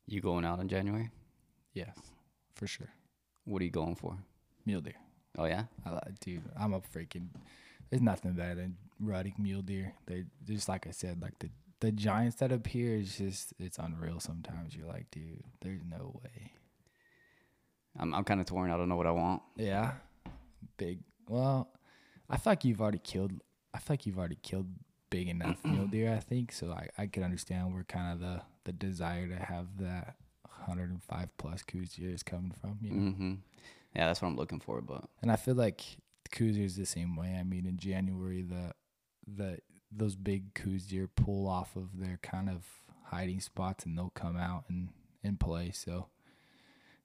You 0.07 0.20
going 0.20 0.44
out 0.44 0.61
in 0.61 0.68
January? 0.68 1.11
Yes, 1.74 1.96
for 2.55 2.66
sure. 2.66 2.88
What 3.44 3.61
are 3.61 3.64
you 3.64 3.70
going 3.70 3.96
for? 3.96 4.16
Mule 4.64 4.81
deer. 4.81 4.94
Oh 5.36 5.44
yeah. 5.44 5.64
I 5.84 5.90
like, 5.90 6.18
dude, 6.20 6.42
I'm 6.58 6.72
a 6.74 6.80
freaking. 6.80 7.28
There's 7.90 8.02
nothing 8.02 8.32
better 8.32 8.54
than 8.54 8.76
rutting 9.00 9.34
mule 9.38 9.62
deer. 9.62 9.94
They 10.06 10.24
just 10.46 10.68
like 10.68 10.86
I 10.86 10.90
said, 10.90 11.20
like 11.22 11.38
the 11.38 11.50
the 11.80 11.92
giants 11.92 12.36
that 12.36 12.50
appear 12.52 12.96
is 12.96 13.16
just 13.16 13.54
it's 13.58 13.78
unreal. 13.78 14.20
Sometimes 14.20 14.74
you're 14.74 14.88
like, 14.88 15.10
dude, 15.10 15.44
there's 15.62 15.82
no 15.88 16.20
way. 16.22 16.52
I'm 17.98 18.14
I'm 18.14 18.24
kind 18.24 18.40
of 18.40 18.46
torn. 18.46 18.70
I 18.70 18.76
don't 18.76 18.88
know 18.88 18.96
what 18.96 19.06
I 19.06 19.12
want. 19.12 19.42
Yeah, 19.56 19.92
big. 20.76 21.00
Well, 21.28 21.68
I 22.28 22.36
feel 22.36 22.52
like 22.52 22.64
you've 22.64 22.80
already 22.80 22.98
killed. 22.98 23.32
I 23.74 23.78
feel 23.78 23.94
like 23.94 24.06
you've 24.06 24.18
already 24.18 24.38
killed 24.42 24.66
big 25.10 25.28
enough 25.28 25.64
mule 25.64 25.86
deer. 25.90 26.12
I 26.14 26.20
think 26.20 26.52
so. 26.52 26.70
I 26.72 26.88
I 26.96 27.06
could 27.06 27.22
understand 27.22 27.72
where 27.72 27.84
kind 27.84 28.12
of 28.12 28.20
the 28.20 28.42
the 28.64 28.72
desire 28.72 29.26
to 29.28 29.36
have 29.36 29.66
that 29.80 30.16
105 30.66 31.36
plus 31.38 31.62
Coues 31.62 31.94
deer 31.94 32.10
is 32.10 32.22
coming 32.22 32.52
from. 32.60 32.78
You 32.82 32.90
know, 32.90 33.10
Mm-hmm. 33.12 33.34
Yeah, 33.98 34.06
that's 34.06 34.22
what 34.22 34.28
I'm 34.28 34.37
looking 34.37 34.61
for. 34.61 34.80
But 34.80 35.04
and 35.22 35.32
I 35.32 35.34
feel 35.37 35.56
like 35.56 35.82
is 36.56 36.76
the 36.76 36.87
same 36.87 37.16
way. 37.16 37.37
I 37.38 37.42
mean, 37.42 37.66
in 37.66 37.78
January, 37.78 38.42
the 38.42 38.72
the 39.26 39.58
those 39.90 40.14
big 40.14 40.54
deer 40.87 41.08
pull 41.08 41.48
off 41.48 41.74
of 41.74 41.98
their 41.98 42.18
kind 42.22 42.48
of 42.48 42.64
hiding 43.06 43.40
spots 43.40 43.84
and 43.84 43.98
they'll 43.98 44.11
come 44.11 44.37
out 44.37 44.64
and 44.68 44.90
and 45.24 45.40
play. 45.40 45.72
So 45.72 46.06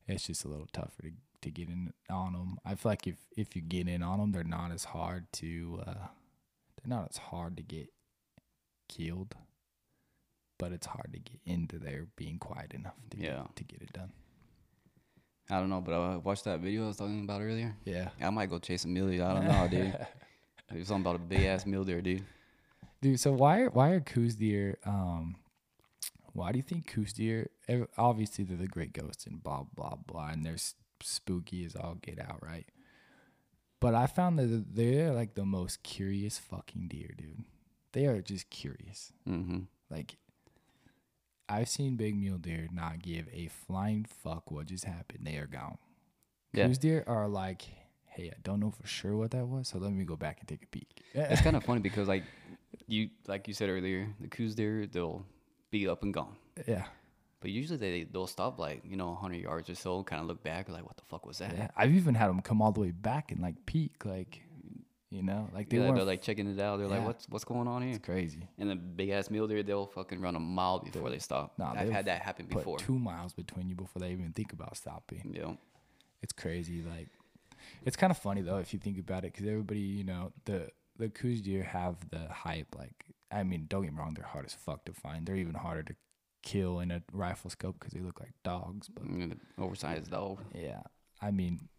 it's 0.07 0.27
just 0.27 0.45
a 0.45 0.47
little 0.47 0.67
tougher 0.71 1.01
to 1.01 1.11
to 1.41 1.49
get 1.49 1.67
in 1.67 1.93
on 2.11 2.33
them. 2.33 2.57
I 2.63 2.75
feel 2.75 2.91
like 2.91 3.07
if 3.07 3.15
if 3.35 3.55
you 3.55 3.63
get 3.63 3.87
in 3.87 4.03
on 4.03 4.19
them, 4.19 4.31
they're 4.31 4.43
not 4.43 4.71
as 4.71 4.83
hard 4.85 5.31
to 5.33 5.81
uh, 5.87 5.93
they're 6.77 6.95
not 6.97 7.07
as 7.09 7.17
hard 7.17 7.57
to 7.57 7.63
get 7.63 7.87
killed, 8.87 9.33
but 10.59 10.71
it's 10.71 10.85
hard 10.87 11.11
to 11.13 11.19
get 11.19 11.39
into 11.43 11.79
there 11.79 12.05
being 12.15 12.37
quiet 12.37 12.73
enough 12.73 12.93
to 13.09 13.17
Yeah. 13.17 13.37
get, 13.43 13.55
to 13.55 13.63
get 13.63 13.81
it 13.81 13.93
done. 13.93 14.11
I 15.49 15.59
don't 15.59 15.69
know. 15.69 15.81
But 15.81 15.93
I 15.93 16.17
watched 16.17 16.45
that 16.45 16.59
video 16.59 16.85
I 16.85 16.87
was 16.87 16.97
talking 16.97 17.23
about 17.23 17.41
earlier. 17.41 17.75
Yeah, 17.85 18.09
I 18.21 18.29
might 18.29 18.49
go 18.49 18.59
chase 18.59 18.85
a 18.85 18.87
mule 18.87 19.09
deer. 19.09 19.23
I 19.23 19.33
don't 19.33 19.47
know, 19.47 19.67
dude. 19.67 19.97
There's 20.71 20.87
something 20.87 21.01
about 21.01 21.15
a 21.15 21.19
big 21.19 21.43
ass 21.43 21.65
mule 21.65 21.83
deer, 21.83 22.01
dude. 22.01 22.23
dude. 23.01 23.19
So 23.19 23.31
why 23.31 23.61
are 23.61 23.69
why 23.69 23.91
are 23.91 23.99
Coues 23.99 24.35
deer? 24.35 24.77
Um, 24.85 25.35
why 26.33 26.51
do 26.51 26.57
you 26.57 26.63
think 26.63 26.87
Coues 26.87 27.13
deer? 27.13 27.49
Obviously, 27.97 28.43
they're 28.43 28.57
the 28.57 28.67
great 28.67 28.93
ghosts 28.93 29.25
and 29.25 29.43
blah 29.43 29.63
blah 29.75 29.95
blah, 29.95 30.29
and 30.29 30.45
they're 30.45 30.57
spooky 31.01 31.65
as 31.65 31.75
all 31.75 31.95
get 31.95 32.19
out, 32.19 32.41
right? 32.41 32.65
But 33.79 33.95
I 33.95 34.07
found 34.07 34.39
that 34.39 34.75
they're 34.75 35.11
like 35.11 35.35
the 35.35 35.45
most 35.45 35.83
curious 35.83 36.37
fucking 36.37 36.87
deer, 36.87 37.11
dude. 37.17 37.43
They 37.91 38.05
are 38.05 38.21
just 38.21 38.49
curious. 38.49 39.11
Mm-hmm. 39.27 39.59
Like, 39.89 40.15
I've 41.49 41.69
seen 41.69 41.95
big 41.95 42.15
mule 42.15 42.37
deer 42.37 42.67
not 42.71 43.01
give 43.01 43.27
a 43.33 43.47
flying 43.47 44.05
fuck 44.05 44.49
what 44.51 44.65
just 44.67 44.85
happened. 44.85 45.25
They 45.25 45.37
are 45.37 45.47
gone. 45.47 45.77
Yeah. 46.53 46.67
Coues 46.67 46.77
deer 46.77 47.03
are 47.07 47.27
like, 47.27 47.63
hey, 48.05 48.29
I 48.29 48.37
don't 48.43 48.59
know 48.59 48.71
for 48.71 48.87
sure 48.87 49.15
what 49.15 49.31
that 49.31 49.47
was, 49.47 49.67
so 49.69 49.79
let 49.79 49.91
me 49.91 50.05
go 50.05 50.15
back 50.15 50.39
and 50.39 50.47
take 50.47 50.63
a 50.63 50.67
peek. 50.67 51.01
It's 51.13 51.41
kind 51.41 51.55
of 51.55 51.63
funny 51.63 51.81
because 51.81 52.07
like 52.07 52.23
you 52.87 53.09
like 53.27 53.47
you 53.47 53.53
said 53.53 53.69
earlier, 53.69 54.07
the 54.19 54.27
Coues 54.27 54.55
deer 54.55 54.85
they'll 54.85 55.25
be 55.71 55.87
up 55.87 56.03
and 56.03 56.13
gone. 56.13 56.35
yeah. 56.67 56.85
But 57.41 57.51
usually 57.51 57.77
they 57.77 58.03
they'll 58.03 58.25
stop 58.27 58.57
like 58.57 58.83
you 58.85 58.95
know 58.95 59.07
100 59.09 59.41
yards 59.41 59.69
or 59.69 59.75
so, 59.75 60.01
kind 60.03 60.21
of 60.21 60.27
look 60.27 60.41
back, 60.43 60.69
like 60.69 60.85
what 60.85 60.95
the 60.95 61.03
fuck 61.03 61.25
was 61.25 61.39
that? 61.39 61.53
Yeah, 61.57 61.67
I've 61.75 61.93
even 61.93 62.15
had 62.15 62.29
them 62.29 62.41
come 62.41 62.61
all 62.61 62.71
the 62.71 62.79
way 62.79 62.91
back 62.91 63.33
and 63.33 63.41
like 63.41 63.65
peek, 63.65 64.05
like, 64.05 64.42
you 65.13 65.21
know, 65.21 65.47
like 65.53 65.69
they 65.69 65.77
yeah, 65.77 65.91
they're 65.91 66.03
like 66.03 66.21
checking 66.23 66.47
it 66.47 66.59
out. 66.59 66.77
They're 66.79 66.87
like, 66.87 67.05
what's 67.05 67.29
what's 67.29 67.43
going 67.45 67.67
on 67.67 67.83
here? 67.83 67.95
it's 67.95 68.03
crazy. 68.05 68.47
And 68.57 68.69
the 68.69 68.75
big 68.75 69.09
ass 69.09 69.29
mule 69.29 69.47
deer, 69.47 69.61
they'll 69.61 69.85
fucking 69.85 70.19
run 70.19 70.35
a 70.35 70.39
mile 70.39 70.79
before 70.79 71.09
they 71.11 71.19
stop. 71.19 71.53
Nah, 71.59 71.73
I've 71.75 71.91
had 71.91 72.05
that 72.05 72.21
happen 72.23 72.47
Put 72.47 72.59
before. 72.59 72.77
two 72.79 72.97
miles 72.97 73.33
between 73.33 73.69
you 73.69 73.75
before 73.75 73.99
they 73.99 74.11
even 74.11 74.31
think 74.33 74.53
about 74.53 74.75
stopping. 74.75 75.31
Yeah. 75.33 75.53
It's 76.23 76.33
crazy. 76.33 76.81
Like, 76.81 77.09
it's 77.85 77.95
kind 77.95 78.09
of 78.11 78.17
funny 78.17 78.41
though 78.41 78.57
if 78.57 78.73
you 78.73 78.79
think 78.79 78.97
about 78.97 79.23
it, 79.23 79.33
because 79.33 79.47
everybody, 79.47 79.79
you 79.81 80.03
know, 80.03 80.31
the 80.45 80.69
the 80.97 81.09
Coues 81.09 81.41
deer 81.41 81.63
have 81.63 81.95
the 82.09 82.27
hype. 82.31 82.75
Like, 82.75 83.05
I 83.31 83.43
mean, 83.43 83.65
don't 83.67 83.83
get 83.83 83.93
me 83.93 83.99
wrong, 83.99 84.13
they're 84.15 84.25
hard 84.25 84.45
as 84.45 84.53
fuck 84.53 84.85
to 84.85 84.93
find. 84.93 85.25
They're 85.25 85.35
even 85.35 85.55
harder 85.55 85.83
to 85.83 85.95
kill 86.43 86.79
in 86.79 86.91
a 86.91 87.01
rifle 87.11 87.49
scope 87.49 87.77
because 87.79 87.93
they 87.93 88.01
look 88.01 88.19
like 88.19 88.33
dogs. 88.43 88.89
But 88.89 89.03
Mm, 89.05 89.37
Oversized 89.59 90.09
dog. 90.11 90.39
yeah, 90.55 90.81
I 91.21 91.31
mean, 91.31 91.69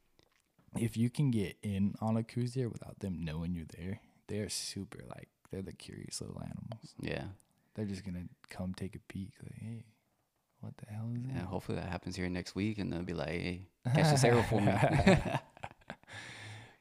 if 0.78 0.96
you 0.96 1.10
can 1.10 1.30
get 1.30 1.56
in 1.62 1.94
on 2.00 2.16
a 2.16 2.22
deer 2.22 2.68
without 2.68 2.98
them 3.00 3.24
knowing 3.24 3.54
you're 3.54 3.66
there, 3.78 4.00
they're 4.28 4.48
super 4.48 5.00
like 5.08 5.28
they're 5.50 5.62
the 5.62 5.72
curious 5.72 6.20
little 6.20 6.40
animals. 6.42 6.94
Yeah. 7.00 7.24
They're 7.74 7.84
just 7.87 8.04
gonna 8.04 8.24
come 8.50 8.72
take 8.74 8.94
a 8.96 9.00
peek, 9.00 9.32
like, 9.42 9.54
hey, 9.58 9.84
what 10.60 10.76
the 10.78 10.87
hell 10.92 11.10
is 11.14 11.22
that? 11.22 11.34
Yeah. 11.34 11.44
Hopefully 11.46 11.76
that 11.78 11.88
happens 11.88 12.16
here 12.16 12.28
next 12.28 12.54
week, 12.54 12.78
and 12.78 12.92
they'll 12.92 13.02
be 13.02 13.14
like, 13.14 13.28
hey, 13.28 13.66
catch 13.94 14.10
this 14.12 14.24
arrow 14.24 14.42
for 14.42 14.60
me. 14.60 14.72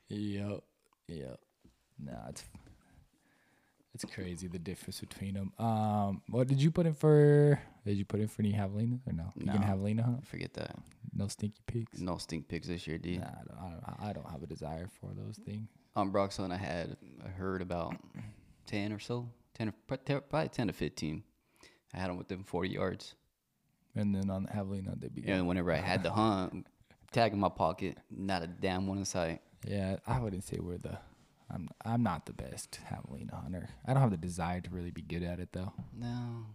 Yep, 0.10 0.60
yep. 1.08 1.40
No, 2.00 2.18
it's 2.30 2.44
it's 3.94 4.06
crazy 4.06 4.48
the 4.48 4.60
difference 4.60 5.00
between 5.00 5.34
them. 5.36 5.54
Um, 5.60 6.22
what 6.30 6.48
did 6.48 6.62
you 6.62 6.72
put 6.72 6.86
in 6.86 6.94
for? 6.94 7.60
Did 7.86 7.98
you 7.98 8.06
put 8.06 8.20
in 8.20 8.28
for 8.28 8.42
any 8.42 8.54
javelinas 8.54 9.08
or 9.08 9.14
no? 9.14 9.32
You 9.36 9.46
No. 9.46 9.54
can 9.54 9.62
javelina 9.64 10.04
hunt? 10.04 10.28
Forget 10.28 10.54
that. 10.56 10.76
No 11.16 11.28
stinky 11.28 11.62
pigs. 11.68 12.02
No 12.02 12.18
stink 12.18 12.48
pigs 12.48 12.68
this 12.68 12.88
year, 12.88 12.98
dude. 12.98 13.20
Nah, 13.20 13.28
I 13.28 13.44
don't, 13.48 13.58
I 13.58 13.70
don't. 13.70 14.10
I 14.10 14.14
don't 14.14 14.32
have 14.32 14.44
a 14.44 14.48
desire 14.48 14.88
for 15.00 15.12
those 15.16 15.38
things. 15.46 15.70
On 15.96 16.10
Brock's 16.10 16.38
Hunt, 16.38 16.52
I 16.52 16.58
had 16.58 16.98
I 17.24 17.30
heard 17.30 17.62
about 17.62 17.96
10 18.66 18.92
or 18.92 19.00
so, 19.00 19.30
10 19.54 19.70
or 19.70 19.74
probably 20.22 20.50
10 20.50 20.68
to 20.68 20.74
15. 20.74 21.24
I 21.94 21.98
had 21.98 22.10
them 22.10 22.18
within 22.18 22.44
40 22.44 22.70
yards. 22.70 23.14
And 23.96 24.16
then 24.16 24.32
on 24.32 24.44
the 24.44 24.50
javelina, 24.50 25.00
they'd 25.00 25.14
be. 25.14 25.24
And 25.28 25.48
whenever 25.48 25.72
I 25.72 25.78
had 25.78 26.02
the 26.02 26.12
hunt, 26.14 26.66
tag 27.12 27.34
in 27.34 27.40
my 27.40 27.50
pocket, 27.50 27.98
not 28.10 28.42
a 28.42 28.48
damn 28.48 28.88
one 28.88 28.98
in 28.98 29.06
sight. 29.06 29.42
Yeah, 29.68 29.98
I 30.08 30.20
wouldn't 30.20 30.44
say 30.44 30.58
we're 30.60 30.80
the. 30.80 30.98
I'm 31.52 31.70
I'm 31.86 32.02
not 32.02 32.26
the 32.26 32.34
best 32.34 32.80
javelina 32.90 33.40
hunter. 33.44 33.70
I 33.86 33.94
don't 33.94 34.02
have 34.02 34.10
the 34.12 34.18
desire 34.18 34.62
to 34.62 34.70
really 34.72 34.90
be 34.90 35.04
good 35.04 35.22
at 35.22 35.40
it 35.40 35.50
though. 35.54 35.74
No, 35.96 36.48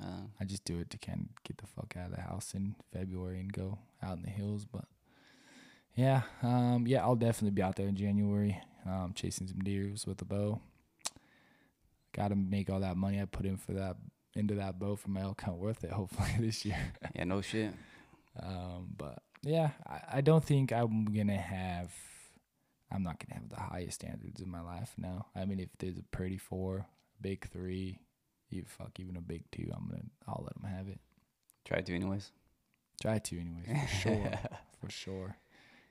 no. 0.00 0.30
I 0.40 0.44
just 0.44 0.64
do 0.64 0.78
it 0.80 0.90
to 0.90 0.98
kind 0.98 1.28
of 1.28 1.44
get 1.44 1.58
the 1.58 1.66
fuck 1.66 1.94
out 1.98 2.10
of 2.10 2.16
the 2.16 2.22
house 2.22 2.54
in 2.54 2.74
February 2.92 3.40
and 3.40 3.52
go 3.52 3.78
out 4.02 4.16
in 4.16 4.22
the 4.22 4.30
hills. 4.30 4.64
But 4.64 4.84
yeah, 5.94 6.22
um, 6.42 6.84
yeah, 6.86 7.02
I'll 7.02 7.16
definitely 7.16 7.54
be 7.54 7.62
out 7.62 7.76
there 7.76 7.88
in 7.88 7.96
January, 7.96 8.60
um, 8.86 9.12
chasing 9.14 9.46
some 9.46 9.60
deers 9.60 10.06
with 10.06 10.20
a 10.22 10.24
bow. 10.24 10.60
Got 12.12 12.28
to 12.28 12.36
make 12.36 12.70
all 12.70 12.80
that 12.80 12.96
money 12.96 13.20
I 13.20 13.24
put 13.24 13.46
in 13.46 13.56
for 13.56 13.72
that 13.72 13.96
into 14.34 14.54
that 14.54 14.78
bow 14.78 14.96
for 14.96 15.10
my 15.10 15.20
elk 15.20 15.40
hunt 15.42 15.58
worth 15.58 15.84
it. 15.84 15.90
Hopefully 15.92 16.30
this 16.40 16.64
year. 16.64 16.78
Yeah, 17.14 17.24
no 17.24 17.40
shit. 17.40 17.72
Um, 18.40 18.88
but 18.96 19.22
yeah, 19.42 19.70
I, 19.86 20.18
I 20.18 20.20
don't 20.20 20.44
think 20.44 20.72
I'm 20.72 21.06
gonna 21.06 21.36
have. 21.38 21.92
I'm 22.90 23.02
not 23.02 23.18
gonna 23.18 23.40
have 23.40 23.48
the 23.48 23.60
highest 23.60 24.00
standards 24.00 24.40
in 24.40 24.50
my 24.50 24.60
life 24.60 24.94
now. 24.96 25.26
I 25.34 25.44
mean, 25.44 25.60
if 25.60 25.70
there's 25.78 25.98
a 25.98 26.02
pretty 26.02 26.38
four, 26.38 26.86
big 27.20 27.48
three, 27.48 28.00
you 28.54 28.64
fuck 28.66 28.98
even 29.00 29.16
a 29.16 29.20
big 29.20 29.42
two, 29.50 29.70
I'm 29.74 29.88
gonna 29.88 30.02
I'll 30.28 30.42
let 30.44 30.54
them 30.60 30.70
have 30.70 30.88
it. 30.88 31.00
Try 31.64 31.80
to, 31.80 31.94
anyways. 31.94 32.30
Try 33.02 33.18
to 33.18 33.40
anyways, 33.40 33.66
for 33.66 33.96
sure, 34.02 34.32
for 34.80 34.90
sure. 34.90 35.36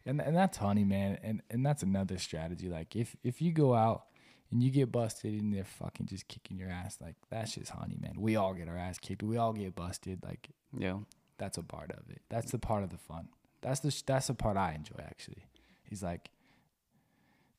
And 0.06 0.22
and 0.22 0.36
that's 0.36 0.58
honey, 0.58 0.84
man. 0.84 1.18
And 1.24 1.42
and 1.50 1.66
that's 1.66 1.84
another 1.84 2.18
strategy. 2.18 2.70
Like 2.70 2.96
if 2.96 3.16
if 3.24 3.42
you 3.42 3.52
go 3.52 3.74
out 3.74 4.04
and 4.52 4.62
you 4.62 4.70
get 4.70 4.92
busted 4.92 5.34
and 5.34 5.54
they're 5.54 5.64
fucking 5.64 6.06
just 6.08 6.28
kicking 6.28 6.58
your 6.58 6.70
ass, 6.70 6.98
like 7.02 7.16
that's 7.30 7.56
just 7.56 7.72
honey, 7.72 7.98
man. 8.00 8.16
We 8.18 8.36
all 8.36 8.54
get 8.54 8.68
our 8.70 8.78
ass 8.78 9.00
kicked. 9.00 9.24
We 9.24 9.38
all 9.38 9.54
get 9.54 9.76
busted. 9.76 10.24
Like 10.24 10.50
Yeah. 10.78 11.00
that's 11.38 11.58
a 11.58 11.64
part 11.64 11.92
of 11.92 12.10
it. 12.10 12.22
That's 12.30 12.52
the 12.52 12.60
part 12.60 12.84
of 12.84 12.90
the 12.90 12.98
fun. 12.98 13.30
That's 13.62 13.80
the 13.80 14.04
that's 14.06 14.28
the 14.28 14.34
part 14.34 14.58
I 14.58 14.74
enjoy 14.74 15.00
actually. 15.00 15.46
He's 15.84 16.04
like, 16.04 16.30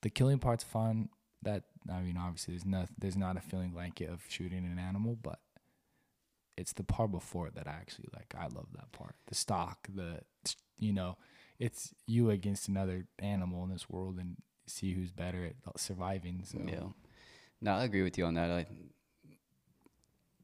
the 0.02 0.10
killing 0.10 0.38
part's 0.38 0.64
fun. 0.64 1.08
That 1.44 1.64
I 1.90 2.00
mean, 2.00 2.16
obviously 2.16 2.54
there's 2.54 2.66
not 2.66 2.88
there's 2.98 3.16
not 3.16 3.36
a 3.36 3.40
feeling 3.40 3.70
blanket 3.70 4.10
of 4.10 4.22
shooting 4.28 4.64
an 4.64 4.78
animal, 4.78 5.16
but 5.20 5.38
it's 6.56 6.72
the 6.72 6.84
part 6.84 7.10
before 7.10 7.48
it 7.48 7.54
that 7.54 7.66
I 7.66 7.72
actually 7.72 8.08
like. 8.14 8.34
I 8.38 8.44
love 8.44 8.68
that 8.74 8.92
part. 8.92 9.14
The 9.26 9.34
stock, 9.34 9.88
the 9.94 10.20
you 10.78 10.92
know, 10.92 11.16
it's 11.58 11.94
you 12.06 12.30
against 12.30 12.68
another 12.68 13.06
animal 13.18 13.64
in 13.64 13.70
this 13.70 13.88
world, 13.88 14.18
and 14.18 14.36
see 14.66 14.92
who's 14.94 15.12
better 15.12 15.44
at 15.44 15.80
surviving. 15.80 16.42
So 16.44 16.58
Yeah. 16.64 16.88
No, 17.60 17.72
I 17.72 17.84
agree 17.84 18.02
with 18.02 18.18
you 18.18 18.24
on 18.26 18.34
that. 18.34 18.50
I 18.50 18.66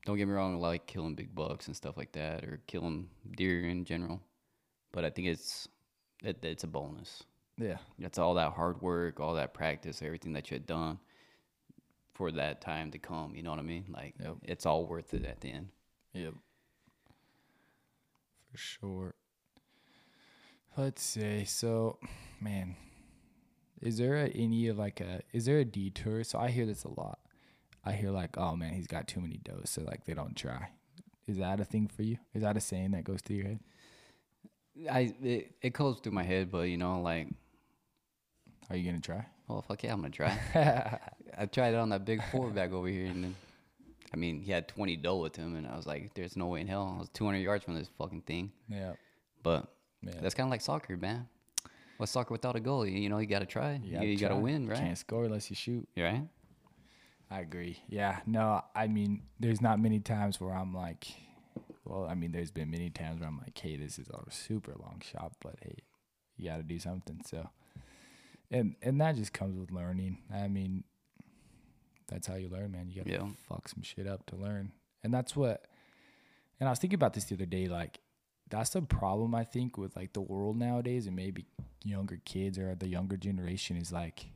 don't 0.06 0.16
get 0.16 0.26
me 0.26 0.32
wrong, 0.32 0.54
I 0.54 0.58
like 0.58 0.86
killing 0.86 1.14
big 1.14 1.34
bucks 1.34 1.66
and 1.66 1.76
stuff 1.76 1.96
like 1.96 2.12
that, 2.12 2.44
or 2.44 2.60
killing 2.66 3.08
deer 3.36 3.66
in 3.66 3.84
general. 3.84 4.20
But 4.92 5.04
I 5.04 5.10
think 5.10 5.28
it's 5.28 5.68
it, 6.22 6.44
it's 6.44 6.64
a 6.64 6.66
bonus. 6.66 7.22
Yeah, 7.60 7.78
It's 7.98 8.18
all 8.18 8.34
that 8.34 8.52
hard 8.52 8.80
work, 8.80 9.20
all 9.20 9.34
that 9.34 9.54
practice, 9.54 10.02
everything 10.02 10.32
that 10.32 10.50
you 10.50 10.54
had 10.56 10.66
done 10.66 10.98
for 12.14 12.30
that 12.32 12.60
time 12.60 12.90
to 12.92 12.98
come. 12.98 13.34
You 13.34 13.42
know 13.42 13.50
what 13.50 13.58
I 13.58 13.62
mean? 13.62 13.86
Like 13.92 14.14
Yep. 14.22 14.36
it's 14.42 14.66
all 14.66 14.86
worth 14.86 15.14
it 15.14 15.24
at 15.24 15.40
the 15.40 15.48
end. 15.52 15.68
Yep. 16.14 16.34
For 18.50 18.58
sure. 18.58 19.14
Let's 20.76 21.02
say 21.02 21.44
so, 21.44 21.98
man. 22.40 22.76
Is 23.80 23.98
there 23.98 24.16
a, 24.16 24.28
any 24.28 24.68
of 24.68 24.78
like 24.78 25.00
a 25.00 25.20
is 25.32 25.46
there 25.46 25.58
a 25.58 25.64
detour? 25.64 26.24
So 26.24 26.38
I 26.38 26.48
hear 26.50 26.66
this 26.66 26.84
a 26.84 26.88
lot. 26.88 27.18
I 27.84 27.92
hear 27.92 28.10
like, 28.10 28.36
oh 28.36 28.56
man, 28.56 28.74
he's 28.74 28.86
got 28.86 29.08
too 29.08 29.20
many 29.20 29.40
does, 29.42 29.70
so 29.70 29.82
like 29.82 30.04
they 30.04 30.14
don't 30.14 30.36
try. 30.36 30.68
Is 31.26 31.38
that 31.38 31.60
a 31.60 31.64
thing 31.64 31.88
for 31.88 32.02
you? 32.02 32.18
Is 32.34 32.42
that 32.42 32.56
a 32.56 32.60
saying 32.60 32.90
that 32.92 33.04
goes 33.04 33.20
through 33.22 33.36
your 33.36 33.46
head? 33.46 33.60
I 34.90 35.14
it, 35.22 35.54
it 35.62 35.72
goes 35.72 35.98
through 36.00 36.12
my 36.12 36.22
head, 36.22 36.50
but 36.50 36.62
you 36.68 36.76
know, 36.76 37.00
like, 37.00 37.28
Are 38.70 38.76
you 38.76 38.84
gonna 38.90 39.00
try? 39.00 39.26
well, 39.48 39.62
fuck 39.62 39.82
yeah, 39.82 39.92
I'm 39.92 40.00
gonna 40.00 40.10
try. 40.10 40.38
I 41.36 41.46
tried 41.46 41.74
it 41.74 41.76
on 41.78 41.88
that 41.90 42.04
big 42.04 42.22
four 42.30 42.50
back 42.50 42.72
over 42.72 42.86
here, 42.88 43.06
and 43.06 43.24
then, 43.24 43.36
I 44.14 44.16
mean, 44.16 44.40
he 44.40 44.52
had 44.52 44.68
20 44.68 44.96
doe 44.96 45.16
with 45.16 45.34
him, 45.36 45.56
and 45.56 45.66
I 45.66 45.74
was 45.76 45.86
like, 45.86 46.14
there's 46.14 46.36
no 46.36 46.46
way 46.46 46.60
in 46.60 46.68
hell. 46.68 46.94
I 46.96 47.00
was 47.00 47.08
200 47.10 47.38
yards 47.38 47.64
from 47.64 47.74
this 47.74 47.88
fucking 47.98 48.22
thing. 48.22 48.52
yeah. 48.68 48.92
But 49.42 49.66
Yeah. 50.02 50.20
that's 50.20 50.34
kind 50.34 50.46
of 50.46 50.50
like 50.50 50.60
soccer, 50.60 50.96
man. 50.96 51.26
What's 51.96 52.12
soccer 52.12 52.32
without 52.32 52.56
a 52.56 52.60
goal? 52.60 52.86
You, 52.86 53.08
know, 53.08 53.18
you 53.18 53.26
gotta 53.26 53.46
try. 53.46 53.80
You, 53.82 54.00
you 54.02 54.16
gotta 54.18 54.36
win, 54.36 54.66
right? 54.68 54.78
You 54.78 54.84
can't 54.84 54.98
score 54.98 55.24
unless 55.24 55.50
you 55.50 55.56
shoot. 55.56 55.88
Right? 55.96 56.26
I 57.30 57.40
agree. 57.40 57.78
Yeah. 57.88 58.20
No, 58.26 58.62
I 58.74 58.86
mean, 58.86 59.22
there's 59.38 59.60
not 59.60 59.78
many 59.80 59.98
times 60.00 60.40
where 60.40 60.52
I'm 60.54 60.74
like, 60.74 61.06
well, 61.84 62.06
I 62.06 62.14
mean, 62.14 62.32
there's 62.32 62.50
been 62.50 62.70
many 62.70 62.90
times 62.90 63.20
where 63.20 63.28
I'm 63.28 63.38
like, 63.38 63.56
hey, 63.58 63.76
this 63.76 63.98
is 63.98 64.08
a 64.08 64.30
super 64.30 64.74
long 64.78 65.00
shot, 65.04 65.32
but 65.42 65.56
hey, 65.62 65.76
you 66.36 66.48
got 66.48 66.56
to 66.58 66.62
do 66.62 66.78
something. 66.78 67.20
So, 67.26 67.48
and 68.50 68.74
and 68.82 69.00
that 69.00 69.16
just 69.16 69.32
comes 69.32 69.56
with 69.58 69.70
learning. 69.70 70.18
I 70.32 70.48
mean, 70.48 70.84
that's 72.08 72.26
how 72.26 72.34
you 72.34 72.48
learn, 72.48 72.72
man. 72.72 72.88
You 72.88 72.96
got 72.96 73.06
to 73.06 73.12
Yeah. 73.12 73.28
fuck 73.48 73.68
some 73.68 73.82
shit 73.82 74.06
up 74.06 74.26
to 74.26 74.36
learn, 74.36 74.72
and 75.02 75.12
that's 75.14 75.34
what. 75.36 75.66
And 76.58 76.68
I 76.68 76.72
was 76.72 76.78
thinking 76.78 76.96
about 76.96 77.14
this 77.14 77.24
the 77.24 77.34
other 77.36 77.46
day, 77.46 77.68
like. 77.68 78.00
That's 78.48 78.70
the 78.70 78.82
problem 78.82 79.32
I 79.32 79.44
think 79.44 79.78
with 79.78 79.94
like 79.94 80.12
the 80.12 80.20
world 80.20 80.56
nowadays, 80.56 81.06
and 81.06 81.14
maybe 81.14 81.46
younger 81.84 82.20
kids 82.24 82.58
or 82.58 82.74
the 82.74 82.88
younger 82.88 83.16
generation 83.16 83.76
is 83.76 83.92
like 83.92 84.26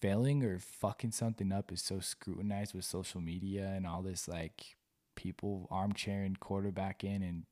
failing 0.00 0.44
or 0.44 0.58
fucking 0.58 1.12
something 1.12 1.52
up 1.52 1.72
is 1.72 1.82
so 1.82 2.00
scrutinized 2.00 2.74
with 2.74 2.84
social 2.84 3.20
media 3.20 3.66
and 3.74 3.86
all 3.86 4.02
this 4.02 4.28
like 4.28 4.76
people 5.14 5.66
armchairing 5.70 6.36
quarterback 6.40 7.02
in 7.02 7.22
and 7.22 7.44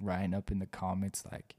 writing 0.00 0.34
up 0.34 0.50
in 0.50 0.58
the 0.60 0.66
comments 0.66 1.24
like 1.30 1.54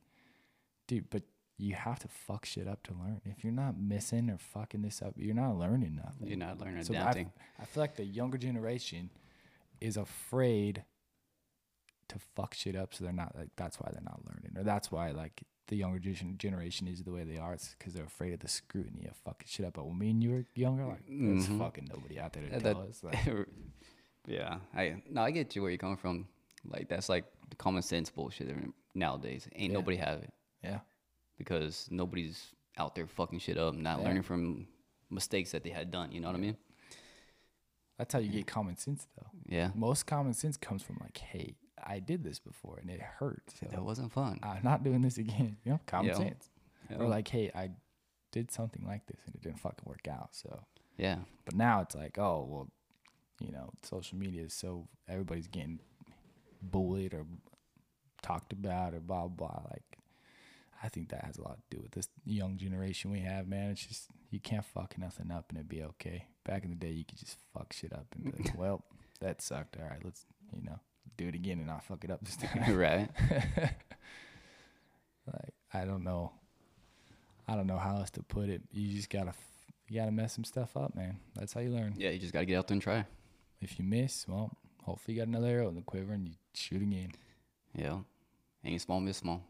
dude 0.87 1.09
but 1.09 1.23
you 1.61 1.75
have 1.75 1.99
to 1.99 2.07
fuck 2.07 2.45
shit 2.45 2.67
up 2.67 2.81
to 2.83 2.93
learn 2.93 3.19
if 3.25 3.43
you're 3.43 3.51
not 3.53 3.77
missing 3.77 4.29
or 4.29 4.37
fucking 4.37 4.81
this 4.81 5.01
up 5.01 5.13
you're 5.17 5.35
not 5.35 5.57
learning 5.57 5.95
nothing 6.03 6.27
You're 6.27 6.37
not 6.37 6.59
learning 6.59 6.83
so 6.83 6.93
damn 6.93 7.07
I. 7.07 7.25
I 7.59 7.65
feel 7.65 7.83
like 7.83 7.95
the 7.97 8.05
younger 8.05 8.37
generation 8.37 9.09
is 9.81 9.97
afraid 9.97 10.83
to 12.07 12.15
fuck 12.35 12.53
shit 12.53 12.75
up 12.75 12.93
so 12.93 13.03
they're 13.03 13.13
not 13.13 13.35
like 13.37 13.49
that's 13.55 13.79
why 13.79 13.89
they're 13.91 14.01
not 14.03 14.21
learning 14.25 14.53
or 14.57 14.63
that's 14.63 14.91
why 14.91 15.11
like 15.11 15.43
the 15.67 15.75
younger 15.75 15.99
generation 15.99 16.87
is 16.87 17.03
the 17.03 17.11
way 17.11 17.23
they 17.23 17.37
are 17.37 17.53
it's 17.53 17.75
because 17.77 17.93
they're 17.93 18.05
afraid 18.05 18.33
of 18.33 18.39
the 18.39 18.47
scrutiny 18.47 19.05
of 19.05 19.15
fucking 19.17 19.45
shit 19.47 19.65
up 19.65 19.73
but 19.73 19.85
when 19.85 19.97
me 19.99 20.09
and 20.09 20.23
you 20.23 20.31
were 20.31 20.45
younger 20.55 20.85
like 20.85 21.03
there's 21.07 21.47
Mhm. 21.47 21.59
fucking 21.59 21.87
nobody 21.93 22.19
out 22.19 22.33
there 22.33 22.43
to 22.43 22.49
Yeah, 22.49 22.59
tell 22.59 22.73
that- 22.81 22.89
us 22.89 23.03
like 23.03 23.17
yeah, 24.27 24.57
I 24.75 25.01
no, 25.09 25.21
I 25.21 25.31
get 25.31 25.55
you 25.55 25.61
where 25.61 25.71
you're 25.71 25.77
coming 25.77 25.97
from. 25.97 26.27
Like 26.65 26.87
that's 26.89 27.09
like 27.09 27.25
the 27.49 27.55
common 27.55 27.81
sense 27.81 28.09
bullshit 28.09 28.53
nowadays. 28.93 29.47
Ain't 29.55 29.71
Yeah. 29.71 29.77
nobody 29.77 29.97
have 29.97 30.19
it 30.23 30.33
yeah 30.63 30.79
because 31.39 31.87
nobody's 31.89 32.51
out 32.77 32.93
there 32.93 33.07
fucking 33.07 33.39
shit 33.39 33.57
up, 33.57 33.73
not 33.73 33.97
Yeah. 33.99 34.05
learning 34.05 34.21
from 34.23 34.67
mistakes 35.09 35.51
that 35.53 35.63
they 35.63 35.71
had 35.71 35.89
done. 35.89 36.11
You 36.11 36.21
know 36.21 36.27
what 36.27 36.35
I 36.35 36.39
mean? 36.39 36.57
that's 37.97 38.13
how 38.13 38.19
you 38.19 38.29
get 38.31 38.47
common 38.47 38.77
sense 38.77 39.07
though 39.17 39.27
Yeah, 39.47 39.71
most 39.75 40.05
common 40.05 40.33
sense 40.33 40.55
comes 40.55 40.81
from 40.83 40.99
like 41.01 41.17
hey 41.17 41.55
i 41.83 41.99
did 41.99 42.23
this 42.23 42.39
before 42.39 42.77
and 42.79 42.89
it 42.89 43.01
hurt 43.01 43.43
so 43.59 43.65
that 43.69 43.83
wasn't 43.83 44.13
fun. 44.13 44.39
i'm 44.41 44.63
not 44.63 44.83
doing 44.85 45.01
this 45.01 45.17
again 45.17 45.57
you 45.65 45.71
know 45.73 45.79
common 45.85 46.15
sense 46.15 46.49
or 46.97 47.07
like 47.09 47.27
hey 47.27 47.51
i 47.53 47.69
did 48.31 48.51
something 48.51 48.85
like 48.87 49.05
this 49.07 49.19
and 49.25 49.35
it 49.35 49.41
didn't 49.41 49.59
fucking 49.59 49.83
work 49.85 50.07
out 50.09 50.29
so 50.31 50.63
yeah, 50.97 51.17
But 51.45 51.55
now 51.55 51.81
it's 51.81 51.95
like, 51.95 52.17
oh 52.17 52.45
well, 52.49 52.69
you 53.41 53.51
know, 53.53 53.69
social 53.83 54.17
media 54.17 54.43
is 54.43 54.53
so 54.53 54.87
everybody's 55.07 55.47
getting 55.47 55.79
bullied 56.61 57.13
or 57.13 57.25
talked 58.21 58.51
about 58.53 58.93
or 58.93 58.99
blah 58.99 59.27
blah. 59.27 59.61
Like, 59.71 59.88
I 60.81 60.89
think 60.89 61.09
that 61.09 61.25
has 61.25 61.37
a 61.37 61.41
lot 61.41 61.57
to 61.57 61.77
do 61.77 61.81
with 61.81 61.91
this 61.91 62.07
young 62.25 62.57
generation 62.57 63.11
we 63.11 63.19
have, 63.19 63.47
man. 63.47 63.71
It's 63.71 63.85
just 63.85 64.07
you 64.31 64.39
can't 64.39 64.65
fuck 64.65 64.97
nothing 64.97 65.31
up 65.31 65.45
and 65.49 65.57
it'd 65.57 65.69
be 65.69 65.83
okay. 65.83 66.25
Back 66.45 66.63
in 66.63 66.69
the 66.69 66.75
day, 66.75 66.91
you 66.91 67.03
could 67.03 67.17
just 67.17 67.37
fuck 67.53 67.73
shit 67.73 67.91
up 67.93 68.05
and 68.15 68.23
be 68.23 68.43
like, 68.43 68.57
well, 68.57 68.83
that 69.19 69.41
sucked. 69.41 69.77
All 69.77 69.87
right, 69.87 69.99
let's 70.03 70.25
you 70.55 70.63
know 70.63 70.79
do 71.17 71.27
it 71.27 71.35
again 71.35 71.57
and 71.57 71.67
not 71.67 71.83
fuck 71.83 72.03
it 72.03 72.11
up 72.11 72.23
this 72.23 72.37
time. 72.37 72.75
right. 72.77 73.09
like 75.27 75.53
I 75.73 75.85
don't 75.85 76.03
know, 76.03 76.31
I 77.47 77.55
don't 77.55 77.67
know 77.67 77.77
how 77.77 77.97
else 77.97 78.11
to 78.11 78.23
put 78.23 78.49
it. 78.49 78.61
You 78.71 78.95
just 78.95 79.09
gotta 79.09 79.33
you 79.89 79.99
gotta 79.99 80.11
mess 80.11 80.33
some 80.33 80.45
stuff 80.45 80.77
up, 80.77 80.95
man. 80.95 81.17
That's 81.35 81.53
how 81.53 81.59
you 81.59 81.71
learn. 81.71 81.95
Yeah, 81.97 82.11
you 82.11 82.19
just 82.19 82.33
gotta 82.33 82.45
get 82.45 82.57
out 82.57 82.67
there 82.67 82.75
and 82.75 82.81
try. 82.81 83.05
If 83.61 83.77
you 83.77 83.83
miss, 83.83 84.25
well, 84.27 84.51
hopefully 84.83 85.15
you 85.15 85.21
got 85.21 85.27
another 85.27 85.47
arrow 85.47 85.67
in 85.67 85.75
the 85.75 85.81
quiver 85.81 86.13
and 86.13 86.25
you 86.25 86.35
shoot 86.53 86.81
again. 86.81 87.11
Yeah, 87.75 87.97
ain't 88.63 88.81
small, 88.81 89.01
miss 89.01 89.17
small. 89.17 89.43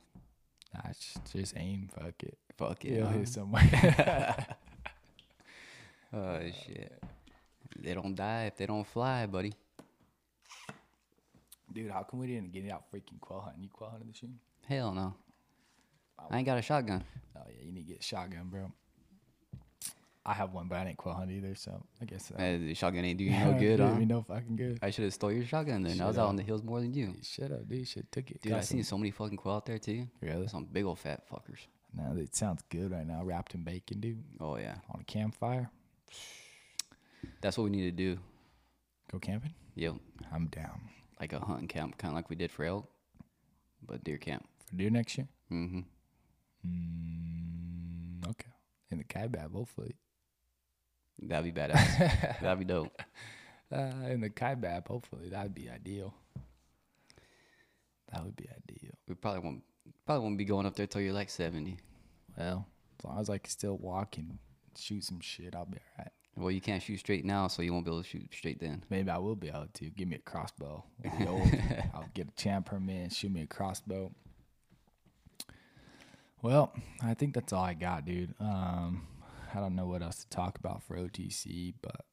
Nah, 0.73 0.91
just, 1.31 1.53
aim. 1.57 1.89
Fuck 1.93 2.23
it. 2.23 2.37
Fuck 2.57 2.85
it. 2.85 2.97
You'll 2.97 3.07
hit 3.07 3.27
somewhere. 3.27 4.45
Oh 6.11 6.17
uh, 6.17 6.39
shit. 6.65 7.03
They 7.77 7.93
don't 7.93 8.15
die 8.15 8.45
if 8.45 8.57
they 8.57 8.65
don't 8.65 8.85
fly, 8.85 9.27
buddy. 9.27 9.53
Dude, 11.71 11.91
how 11.91 12.01
come 12.01 12.19
we 12.19 12.27
didn't 12.27 12.51
get 12.51 12.65
it 12.65 12.71
out 12.71 12.85
freaking 12.91 13.19
quail 13.21 13.41
hunting? 13.41 13.63
You 13.63 13.69
quail 13.69 13.91
hunting 13.91 14.07
this 14.07 14.23
year? 14.23 14.31
Hell 14.67 14.91
no. 14.93 15.13
I 16.29 16.37
ain't 16.37 16.45
got 16.45 16.57
a 16.57 16.61
shotgun. 16.61 17.03
Oh 17.37 17.41
yeah, 17.47 17.63
you 17.63 17.71
need 17.71 17.87
to 17.87 17.93
get 17.93 17.99
a 17.99 18.03
shotgun, 18.03 18.47
bro. 18.49 18.71
I 20.29 20.33
have 20.33 20.53
one, 20.53 20.67
but 20.67 20.77
I 20.77 20.83
didn't 20.83 20.97
quail 20.97 21.15
hunt 21.15 21.31
either, 21.31 21.55
so 21.55 21.83
I 21.99 22.05
guess. 22.05 22.31
Uh, 22.31 22.37
the 22.59 22.75
shotgun 22.75 23.03
ain't 23.03 23.17
doing 23.17 23.33
you 23.33 23.39
no 23.45 23.59
good, 23.59 23.79
huh? 23.79 23.95
me 23.95 24.05
no 24.05 24.21
fucking 24.21 24.55
good. 24.55 24.77
I 24.79 24.91
should 24.91 25.05
have 25.05 25.13
stole 25.15 25.31
your 25.31 25.43
shotgun 25.43 25.81
then. 25.81 25.99
I 25.99 26.05
was 26.05 26.19
out 26.19 26.27
on 26.27 26.35
the 26.35 26.43
hills 26.43 26.61
more 26.61 26.79
than 26.79 26.93
you. 26.93 27.15
Shut 27.23 27.51
up, 27.51 27.67
dude. 27.67 27.87
Should 27.87 28.11
took 28.11 28.29
it. 28.29 28.39
Dude, 28.43 28.51
Got 28.51 28.59
I 28.59 28.61
seen 28.61 28.83
so 28.83 28.95
many 28.95 29.09
fucking 29.09 29.37
quail 29.37 29.55
out 29.55 29.65
there 29.65 29.79
too. 29.79 30.07
Really? 30.21 30.47
Some 30.47 30.65
big 30.71 30.85
old 30.85 30.99
fat 30.99 31.23
fuckers. 31.27 31.65
No, 31.95 32.15
it 32.15 32.35
sounds 32.35 32.61
good 32.69 32.91
right 32.91 33.07
now. 33.07 33.23
Wrapped 33.23 33.55
in 33.55 33.63
bacon, 33.63 33.99
dude. 34.01 34.23
Oh 34.39 34.57
yeah, 34.57 34.75
On 34.93 35.01
a 35.01 35.03
campfire. 35.05 35.71
that's 37.41 37.57
what 37.57 37.63
we 37.63 37.71
need 37.71 37.85
to 37.85 37.91
do. 37.91 38.19
Go 39.11 39.17
camping. 39.17 39.55
Yep, 39.73 39.95
I'm 40.31 40.45
down 40.47 40.79
like 41.19 41.33
a 41.33 41.39
hunting 41.39 41.67
camp, 41.67 41.97
kind 41.97 42.11
of 42.11 42.15
like 42.15 42.29
we 42.29 42.35
did 42.35 42.51
for 42.51 42.65
elk, 42.65 42.87
but 43.85 44.03
deer 44.03 44.17
camp. 44.17 44.47
for 44.67 44.75
deer 44.75 44.91
next 44.91 45.17
year. 45.17 45.27
Mm-hmm. 45.51 45.79
Mm, 46.67 48.29
okay. 48.29 48.49
In 48.91 48.99
the 48.99 49.03
Kaibab, 49.03 49.53
hopefully. 49.53 49.95
That'd 51.21 51.53
be 51.53 51.59
badass. 51.59 52.39
That'd 52.41 52.59
be 52.59 52.65
dope. 52.65 53.01
Uh, 53.71 53.91
in 54.09 54.21
the 54.21 54.29
Kaibab, 54.29 54.87
hopefully. 54.87 55.29
That'd 55.29 55.53
be 55.53 55.69
ideal. 55.69 56.13
That 58.11 58.23
would 58.23 58.35
be 58.35 58.47
ideal. 58.49 58.93
We 59.07 59.15
probably 59.15 59.41
won't 59.41 59.63
probably 60.05 60.23
won't 60.23 60.37
be 60.37 60.45
going 60.45 60.65
up 60.65 60.75
there 60.75 60.87
till 60.87 61.01
you're 61.01 61.13
like 61.13 61.29
seventy. 61.29 61.77
Well, 62.37 62.65
as 62.97 63.05
long 63.05 63.19
as 63.19 63.29
I 63.29 63.37
can 63.37 63.49
still 63.49 63.77
walk 63.77 64.17
and 64.17 64.39
shoot 64.77 65.03
some 65.03 65.19
shit, 65.19 65.55
I'll 65.55 65.65
be 65.65 65.77
all 65.77 66.03
right. 66.03 66.11
Well, 66.35 66.51
you 66.51 66.61
can't 66.61 66.81
shoot 66.81 66.99
straight 66.99 67.25
now, 67.25 67.47
so 67.47 67.61
you 67.61 67.73
won't 67.73 67.85
be 67.85 67.91
able 67.91 68.01
to 68.01 68.07
shoot 68.07 68.33
straight 68.33 68.59
then. 68.59 68.83
Maybe 68.89 69.09
I 69.09 69.17
will 69.17 69.35
be 69.35 69.49
able 69.49 69.67
to. 69.73 69.89
Give 69.89 70.07
me 70.07 70.15
a 70.15 70.19
crossbow. 70.19 70.85
I'll 71.19 72.09
get 72.13 72.29
a 72.29 72.41
champ 72.41 72.67
permit 72.67 73.03
and 73.03 73.13
shoot 73.13 73.31
me 73.31 73.41
a 73.41 73.47
crossbow. 73.47 74.11
Well, 76.41 76.71
I 77.03 77.13
think 77.13 77.33
that's 77.33 77.51
all 77.51 77.63
I 77.65 77.73
got, 77.73 78.05
dude. 78.05 78.33
Um, 78.39 79.05
I 79.53 79.59
don't 79.59 79.75
know 79.75 79.87
what 79.87 80.01
else 80.01 80.17
to 80.23 80.29
talk 80.29 80.57
about 80.57 80.83
for 80.83 80.95
OTC, 80.97 81.73
but 81.81 82.05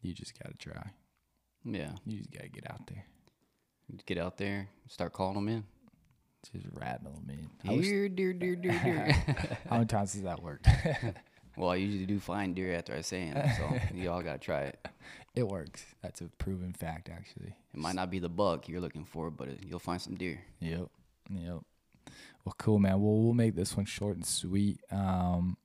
you 0.00 0.12
just 0.14 0.38
gotta 0.40 0.56
try. 0.56 0.90
Yeah, 1.64 1.92
You 2.04 2.18
just 2.18 2.32
gotta 2.32 2.48
get 2.48 2.68
out 2.70 2.86
there. 2.88 3.04
get 4.06 4.18
out 4.18 4.36
there, 4.36 4.68
start 4.88 5.12
calling 5.12 5.34
them 5.34 5.48
in. 5.48 5.64
Just 6.52 6.66
rattle 6.72 7.12
them 7.12 7.30
in. 7.64 7.80
Deer, 7.80 8.08
deer, 8.08 8.32
deer, 8.32 8.56
deer, 8.56 8.80
deer. 8.82 9.12
how 9.68 9.76
many 9.76 9.86
times 9.86 10.14
has 10.14 10.22
that 10.22 10.42
worked? 10.42 10.66
well, 11.56 11.70
I 11.70 11.76
usually 11.76 12.06
do 12.06 12.18
find 12.18 12.54
deer 12.56 12.74
after 12.74 12.94
I 12.94 13.00
say 13.02 13.30
them, 13.30 13.48
so 13.56 13.78
you 13.94 14.10
all 14.10 14.22
gotta 14.22 14.38
try 14.38 14.62
it. 14.62 14.88
it 15.36 15.46
works. 15.46 15.84
That's 16.02 16.20
a 16.20 16.24
proven 16.38 16.72
fact, 16.72 17.08
actually. 17.08 17.54
It 17.72 17.78
might 17.78 17.94
not 17.94 18.10
be 18.10 18.18
the 18.18 18.28
buck 18.28 18.68
you're 18.68 18.80
looking 18.80 19.04
for, 19.04 19.30
but 19.30 19.48
it, 19.48 19.60
you'll 19.64 19.78
find 19.78 20.02
some 20.02 20.16
deer. 20.16 20.40
Yep. 20.60 20.88
Yep. 21.30 21.58
Well, 22.44 22.54
cool, 22.58 22.80
man. 22.80 23.00
Well, 23.00 23.14
we'll 23.22 23.34
make 23.34 23.54
this 23.54 23.76
one 23.76 23.86
short 23.86 24.16
and 24.16 24.26
sweet. 24.26 24.80
Um, 24.90 25.56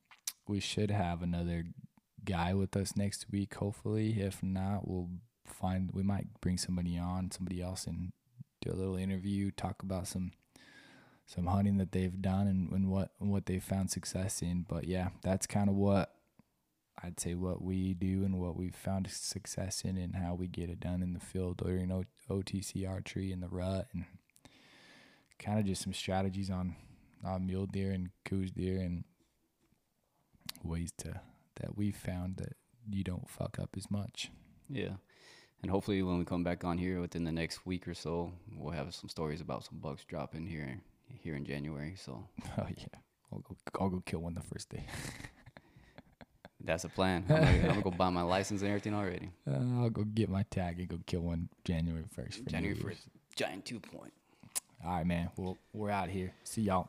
we 0.48 0.60
should 0.60 0.90
have 0.90 1.22
another 1.22 1.64
guy 2.24 2.54
with 2.54 2.76
us 2.76 2.96
next 2.96 3.26
week, 3.30 3.54
hopefully. 3.54 4.20
If 4.20 4.42
not, 4.42 4.88
we'll 4.88 5.10
find 5.44 5.90
we 5.92 6.02
might 6.02 6.40
bring 6.40 6.58
somebody 6.58 6.98
on, 6.98 7.30
somebody 7.30 7.62
else, 7.62 7.86
and 7.86 8.12
do 8.60 8.70
a 8.72 8.74
little 8.76 8.96
interview, 8.96 9.50
talk 9.50 9.82
about 9.82 10.08
some 10.08 10.32
some 11.26 11.46
hunting 11.46 11.76
that 11.76 11.92
they've 11.92 12.22
done 12.22 12.46
and, 12.46 12.70
and 12.72 12.90
what 12.90 13.10
what 13.18 13.46
they 13.46 13.58
found 13.58 13.90
success 13.90 14.42
in. 14.42 14.64
But 14.68 14.84
yeah, 14.84 15.08
that's 15.22 15.46
kind 15.46 15.68
of 15.68 15.76
what 15.76 16.14
I'd 17.02 17.20
say 17.20 17.34
what 17.34 17.62
we 17.62 17.94
do 17.94 18.24
and 18.24 18.40
what 18.40 18.56
we've 18.56 18.74
found 18.74 19.08
success 19.10 19.82
in 19.82 19.96
and 19.96 20.16
how 20.16 20.34
we 20.34 20.48
get 20.48 20.70
it 20.70 20.80
done 20.80 21.02
in 21.02 21.12
the 21.12 21.20
field 21.20 21.58
during 21.58 21.92
o- 21.92 22.04
OTC 22.30 22.88
archery 22.88 23.30
and 23.30 23.42
the 23.42 23.48
rut 23.48 23.88
and 23.92 24.04
kind 25.38 25.60
of 25.60 25.66
just 25.66 25.82
some 25.82 25.92
strategies 25.92 26.50
on 26.50 26.74
on 27.24 27.46
mule 27.46 27.66
deer 27.66 27.92
and 27.92 28.10
Coues 28.24 28.50
deer 28.50 28.80
and 28.80 29.04
ways 30.64 30.92
to 30.98 31.20
that 31.60 31.76
we've 31.76 31.96
found 31.96 32.36
that 32.36 32.54
you 32.90 33.04
don't 33.04 33.28
fuck 33.28 33.58
up 33.58 33.70
as 33.76 33.90
much. 33.90 34.30
Yeah. 34.68 34.94
And 35.62 35.70
hopefully, 35.70 36.02
when 36.02 36.18
we 36.18 36.24
come 36.24 36.44
back 36.44 36.64
on 36.64 36.78
here 36.78 37.00
within 37.00 37.24
the 37.24 37.32
next 37.32 37.66
week 37.66 37.88
or 37.88 37.94
so, 37.94 38.32
we'll 38.56 38.72
have 38.72 38.94
some 38.94 39.08
stories 39.08 39.40
about 39.40 39.64
some 39.64 39.78
bucks 39.78 40.04
dropping 40.04 40.46
here 40.46 40.80
here 41.20 41.34
in 41.34 41.44
January. 41.44 41.94
So 41.96 42.24
Oh 42.58 42.66
yeah, 42.76 42.86
I'll 43.32 43.40
go 43.40 43.56
I'll 43.80 43.88
go 43.88 44.02
kill 44.04 44.20
one 44.20 44.34
the 44.34 44.42
first 44.42 44.70
day. 44.70 44.86
that's 46.64 46.84
a 46.84 46.88
plan. 46.88 47.24
I'm 47.28 47.34
gonna, 47.36 47.46
I'm 47.46 47.66
gonna 47.68 47.82
go 47.82 47.90
buy 47.90 48.10
my 48.10 48.22
license 48.22 48.60
and 48.60 48.68
everything 48.70 48.94
already. 48.94 49.30
Uh, 49.50 49.82
I'll 49.82 49.90
go 49.90 50.04
get 50.04 50.28
my 50.28 50.44
tag 50.50 50.78
and 50.78 50.88
go 50.88 50.98
kill 51.06 51.20
one 51.22 51.48
January 51.64 52.04
first. 52.14 52.46
January 52.46 52.76
first, 52.76 53.08
giant 53.34 53.64
two 53.64 53.80
point. 53.80 54.12
All 54.84 54.92
right, 54.92 55.06
man. 55.06 55.30
Well, 55.36 55.56
we're 55.72 55.90
out 55.90 56.08
here. 56.10 56.32
See 56.44 56.62
y'all. 56.62 56.88